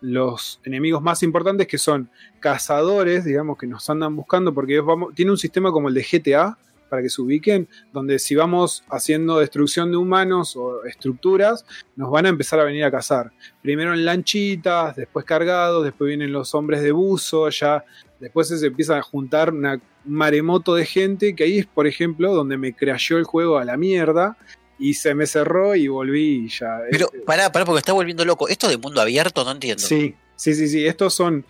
[0.00, 5.30] los enemigos más importantes que son cazadores, digamos, que nos andan buscando porque vamos, tiene
[5.30, 6.58] un sistema como el de GTA,
[6.94, 11.66] para que se ubiquen, donde si vamos haciendo destrucción de humanos o estructuras,
[11.96, 13.32] nos van a empezar a venir a cazar.
[13.62, 17.84] Primero en lanchitas, después cargados, después vienen los hombres de buzo, ya
[18.20, 22.56] después se empieza a juntar un maremoto de gente, que ahí es, por ejemplo, donde
[22.58, 24.36] me crashó el juego a la mierda
[24.78, 26.78] y se me cerró y volví y ya.
[26.92, 28.46] Pero Eh, pará, pará, porque está volviendo loco.
[28.48, 29.44] ¿Esto de mundo abierto?
[29.44, 29.82] No entiendo.
[29.82, 30.86] Sí, sí, sí, sí.
[30.86, 31.44] Estos son.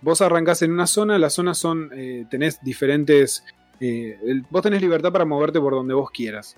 [0.00, 1.90] Vos arrancás en una zona, las zonas son.
[1.92, 3.42] eh, tenés diferentes.
[3.80, 4.18] Eh,
[4.50, 6.56] vos tenés libertad para moverte por donde vos quieras.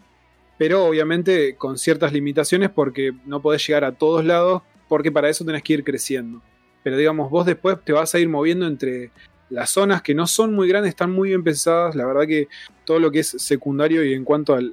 [0.59, 5.45] Pero obviamente con ciertas limitaciones porque no podés llegar a todos lados, porque para eso
[5.45, 6.43] tenés que ir creciendo.
[6.83, 9.11] Pero digamos, vos después te vas a ir moviendo entre
[9.51, 11.95] las zonas que no son muy grandes, están muy bien pensadas.
[11.95, 12.49] La verdad que
[12.85, 14.73] todo lo que es secundario y en cuanto al,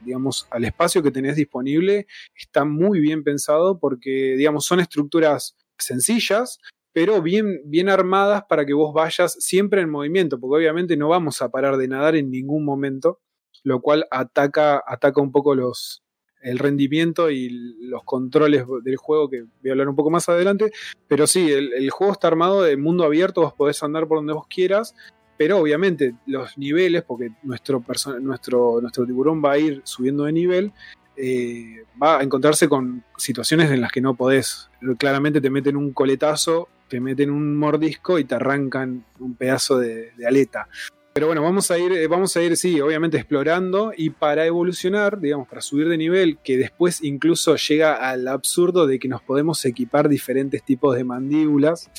[0.00, 6.58] digamos, al espacio que tenés disponible está muy bien pensado porque, digamos, son estructuras sencillas,
[6.94, 11.42] pero bien, bien armadas para que vos vayas siempre en movimiento, porque obviamente no vamos
[11.42, 13.20] a parar de nadar en ningún momento,
[13.64, 16.04] lo cual ataca, ataca un poco los,
[16.40, 17.48] el rendimiento y
[17.80, 20.70] los controles del juego, que voy a hablar un poco más adelante.
[21.08, 24.46] Pero sí, el, juego está armado de mundo abierto, vos podés andar por donde vos
[24.46, 24.94] quieras,
[25.36, 27.82] pero obviamente los niveles, porque nuestro,
[28.20, 30.72] nuestro, nuestro tiburón va a ir subiendo de nivel,
[31.16, 34.70] eh, va a encontrarse con situaciones en las que no podés.
[34.96, 40.12] Claramente te meten un coletazo, te meten un mordisco y te arrancan un pedazo de,
[40.16, 40.68] de aleta.
[41.12, 45.18] Pero bueno, vamos a ir, eh, vamos a ir, sí, obviamente explorando y para evolucionar,
[45.18, 49.64] digamos, para subir de nivel, que después incluso llega al absurdo de que nos podemos
[49.64, 51.90] equipar diferentes tipos de mandíbulas,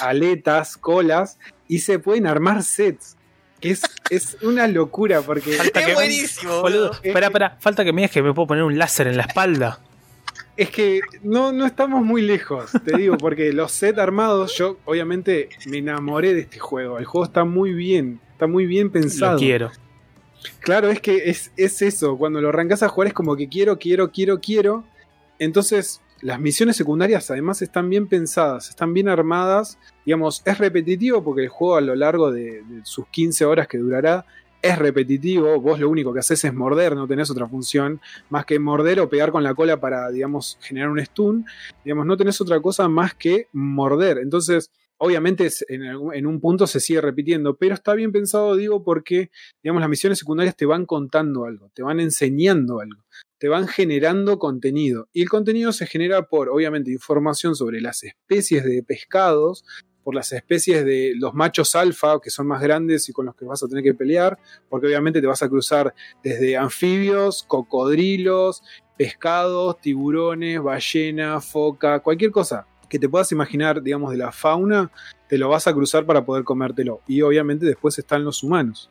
[0.00, 1.38] aletas, colas,
[1.68, 3.16] y se pueden armar sets.
[3.60, 5.52] Que es, es una locura porque...
[5.52, 7.00] Falta que- buenísimo, Boludo, boludo.
[7.04, 9.78] espera, espera, falta que me digas que me puedo poner un láser en la espalda.
[10.56, 15.48] Es que no, no estamos muy lejos, te digo, porque los sets armados, yo obviamente
[15.66, 16.98] me enamoré de este juego.
[16.98, 19.32] El juego está muy bien, está muy bien pensado.
[19.32, 19.70] Lo quiero.
[20.60, 23.78] Claro, es que es, es eso, cuando lo arrancas a jugar es como que quiero,
[23.78, 24.84] quiero, quiero, quiero.
[25.38, 29.78] Entonces, las misiones secundarias además están bien pensadas, están bien armadas.
[30.04, 33.78] Digamos, es repetitivo porque el juego a lo largo de, de sus 15 horas que
[33.78, 34.26] durará
[34.62, 35.60] es repetitivo.
[35.60, 39.08] Vos lo único que haces es morder, no tenés otra función más que morder o
[39.10, 41.44] pegar con la cola para, digamos, generar un stun.
[41.84, 44.18] Digamos, no tenés otra cosa más que morder.
[44.18, 44.70] Entonces,
[45.04, 49.90] obviamente en un punto se sigue repitiendo, pero está bien pensado, digo, porque digamos, las
[49.90, 53.04] misiones secundarias te van contando algo, te van enseñando algo,
[53.38, 55.08] te van generando contenido.
[55.12, 59.64] Y el contenido se genera por, obviamente, información sobre las especies de pescados,
[60.02, 63.44] por las especies de los machos alfa, que son más grandes y con los que
[63.44, 64.38] vas a tener que pelear,
[64.68, 68.62] porque obviamente te vas a cruzar desde anfibios, cocodrilos,
[68.96, 74.90] pescados, tiburones, ballena, foca, cualquier cosa que te puedas imaginar, digamos, de la fauna,
[75.26, 77.00] te lo vas a cruzar para poder comértelo.
[77.06, 78.90] Y obviamente después están los humanos.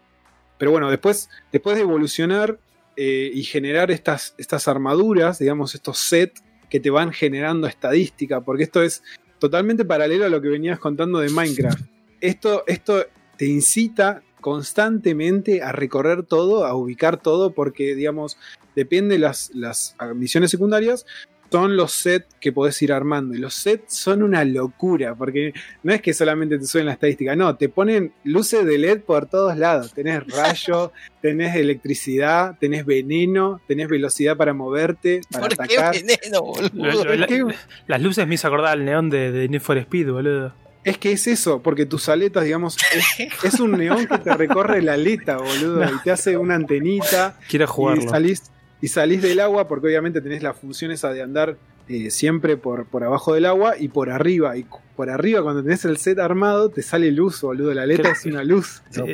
[0.58, 2.58] Pero bueno, después, después de evolucionar
[2.96, 8.64] eh, y generar estas, estas armaduras, digamos, estos sets que te van generando estadística, porque
[8.64, 9.04] esto es
[9.42, 11.82] totalmente paralelo a lo que venías contando de Minecraft.
[12.22, 13.08] Esto, esto
[13.38, 18.38] te incita constantemente a recorrer todo, a ubicar todo, porque, digamos,
[18.76, 21.08] depende las, las misiones secundarias,
[21.52, 23.36] son los sets que podés ir armando.
[23.36, 25.53] Y los sets son una locura, porque
[25.84, 29.26] no es que solamente te suben la estadística, no, te ponen luces de LED por
[29.28, 29.94] todos lados.
[29.94, 35.95] Tenés rayo, tenés electricidad, tenés veneno, tenés velocidad para moverte, para ¿Por qué atacar.
[35.95, 37.53] veneno, boludo?
[37.88, 40.53] Las luces me hizo acordar al neón de, de Need for Speed, boludo.
[40.86, 44.82] es que es eso, porque tus aletas, digamos, es, es un neón que te recorre
[44.82, 47.38] la aleta, boludo, y te hace una antenita.
[47.49, 48.10] Quiero y jugarlo.
[48.10, 48.44] salís,
[48.82, 52.86] y salís del agua porque obviamente tenés la función esa de andar eh, siempre por,
[52.86, 54.58] por abajo del agua y por arriba.
[54.58, 57.74] Y por arriba, cuando tenés el set armado, te sale luz, boludo.
[57.74, 58.82] La letra Creo- es una luz.
[58.90, 59.06] Sí, No,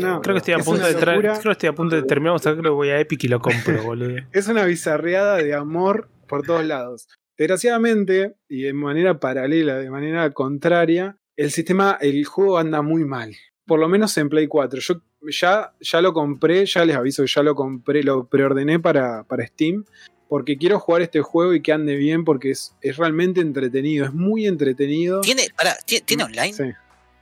[0.00, 0.20] no, no.
[0.22, 2.46] Creo que estoy a Es punto de creo que estoy a punto de terminar, vamos
[2.46, 4.16] a ver que voy a Epic y lo compro, boludo.
[4.32, 7.08] Es una bizarreada de amor por todos lados.
[7.38, 13.34] Desgraciadamente, y de manera paralela, de manera contraria, el sistema, el juego anda muy mal.
[13.66, 14.80] Por lo menos en Play 4.
[14.80, 15.00] Yo
[15.30, 19.46] ya, ya lo compré, ya les aviso que ya lo compré, lo preordené para, para
[19.46, 19.84] Steam.
[20.28, 24.06] Porque quiero jugar este juego y que ande bien porque es, es realmente entretenido.
[24.06, 25.20] Es muy entretenido.
[25.20, 26.52] ¿Tiene, pará, ¿tie- ¿tiene online?
[26.52, 26.64] Sí.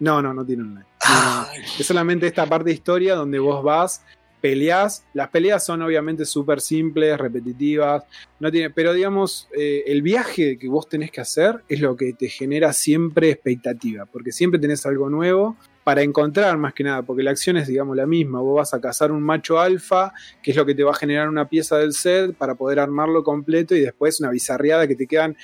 [0.01, 0.87] No, no, no tiene online.
[1.07, 1.47] No, no.
[1.79, 4.03] Es solamente esta parte de historia donde vos vas,
[4.41, 5.05] peleás.
[5.13, 8.05] Las peleas son obviamente súper simples, repetitivas.
[8.41, 12.15] No tiene, pero digamos, eh, el viaje que vos tenés que hacer es lo que
[12.15, 14.07] te genera siempre expectativa.
[14.07, 17.03] Porque siempre tenés algo nuevo para encontrar más que nada.
[17.03, 18.41] Porque la acción es, digamos, la misma.
[18.41, 20.13] Vos vas a cazar un macho alfa,
[20.43, 23.23] que es lo que te va a generar una pieza del set para poder armarlo
[23.23, 23.75] completo.
[23.77, 25.37] Y después una bizarreada que te quedan.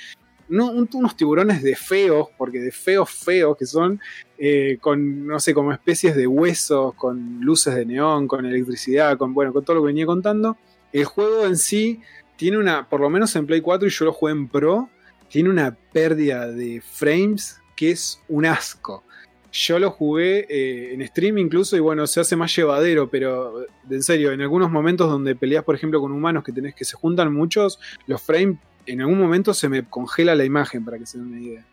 [0.49, 4.01] No, un- unos tiburones de feos, porque de feos feos que son,
[4.37, 9.33] eh, con, no sé, como especies de huesos, con luces de neón, con electricidad, con,
[9.33, 10.57] bueno, con todo lo que venía contando.
[10.91, 12.01] El juego en sí
[12.35, 14.89] tiene una, por lo menos en Play 4 y yo lo jugué en Pro,
[15.29, 19.05] tiene una pérdida de frames que es un asco.
[19.51, 24.01] Yo lo jugué eh, en stream incluso y bueno, se hace más llevadero, pero en
[24.01, 27.33] serio, en algunos momentos donde peleas, por ejemplo, con humanos que tenés que se juntan
[27.33, 31.27] muchos, los frames en algún momento se me congela la imagen, para que se den
[31.27, 31.65] una idea.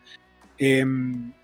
[0.57, 0.85] Eh,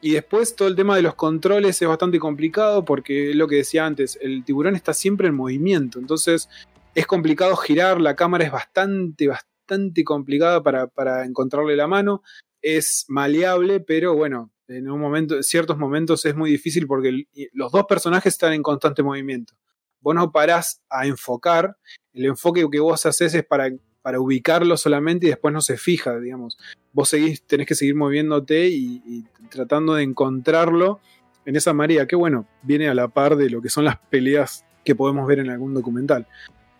[0.01, 3.85] y después todo el tema de los controles es bastante complicado porque lo que decía
[3.85, 6.49] antes, el tiburón está siempre en movimiento, entonces
[6.93, 12.23] es complicado girar, la cámara es bastante, bastante complicada para, para encontrarle la mano,
[12.61, 17.71] es maleable, pero bueno, en un momento, en ciertos momentos es muy difícil porque los
[17.71, 19.53] dos personajes están en constante movimiento.
[20.01, 21.77] Vos no parás a enfocar,
[22.13, 23.71] el enfoque que vos haces es para,
[24.01, 26.57] para ubicarlo solamente y después no se fija, digamos
[26.95, 31.01] vos seguís, tenés que seguir moviéndote y, y tratando de encontrarlo
[31.45, 34.65] en esa marea, que bueno, viene a la par de lo que son las peleas
[34.85, 36.25] que podemos ver en algún documental.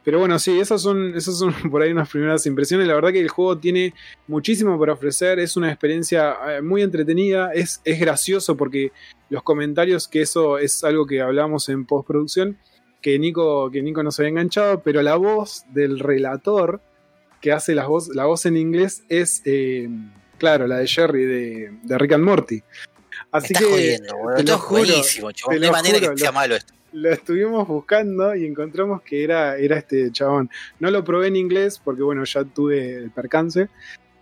[0.06, 2.88] Pero bueno, sí, esas son, esas son por ahí unas primeras impresiones.
[2.88, 3.94] La verdad que el juego tiene
[4.28, 8.92] muchísimo para ofrecer, es una experiencia eh, muy entretenida, es, es gracioso porque
[9.30, 12.58] los comentarios, que eso es algo que hablamos en postproducción,
[13.02, 16.82] que Nico, que Nico no se había enganchado, pero la voz del relator
[17.42, 19.90] que hace la voz, la voz en inglés es, eh,
[20.38, 22.56] claro, la de Jerry de, de Rick and Morty.
[22.58, 22.64] me
[23.32, 24.36] Así estás que jodiendo, boludo.
[24.36, 25.56] te Esto lo juro, buenísimo, chabón.
[25.56, 26.74] te No hay lo manera juro, que sea lo- malo esto.
[26.96, 30.50] Lo estuvimos buscando y encontramos que era, era este chabón.
[30.80, 33.68] No lo probé en inglés porque, bueno, ya tuve el percance.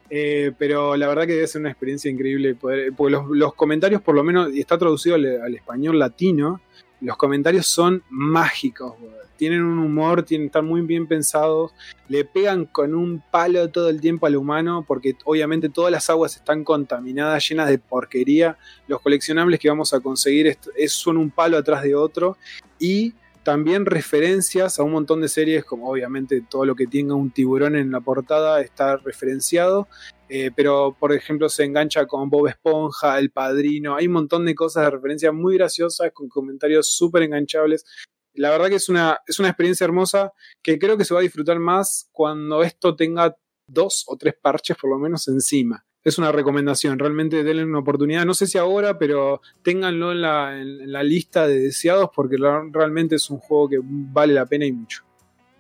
[0.10, 2.56] eh, pero la verdad que debe ser una experiencia increíble.
[2.56, 6.62] Poder, porque los, comentarios, por lo menos, y está traducido al español latino,
[7.04, 8.96] los comentarios son mágicos.
[9.36, 11.74] Tienen un humor, tienen, están muy bien pensados.
[12.08, 16.36] Le pegan con un palo todo el tiempo al humano porque obviamente todas las aguas
[16.36, 18.58] están contaminadas, llenas de porquería.
[18.88, 22.38] Los coleccionables que vamos a conseguir es- son un palo atrás de otro
[22.80, 23.14] y
[23.44, 27.76] también referencias a un montón de series, como obviamente todo lo que tenga un tiburón
[27.76, 29.88] en la portada está referenciado,
[30.30, 34.56] eh, pero por ejemplo se engancha con Bob Esponja, El Padrino, hay un montón de
[34.56, 37.86] cosas de referencia muy graciosas, con comentarios súper enganchables.
[38.34, 40.32] La verdad que es una, es una experiencia hermosa
[40.64, 43.38] que creo que se va a disfrutar más cuando esto tenga
[43.68, 45.86] dos o tres parches por lo menos encima.
[46.04, 48.26] Es una recomendación, realmente denle una oportunidad.
[48.26, 52.64] No sé si ahora, pero ténganlo en la, en la lista de deseados porque la-
[52.72, 55.04] realmente es un juego que vale la pena y mucho.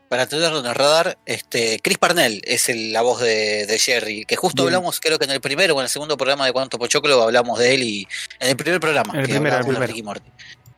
[0.09, 4.25] Para tenerlo en el radar, este, Chris Parnell es el- la voz de, de Jerry,
[4.25, 4.75] que justo Bien.
[4.75, 7.57] hablamos, creo que en el primero o en el segundo programa de Cuánto Pochoclo hablamos
[7.57, 8.07] de él y
[8.39, 9.87] en el primer programa En el que primero, el de primero.
[9.87, 10.29] Ricky Morty.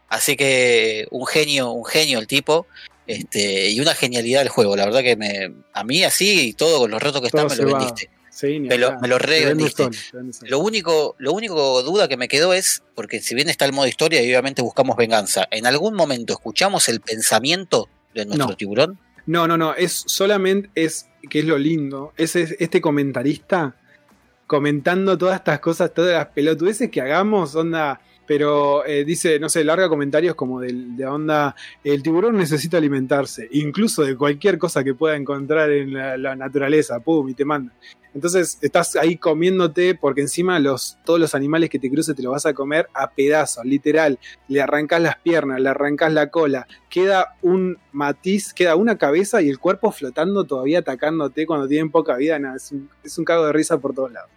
[0.10, 2.68] Así que un genio, un genio el tipo,
[3.08, 4.76] este, y una genialidad el juego.
[4.76, 7.58] La verdad que me, a mí así y todo con los retos que Todo están
[7.66, 7.94] me lo va.
[8.36, 9.46] Sí, Me lo- me lo re
[10.60, 14.22] único, lo único duda que me quedó es, porque si bien está el modo historia
[14.22, 18.56] y obviamente buscamos venganza, ¿en algún momento escuchamos el pensamiento de nuestro No.
[18.58, 19.00] tiburón?
[19.26, 23.74] No, no, no, es solamente, es que es lo lindo, es, es este comentarista
[24.48, 29.64] comentando todas estas cosas, todas las pelotudeces que hagamos, onda, pero eh, dice, no sé,
[29.64, 31.56] larga comentarios como del- de, onda,
[31.86, 37.00] el tiburón necesita alimentarse, incluso de cualquier cosa que pueda encontrar en la, la naturaleza,
[37.00, 37.72] pum, y te manda.
[38.16, 42.32] Entonces estás ahí comiéndote porque encima los, todos los animales que te cruces te los
[42.32, 44.18] vas a comer a pedazos, literal.
[44.48, 49.50] Le arrancas las piernas, le arrancas la cola, queda un matiz, queda una cabeza y
[49.50, 52.40] el cuerpo flotando todavía atacándote cuando tienen poca vida.
[52.40, 54.32] Nada, es, un, es un cago de risa por todos lados.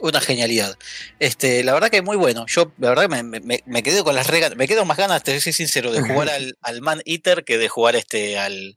[0.00, 0.78] Una genialidad.
[1.18, 2.46] Este, la verdad que muy bueno.
[2.46, 5.38] Yo, la verdad me, me- me quedé con las reglas, me quedo más ganas, te
[5.40, 8.76] soy sincero, de jugar al, al Man Eater que de jugar este al,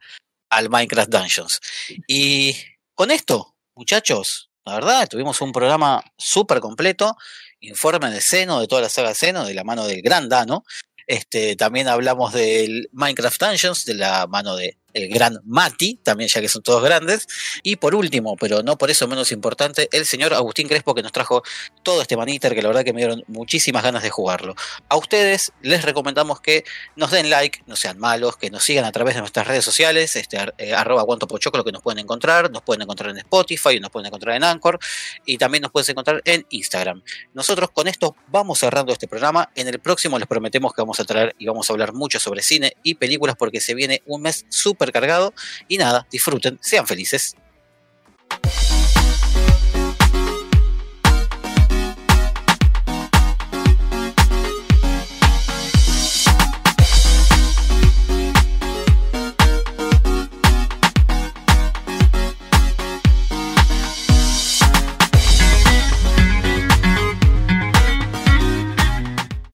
[0.49, 1.61] al Minecraft Dungeons.
[2.07, 2.55] Y
[2.95, 3.50] con esto,
[3.81, 7.17] muchachos, La verdad, tuvimos un programa súper completo,
[7.61, 10.63] informe de Seno, de toda la saga Seno, de la mano del gran Dano.
[11.07, 16.41] Este, también hablamos del Minecraft Dungeons, de la mano de el gran Mati, también ya
[16.41, 17.27] que son todos grandes.
[17.63, 21.11] Y por último, pero no por eso menos importante, el señor Agustín Crespo que nos
[21.11, 21.43] trajo
[21.83, 24.55] todo este maniter que la verdad que me dieron muchísimas ganas de jugarlo.
[24.89, 26.63] A ustedes les recomendamos que
[26.95, 30.15] nos den like, no sean malos, que nos sigan a través de nuestras redes sociales,
[30.15, 33.89] este, eh, arroba cuanto lo que nos pueden encontrar, nos pueden encontrar en Spotify, nos
[33.89, 34.79] pueden encontrar en Anchor
[35.25, 37.01] y también nos pueden encontrar en Instagram.
[37.33, 39.49] Nosotros con esto vamos cerrando este programa.
[39.55, 42.41] En el próximo les prometemos que vamos a traer y vamos a hablar mucho sobre
[42.41, 45.33] cine y películas porque se viene un mes súper cargado.
[45.67, 47.35] Y nada, disfruten, sean felices.